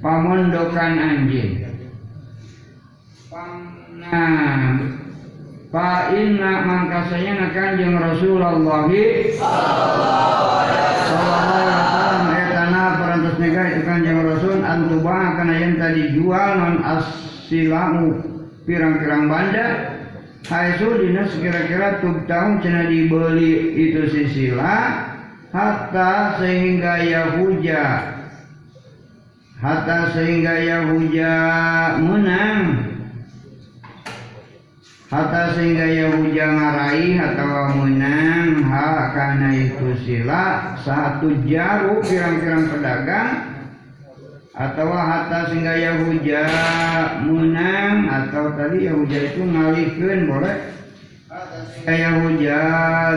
pamondokan 0.00 0.94
anjeun 0.98 1.66
Nah, 3.96 4.96
Fa 5.76 6.14
inna 6.14 6.62
mangkasanya 6.62 7.50
kanjeng 7.50 7.98
Rasulullah. 7.98 8.86
Sallallahu 8.86 10.46
alaihi 10.62 10.88
wasallam 10.94 12.22
etana 12.32 12.84
negara 13.36 13.68
itu 13.74 13.82
kanjeng 13.82 14.18
Rasul 14.24 14.62
antubah 14.62 15.36
kana 15.36 15.54
yang 15.58 15.74
tadi 15.76 16.16
jual 16.16 16.50
non 16.56 16.76
asilamu 16.80 18.06
pirang-pirang 18.64 19.26
banda. 19.28 19.66
Haisu 20.46 21.02
dinas 21.02 21.34
kira-kira 21.42 21.98
tahun 22.30 22.62
cina 22.62 22.86
dibeli 22.86 23.74
itu 23.74 24.06
sisila 24.14 25.02
hatta 25.54 26.40
sehingga 26.42 27.02
Yahuja 27.02 28.16
hatta 29.60 30.12
sehingga 30.12 30.54
Yahuja 30.60 31.32
menang. 32.00 32.60
Hatta 35.06 35.54
sehingga 35.54 35.86
Yahuja 35.86 36.44
ngarai 36.50 37.14
atau 37.14 37.78
menang. 37.78 38.66
Ha 38.66 39.14
karena 39.14 39.48
itu 39.54 39.88
sila 40.02 40.74
satu 40.82 41.30
jaru 41.46 42.02
pirang-pirang 42.02 42.64
pedagang. 42.74 43.30
Atau 44.56 44.88
hatta 44.92 45.52
sehingga 45.52 45.78
Yahuja 45.78 46.44
menang. 47.22 47.94
Atau 48.10 48.50
tadi 48.58 48.90
Yahuja 48.90 49.18
itu 49.30 49.40
ngalihkan 49.46 50.26
boleh 50.26 50.56
Yahuja 51.86 52.62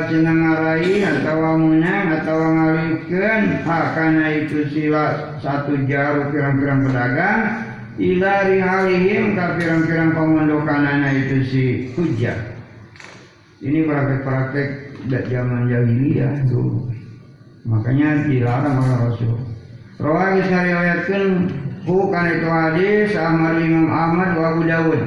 cina 0.05 0.29
ngarai 0.29 1.01
atau 1.01 1.57
menang 1.57 2.21
atau 2.21 2.37
ngalihkan 2.37 3.65
karena 3.65 4.25
itu 4.45 4.69
sila 4.69 5.37
satu 5.41 5.73
jaru 5.89 6.29
pirang-pirang 6.29 6.85
pedagang 6.85 7.41
ila 7.97 8.33
rihalihim 8.45 9.33
ka 9.33 9.57
pirang-pirang 9.57 10.13
pemondokanana 10.13 11.09
itu 11.17 11.37
si 11.49 11.65
hujah 11.97 12.37
ini 13.65 13.89
praktek-praktek 13.89 14.67
zaman 15.09 15.65
jahiliyah 15.65 16.45
dulu 16.45 16.93
makanya 17.67 18.25
dilarang 18.25 18.75
oleh 18.81 18.97
Rasul. 19.03 19.35
Rawahis 19.99 20.47
ngariwayatkan 20.47 21.23
bukan 21.83 22.25
itu 22.39 22.47
hadis 22.47 23.09
Ahmad 23.19 23.59
Imam 23.59 23.91
Ahmad 23.91 24.29
wa 24.39 24.45
Abu 24.55 24.63
Dawud 24.63 25.01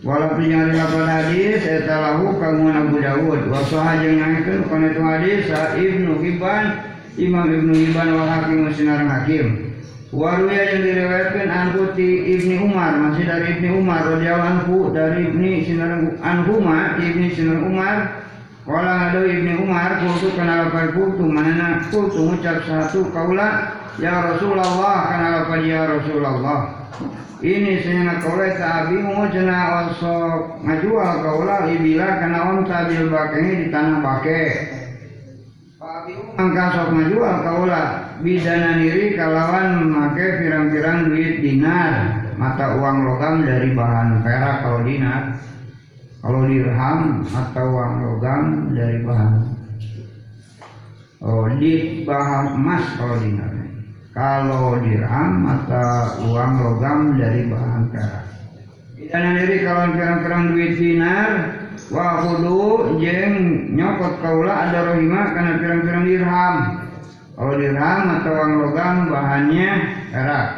Walaupun 0.00 0.48
yang 0.48 0.72
lapan 0.72 1.04
hadis 1.04 1.60
Eta 1.60 1.92
lahu 1.92 2.40
kagungan 2.40 2.88
Abu 2.88 3.04
Dawud. 3.04 3.52
Wasoha 3.52 4.00
yang 4.00 4.16
nyangkan 4.16 4.64
bukan 4.64 4.88
itu 4.88 5.00
hadis 5.04 5.40
Ibnu 5.76 6.12
Hibban 6.24 6.64
Imam 7.20 7.44
Ibnu 7.44 7.72
Hibban 7.76 8.08
wa 8.16 8.24
Hakim 8.24 8.72
Sinar 8.72 9.04
Hakim. 9.04 9.76
Waruya 10.10 10.74
yang 10.74 10.82
diriwayatkan 10.88 11.48
anhu 11.52 11.94
ti 11.94 12.34
Ibni 12.34 12.58
Umar 12.58 12.98
Masih 12.98 13.30
dari 13.30 13.54
Ibni 13.54 13.78
Umar 13.78 14.02
Radiyallahu 14.10 14.50
anhu 14.58 14.76
dari 14.90 15.30
Ibni 15.30 15.62
Sinar 15.62 16.18
Anhuma 16.18 16.98
Ibni 16.98 17.30
Sinar 17.30 17.62
Umar 17.62 18.26
Kala 18.66 19.14
ngadu 19.14 19.22
Ibni 19.30 19.62
Umar 19.62 20.02
Kultu 20.02 20.34
kenal 20.34 20.66
kultu 20.90 21.22
Mana 21.30 21.86
kultu 21.94 22.26
ngucap 22.26 22.58
satu 22.66 23.06
kaula 23.14 23.70
Ya 24.02 24.34
Rasulullah 24.34 25.14
kana 25.14 25.26
lafaz 25.46 25.62
ya 25.62 25.86
Rasulullah 25.86 26.79
ini 27.40 27.80
sehingga 27.80 28.20
tabi 28.60 29.00
mau 29.00 29.24
cenah 29.32 29.88
osok 29.88 30.60
ngajual 30.60 31.24
kaula 31.24 31.72
ibila 31.72 32.20
kana 32.20 32.38
onta 32.52 32.84
bil 32.84 33.08
bakenge 33.08 33.54
di 33.64 33.66
tanah 33.72 33.98
bake. 34.04 34.44
Angka 36.36 36.64
sok 36.76 36.88
ngajual 36.92 37.36
kaula 37.40 37.84
bidana 38.20 38.76
niri 38.76 39.16
kalawan 39.16 39.88
memakai 39.88 40.44
pirang-pirang 40.44 41.08
duit 41.08 41.40
dinar 41.40 41.92
mata 42.36 42.76
uang 42.76 43.08
logam 43.08 43.34
dari 43.48 43.72
bahan 43.72 44.20
perak 44.20 44.56
kalau 44.60 44.84
dinar. 44.84 45.40
Kalau 46.20 46.44
dirham 46.44 47.24
atau 47.32 47.66
uang 47.72 47.92
logam 48.04 48.42
dari 48.76 49.00
bahan. 49.00 49.32
Oh 51.24 51.48
di 51.56 52.04
bahan 52.04 52.60
emas 52.60 52.84
kalau 53.00 53.16
dinar 53.16 53.60
kalau 54.10 54.82
dirham 54.82 55.46
atau 55.46 56.26
uang 56.30 56.52
logam 56.58 56.98
dari 57.14 57.46
bahan 57.46 57.82
perak. 57.94 58.24
Dan 59.10 59.38
diri 59.38 59.56
kalau 59.66 59.90
pirang-pirang 59.94 60.44
duit 60.54 60.72
dinar 60.78 61.30
wa 61.90 62.22
kudu 62.22 62.94
jeng 63.02 63.34
nyokot 63.74 64.22
kaula 64.22 64.70
ada 64.70 64.94
rohima 64.94 65.34
karena 65.34 65.52
pirang-pirang 65.58 66.04
dirham. 66.06 66.54
Kalau 67.34 67.54
dirham 67.56 68.00
atau 68.20 68.32
uang 68.34 68.52
logam 68.66 68.94
bahannya 69.10 69.70
perak. 70.10 70.48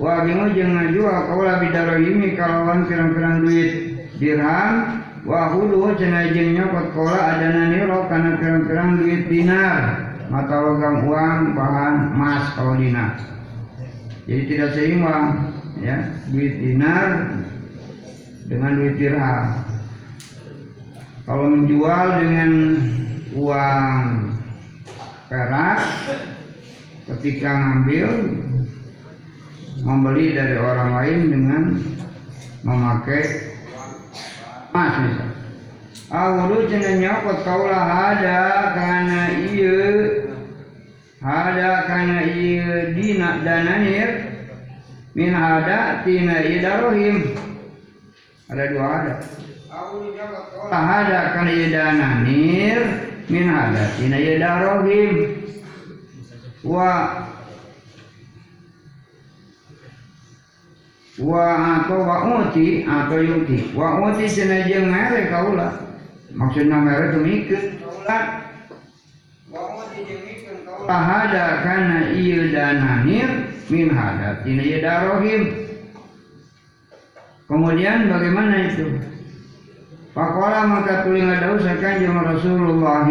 Wa 0.00 0.24
bingu 0.24 0.52
jeng 0.56 0.74
ngajual 0.74 1.18
kaula 1.28 1.52
bidarohimi 1.60 2.28
kalau 2.36 2.72
pirang-pirang 2.88 3.36
duit 3.44 3.70
dirham 4.16 4.72
wa 5.28 5.52
kudu 5.52 5.96
jeng 6.00 6.48
nyokot 6.56 6.92
kaula 6.96 7.36
ada 7.36 7.48
naniro 7.52 8.08
karena 8.08 8.36
pirang-pirang 8.40 8.90
duit 9.00 9.22
dinar 9.28 10.03
mata 10.32 10.56
logam 10.60 11.04
uang 11.08 11.40
bahan 11.52 11.94
emas 12.16 12.44
kalau 12.56 12.74
dinar 12.78 13.34
jadi 14.24 14.42
tidak 14.48 14.70
seimbang 14.72 15.52
ya. 15.84 15.96
Duit 16.32 16.54
dinar 16.56 17.08
dengan 18.48 18.70
duit 18.80 18.96
dirham. 18.96 19.44
Kalau 21.24 21.44
menjual 21.52 22.06
dengan 22.20 22.50
uang 23.36 24.04
perak 25.28 25.80
ketika 27.12 27.48
ngambil 27.52 28.08
membeli 29.84 30.26
dari 30.32 30.56
orang 30.56 30.90
lain 30.96 31.20
dengan 31.32 31.62
memakai 32.64 33.22
emas 34.72 34.92
misalnya 35.04 35.43
Awudu 36.14 36.70
cenah 36.70 36.94
nyokot 37.02 37.42
kaulah 37.42 38.14
ada 38.14 38.70
karena 38.78 39.34
iya 39.50 39.82
ada 41.18 41.70
karena 41.90 42.22
iya 42.22 42.94
dina 42.94 43.42
dananir 43.42 44.22
min 45.18 45.34
ada 45.34 46.06
tina 46.06 46.38
idarohim. 46.38 47.34
Ada 48.46 48.62
dua 48.70 48.86
ada 48.86 49.12
Awudu 49.74 50.14
nyokot 50.14 50.44
kaulah 50.54 50.82
ada 51.02 51.20
karena 51.34 51.50
iya 51.50 51.66
dananir 51.74 52.78
min 53.26 53.50
ada 53.50 53.82
tina 53.98 54.14
idarohim. 54.14 55.10
Wa 56.62 57.26
wa 61.18 61.46
atau 61.82 62.06
wa 62.06 62.16
uti 62.38 62.86
atau 62.86 63.18
yuti. 63.18 63.74
Wa 63.74 63.98
uti 63.98 64.30
cenah 64.30 64.62
jeung 64.70 64.94
mere 64.94 65.26
kaulah 65.26 65.84
maksudnya 66.34 66.76
mereka 66.82 67.04
itu 67.14 67.18
mikir 67.22 67.60
kaulah 67.78 68.24
wa 69.48 69.62
uti 69.80 69.98
jeung 70.04 70.22
mikir 70.26 70.54
kaulah 70.66 71.00
hada 71.00 71.46
kana 71.62 71.98
ieu 72.12 72.50
dananir 72.50 73.30
min 73.70 73.88
hada 73.94 74.42
tina 74.42 74.62
ieu 74.62 74.82
darohim 74.82 75.42
kemudian 77.46 78.10
bagaimana 78.10 78.54
itu? 78.68 78.86
Pakola 80.14 80.62
maka 80.70 81.02
tuling 81.02 81.26
ada 81.26 81.58
usahakan 81.58 81.98
jemaah 81.98 82.38
Rasulullah. 82.38 83.02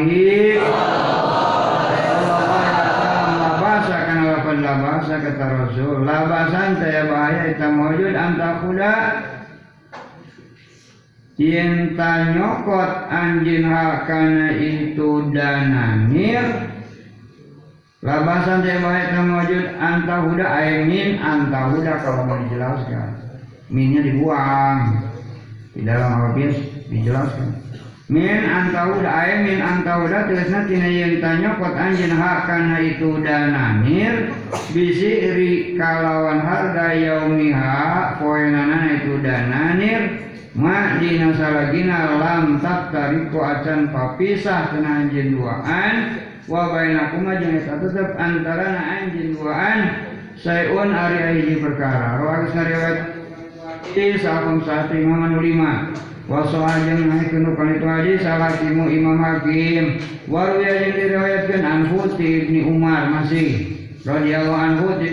Labasa 3.44 3.98
kana 4.08 4.24
lapan 4.24 4.58
labasa 4.64 5.16
kata 5.20 5.46
Rasul. 5.52 6.08
Labasan 6.08 6.80
saya 6.80 7.04
bahaya 7.12 7.52
kita 7.52 7.68
mawujud 7.76 8.16
anta 8.16 8.64
kuda 8.64 8.94
cinta 11.34 12.34
nyokot 12.34 12.92
anjin 13.10 13.66
hakana 13.66 14.54
itu 14.54 15.34
dananir 15.34 16.46
labasan 18.04 18.62
saya 18.62 18.78
bahaya 18.84 19.04
kita 19.10 19.22
mawujud 19.24 19.66
anta 19.80 20.16
huda 20.28 20.48
min 20.86 21.10
anta 21.24 21.60
huda 21.72 21.94
kalau 22.04 22.28
mau 22.28 22.38
dijelaskan. 22.46 23.10
Minnya 23.72 24.06
dibuang. 24.06 25.08
Di 25.74 25.82
dalam 25.82 26.12
habis 26.30 26.54
dijelaskan. 26.92 27.64
Min 28.12 28.44
antauda 28.44 29.08
ay 29.08 29.48
min 29.48 29.64
antauda 29.64 30.28
tulisna 30.28 30.68
tina 30.68 30.92
yang 30.92 31.24
tanya 31.24 31.56
kot 31.56 31.72
anjin 31.72 32.12
hak 32.12 32.46
kana 32.46 32.78
itu 32.84 33.16
dananir 33.24 34.36
bisi 34.76 35.24
ri 35.32 35.52
kalawan 35.80 36.44
harga 36.44 36.92
yaumiha 36.94 38.20
poenana 38.20 39.00
itu 39.00 39.24
dananir 39.24 40.20
ma 40.54 41.02
dina 41.02 41.34
salagina 41.34 42.18
lam 42.18 42.62
tak 42.62 42.94
tariku 42.94 43.42
acan 43.42 43.90
papisah 43.90 44.74
kena 44.74 45.06
anjin 45.06 45.38
duaan. 45.38 45.96
Wa 46.46 46.70
bainakuma 46.70 47.42
jeung 47.42 47.58
eta 47.58 47.78
antara 48.18 48.70
anjin 49.02 49.34
duaan. 49.34 49.80
Sayun 50.38 50.90
ari 50.94 51.42
hiji 51.42 51.62
perkara. 51.62 52.22
Rawat 52.22 52.54
sariwayat. 52.54 53.00
Sakum 53.94 54.64
satu 54.66 54.96
imam 54.98 55.38
lima 55.38 55.94
Wasohan 56.24 56.88
yang 56.88 57.12
naik 57.12 57.36
kenu 57.36 57.52
itu 57.52 57.84
hadis 57.84 58.24
salah 58.24 58.56
timu 58.56 58.88
Imam 58.88 59.20
Hakim. 59.20 60.00
Waru 60.32 60.64
yang 60.64 60.96
diriwayatkan 60.96 61.62
anhu 61.68 62.16
ti 62.16 62.48
Ibni 62.48 62.64
Umar 62.64 63.12
masih. 63.12 63.76
Radhiyallahu 64.08 64.56
anhu 64.56 64.88
ti 65.04 65.10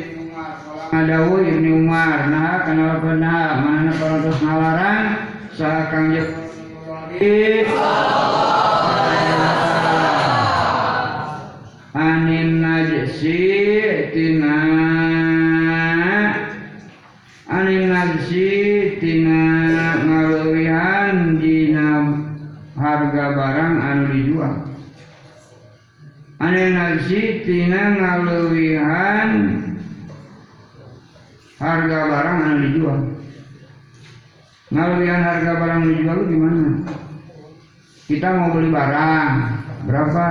Ngadawu 0.95 1.43
Ibni 1.43 1.71
Umar. 1.83 2.31
Nah 2.31 2.63
kenal 2.63 3.03
pernah 3.03 3.59
mana 3.59 3.91
parantos 3.99 4.39
ngalarang 4.39 5.30
saha 5.61 5.93
kang 5.93 6.09
Anin 11.93 12.65
najsi 12.65 13.45
tina. 14.17 14.57
Anin 17.45 17.93
najsi 17.93 18.49
tina. 19.05 19.41
Ngaluwihan 20.01 21.37
dina 21.37 21.89
dijual. 24.17 24.55
Ane 26.41 26.65
nasi 26.73 27.45
tina 27.45 28.01
ngaluwihan 28.01 29.31
harga 31.61 31.99
barang 32.09 32.39
anu 32.49 32.57
dijual 32.65 33.10
ngaluwihan 34.71 35.23
harga 35.23 35.53
barang 35.59 35.83
dijual 35.83 36.19
gimana? 36.31 36.67
Kita 38.07 38.29
mau 38.35 38.51
beli 38.55 38.71
barang 38.71 39.33
berapa? 39.87 40.27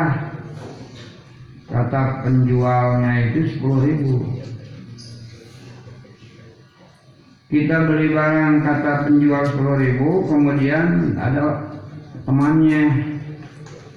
Kata 1.69 2.01
penjualnya 2.25 3.11
itu 3.29 3.39
sepuluh 3.55 3.79
ribu. 3.85 4.15
Kita 7.49 7.87
beli 7.87 8.15
barang 8.15 8.63
kata 8.63 8.91
penjual 9.05 9.43
sepuluh 9.47 9.75
ribu 9.79 10.27
kemudian 10.27 11.13
ada 11.19 11.71
temannya 12.23 12.83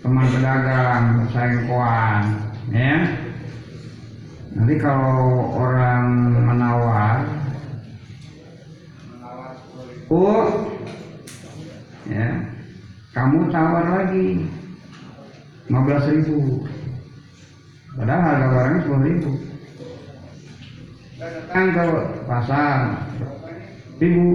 teman 0.02 0.26
pedagang 0.30 1.04
saingkoan 1.30 2.22
ya. 2.74 2.96
Nanti 4.52 4.74
kalau 4.76 5.48
orang 5.56 6.04
menawar 6.44 7.41
oh 10.12 10.76
ya 12.04 12.28
kamu 13.16 13.48
tawar 13.48 13.84
lagi 13.88 14.44
15 15.72 16.16
ribu. 16.20 16.68
Padahal 17.96 18.24
harga 18.24 18.46
barangnya 18.52 18.80
10 18.88 19.08
ribu. 19.08 19.30
Datang 21.16 21.66
ke 21.72 21.84
pasar 22.28 22.78
ribu. 24.00 24.28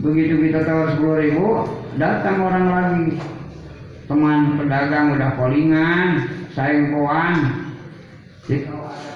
Begitu 0.00 0.34
kita 0.48 0.60
tawar 0.64 0.96
10 0.96 1.24
ribu 1.28 1.46
datang 2.00 2.36
orang 2.40 2.66
lagi. 2.68 3.08
Teman 4.04 4.60
pedagang 4.60 5.16
udah 5.16 5.30
kolingan 5.40 6.08
saing 6.52 6.92
koan 6.92 7.64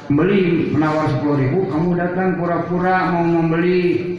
membeli 0.09 0.73
menawar 0.73 1.13
10 1.21 1.41
ribu 1.45 1.69
kamu 1.69 2.01
datang 2.01 2.41
pura-pura 2.41 3.13
mau 3.13 3.29
membeli 3.29 4.17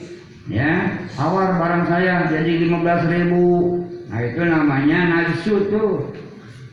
ya 0.49 0.97
tawar 1.13 1.61
barang 1.61 1.85
saya 1.85 2.25
jadi 2.27 2.67
15 2.67 3.13
ribu. 3.13 3.45
Nah 4.09 4.19
itu 4.25 4.41
namanya 4.41 4.99
nafsu 5.05 5.69
tuh. 5.69 6.09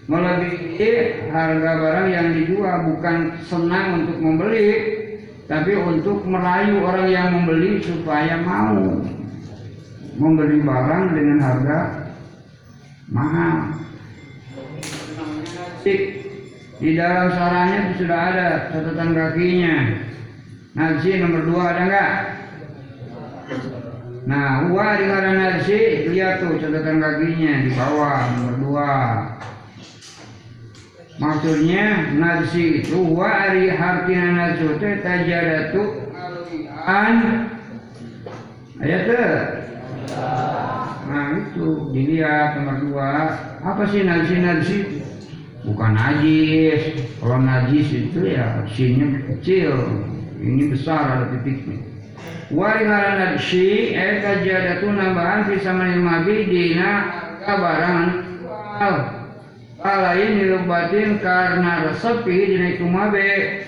Melebihi 0.07 1.27
harga 1.35 1.70
barang 1.83 2.09
yang 2.09 2.29
dijual 2.31 2.95
bukan 2.95 3.43
senang 3.43 4.07
untuk 4.07 4.18
membeli 4.22 4.70
tapi 5.51 5.74
untuk 5.74 6.22
merayu 6.27 6.79
orang 6.83 7.09
yang 7.11 7.29
membeli 7.37 7.85
supaya 7.85 8.41
mau. 8.41 9.03
Membeli 10.16 10.64
barang 10.64 11.05
dengan 11.12 11.39
harga 11.45 11.79
mahal. 13.12 13.57
Di 16.77 16.93
dalam 16.93 17.31
saranya 17.33 17.77
itu 17.89 17.93
sudah 18.05 18.20
ada 18.33 18.49
catatan 18.72 19.11
kakinya. 19.12 19.77
Nasi 20.77 21.11
nomor 21.18 21.43
dua 21.49 21.62
ada 21.72 21.83
enggak 21.89 22.36
nah 24.27 24.67
huwa 24.67 24.99
di 24.99 25.07
karena 25.07 25.33
nasi 25.39 26.11
lihat 26.11 26.43
tuh 26.43 26.59
catatan 26.59 26.99
kakinya 26.99 27.53
di 27.63 27.71
bawah 27.79 28.19
nomor 28.35 28.55
dua. 28.59 28.95
Maksudnya 31.17 32.13
nasi 32.19 32.83
itu 32.83 32.99
huwa 32.99 33.31
ari 33.31 33.71
hartina 33.71 34.35
nasu 34.35 34.83
teh 34.83 34.99
tajadatu 34.99 36.11
an 36.75 37.15
ayat 38.83 39.03
tuh 39.07 39.31
Nah 41.07 41.39
itu 41.39 41.95
dilihat 41.95 42.59
nomor 42.59 42.77
dua. 42.83 43.11
Apa 43.63 43.87
sih 43.95 44.03
najis 44.03 44.43
najis? 44.43 44.87
Bukan 45.63 45.95
najis. 45.95 46.99
Kalau 47.23 47.39
najis 47.39 47.87
itu 47.95 48.27
ya 48.27 48.67
sinnya 48.75 49.23
kecil. 49.31 50.03
Ini 50.43 50.69
besar 50.75 51.15
ada 51.15 51.27
titiknya 51.31 51.96
Wariharan 52.47 53.18
najsi 53.18 53.91
eh 53.91 54.22
kajadatu 54.22 54.87
nambahan 54.87 55.51
bisa 55.51 55.74
menimabi 55.74 56.47
dina 56.47 56.93
kabaran. 57.43 58.07
Jual 59.77 59.99
lain 60.03 60.31
dilubatin 60.43 61.18
karena 61.18 61.91
resepi 61.91 62.37
dina 62.55 62.66
itu 62.79 62.87
mabe. 62.87 63.66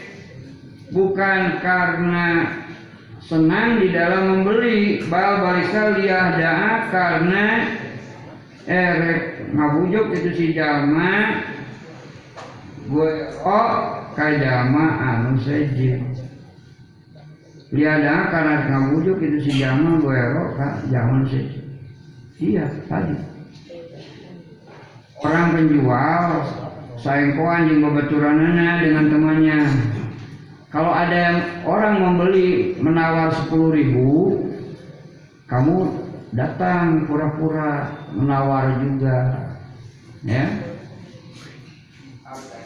Bukan 0.95 1.61
karena 1.61 2.29
senang 3.23 3.83
di 3.83 3.91
dalam 3.91 4.41
membeli. 4.41 5.03
Bal 5.11 5.43
balikal 5.43 5.99
daa 5.99 6.87
karena 6.91 7.47
eh 8.69 8.95
ngabujuk 9.49 10.13
itu 10.13 10.31
si 10.37 10.47
jalma 10.53 11.41
gue 12.89 13.13
oh 13.45 14.01
kajama 14.13 14.87
anu 15.01 15.41
seji 15.41 16.01
liada 17.69 18.33
karena 18.33 18.55
ngabujuk 18.69 19.19
itu 19.21 19.39
si 19.45 19.51
jalma 19.61 20.01
gue 20.01 20.21
oh 20.39 20.49
jaman 20.89 21.29
seji 21.29 21.61
iya 22.41 22.65
tadi 22.89 23.17
orang 25.21 25.47
penjual 25.53 26.25
sayang 26.99 27.37
anjing 27.39 27.85
bebeturanana 27.85 28.83
dengan 28.83 29.05
temannya 29.13 29.61
kalau 30.69 30.93
ada 30.93 31.17
yang 31.17 31.39
orang 31.65 31.97
membeli 31.97 32.77
menawar 32.77 33.33
sepuluh 33.33 33.73
ribu, 33.73 34.37
kamu 35.49 35.89
datang 36.37 37.09
pura-pura 37.09 37.89
menawar 38.13 38.77
juga, 38.85 39.49
ya. 40.29 40.68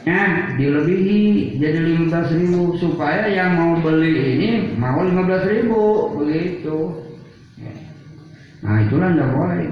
Ya, 0.02 0.50
dilebihi 0.58 1.62
jadi 1.62 1.78
lima 1.78 2.10
belas 2.10 2.34
ribu 2.34 2.74
supaya 2.74 3.30
yang 3.30 3.54
mau 3.54 3.78
beli 3.78 4.34
ini 4.34 4.50
mau 4.74 4.98
lima 4.98 5.22
belas 5.22 5.46
ribu 5.46 6.10
begitu. 6.18 7.06
Ya. 7.54 7.70
Nah 8.66 8.82
itulah 8.82 9.14
tidak 9.14 9.30
boleh. 9.30 9.62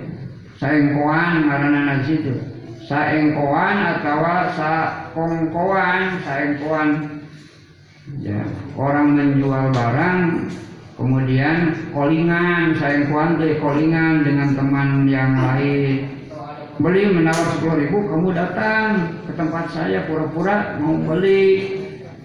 Saengkoan 0.63 1.51
karena 1.51 1.79
nasi 1.83 2.23
itu. 2.23 2.35
Saengkoan 2.87 3.77
atau 3.99 4.23
sakongkoan, 4.55 6.23
saengkoan 6.23 6.89
ya 8.19 8.43
orang 8.75 9.15
menjual 9.15 9.71
barang 9.71 10.51
kemudian 10.99 11.73
kolingan 11.95 12.75
saya 12.77 13.07
kuantai 13.07 13.63
kolingan 13.63 14.27
dengan 14.27 14.49
teman 14.59 15.07
yang 15.07 15.39
lain 15.39 16.20
beli 16.81 17.13
menawar 17.13 17.47
sepuluh 17.55 17.77
ribu 17.77 18.09
kamu 18.09 18.29
datang 18.33 19.13
ke 19.29 19.33
tempat 19.37 19.69
saya 19.77 20.09
pura-pura 20.09 20.81
mau 20.81 20.97
beli. 21.05 21.77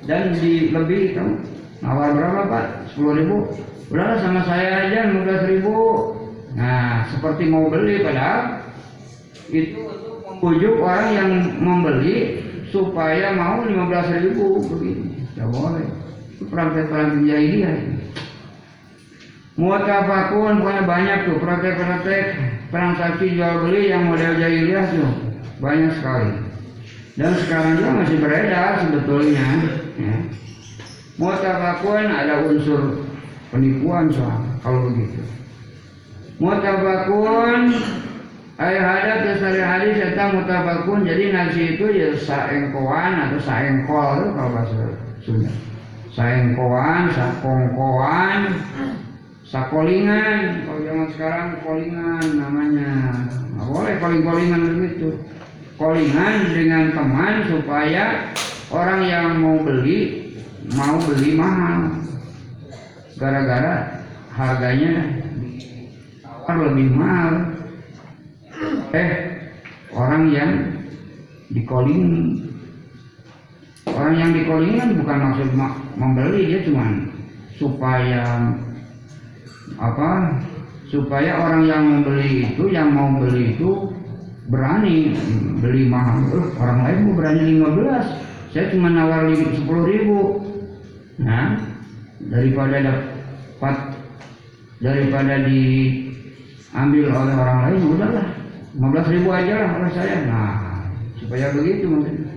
Dan 0.05 0.37
di 0.37 0.69
lebih 0.69 1.17
kamu 1.17 1.33
nawar 1.81 2.13
berapa 2.13 2.41
pak? 2.45 2.65
sepuluh 2.93 3.13
ribu? 3.19 3.35
Udahlah 3.89 4.17
sama 4.21 4.41
saya 4.47 4.87
aja 4.87 5.11
lima 5.11 5.21
belas 5.27 5.43
ribu. 5.49 5.75
Nah 6.55 7.03
seperti 7.11 7.51
mau 7.51 7.67
beli 7.67 8.05
padahal 8.05 8.63
itu 9.51 9.81
untuk 10.39 10.81
orang 10.81 11.09
yang 11.13 11.31
membeli 11.57 12.41
supaya 12.69 13.33
mau 13.35 13.65
lima 13.65 13.89
belas 13.91 14.07
ribu 14.13 14.61
begitu 14.71 15.03
tidak 15.35 15.49
boleh. 15.51 15.85
Itu 16.37 16.43
praktek-praktek 16.47 17.25
jahiliyah. 17.27 17.77
Muatafakun 19.55 20.59
pokoknya 20.59 20.83
banyak 20.83 21.17
tuh 21.31 21.37
praktek-praktek 21.39 22.23
transaksi 22.75 23.39
jual 23.39 23.63
beli 23.63 23.87
yang 23.87 24.11
model 24.11 24.35
jahiliyah 24.35 24.85
tuh 24.91 25.11
banyak 25.63 25.95
sekali. 25.95 26.31
Dan 27.15 27.31
sekarang 27.39 27.79
juga 27.79 27.91
masih 28.03 28.17
beredar 28.19 28.71
sebetulnya. 28.83 29.47
Ya. 29.95 30.15
Muatafakun 31.15 32.11
ada 32.11 32.43
unsur 32.43 33.07
penipuan 33.47 34.11
soal 34.11 34.43
kalau 34.59 34.91
begitu. 34.91 35.23
Muatafakun 36.43 37.71
Ayah 38.55 38.87
hadat 38.87 39.19
dasari 39.27 39.59
hadis 39.59 39.99
serta 39.99 40.31
mutabakun 40.31 41.03
jadi 41.03 41.27
nasi 41.35 41.75
itu 41.75 41.91
ya 41.91 42.15
saengkoan 42.15 43.27
atau 43.27 43.39
saengkol 43.43 44.31
kalau 44.31 44.51
bahasa 44.55 44.95
sudah 45.27 45.51
saengkoan, 46.15 47.11
sakongkoan, 47.11 48.55
sakolingan. 49.49 50.65
Kalau 50.65 50.79
zaman 50.83 51.07
sekarang 51.13 51.47
kolingan 51.61 52.25
namanya. 52.37 52.91
Nggak 53.55 53.67
boleh 53.69 53.93
koling-kolingan 54.01 54.61
begitu. 54.77 55.09
Kolingan 55.75 56.33
dengan 56.55 56.83
teman 56.95 57.33
supaya 57.51 58.31
orang 58.71 59.01
yang 59.05 59.27
mau 59.43 59.57
beli 59.61 60.31
mau 60.73 60.97
beli 61.03 61.31
mahal. 61.37 62.01
Gara-gara 63.15 64.03
harganya 64.35 65.23
lebih 66.45 66.89
mahal. 66.93 67.33
Eh, 68.95 69.11
orang 69.91 70.31
yang 70.31 70.51
dikoling 71.51 72.39
Orang 73.85 74.17
yang 74.17 74.33
dikolingan 74.33 74.97
bukan 74.97 75.17
maksud 75.29 75.49
membeli 75.95 76.51
dia 76.51 76.59
cuma 76.65 77.05
supaya 77.55 78.51
apa? 79.77 80.41
Supaya 80.85 81.41
orang 81.41 81.65
yang 81.65 81.83
membeli 81.83 82.53
itu 82.53 82.69
yang 82.69 82.93
mau 82.93 83.09
beli 83.17 83.57
itu 83.57 83.89
berani 84.47 85.17
beli 85.59 85.89
mahal. 85.89 86.21
Uh, 86.29 86.47
orang 86.61 86.79
lain 86.85 86.97
mau 87.09 87.13
berani 87.17 87.43
15 87.57 88.53
saya 88.53 88.71
cuma 88.71 88.87
nawar 88.93 89.27
10 89.27 89.65
ribu. 89.65 90.39
Nah 91.19 91.59
daripada 92.21 92.79
dapat 92.79 93.75
daripada 94.79 95.43
diambil 95.43 97.05
oleh 97.11 97.35
orang 97.35 97.59
lain 97.67 97.79
udahlah. 97.97 98.27
15 98.75 99.13
ribu 99.19 99.29
aja 99.33 99.53
lah 99.59 99.69
oleh 99.81 99.91
saya. 99.91 100.15
Nah 100.29 100.53
supaya 101.19 101.51
begitu 101.51 101.89
maksudnya. 101.89 102.31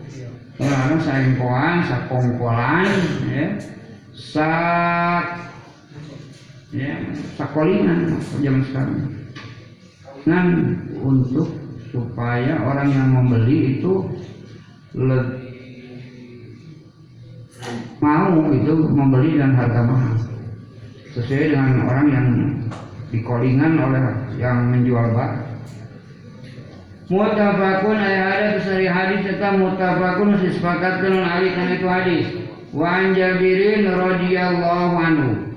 Orang 0.58 0.98
saingkoan 1.04 1.86
sakongkolan 1.86 2.88
ya. 3.30 3.46
Sak 4.10 5.47
ya 6.68 7.00
sakolingan 7.40 8.20
zaman 8.44 8.62
sekarang 8.68 9.00
nah 10.28 10.44
untuk 11.00 11.48
supaya 11.88 12.60
orang 12.60 12.92
yang 12.92 13.08
membeli 13.16 13.80
itu 13.80 14.04
lebih 14.92 15.48
mau 18.04 18.52
itu 18.52 18.74
membeli 18.92 19.40
dengan 19.40 19.56
harga 19.56 19.80
mahal 19.88 20.16
sesuai 21.16 21.56
dengan 21.56 21.88
orang 21.88 22.06
yang 22.12 22.26
dikolingan 23.08 23.72
oleh 23.80 24.02
yang 24.36 24.68
menjual 24.68 25.08
barang 25.16 25.48
Mutafakun 27.08 27.96
ayat 27.96 28.28
ada 28.28 28.48
besari 28.60 28.84
hadis 28.84 29.24
serta 29.24 29.56
mutafakun 29.56 30.44
disepakatkan 30.44 31.24
alih 31.24 31.56
karena 31.56 31.72
itu 31.80 31.88
hadis. 31.88 32.26
Wa 32.68 33.00
an 33.00 33.16
Jabirin 33.16 33.88
radhiyallahu 33.88 34.92
anhu. 35.00 35.47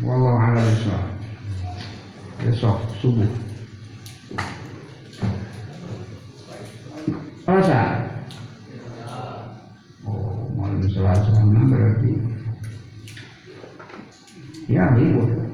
Wallahu 0.00 0.40
a'lam. 0.40 0.64
Besok 2.40 2.80
subuh. 3.04 3.28
Selasa. 7.44 7.80
Oh, 10.08 10.48
malam 10.56 10.80
Selasa 10.88 11.28
berarti? 11.44 12.12
Ya 14.72 14.88
libur. 14.96 15.49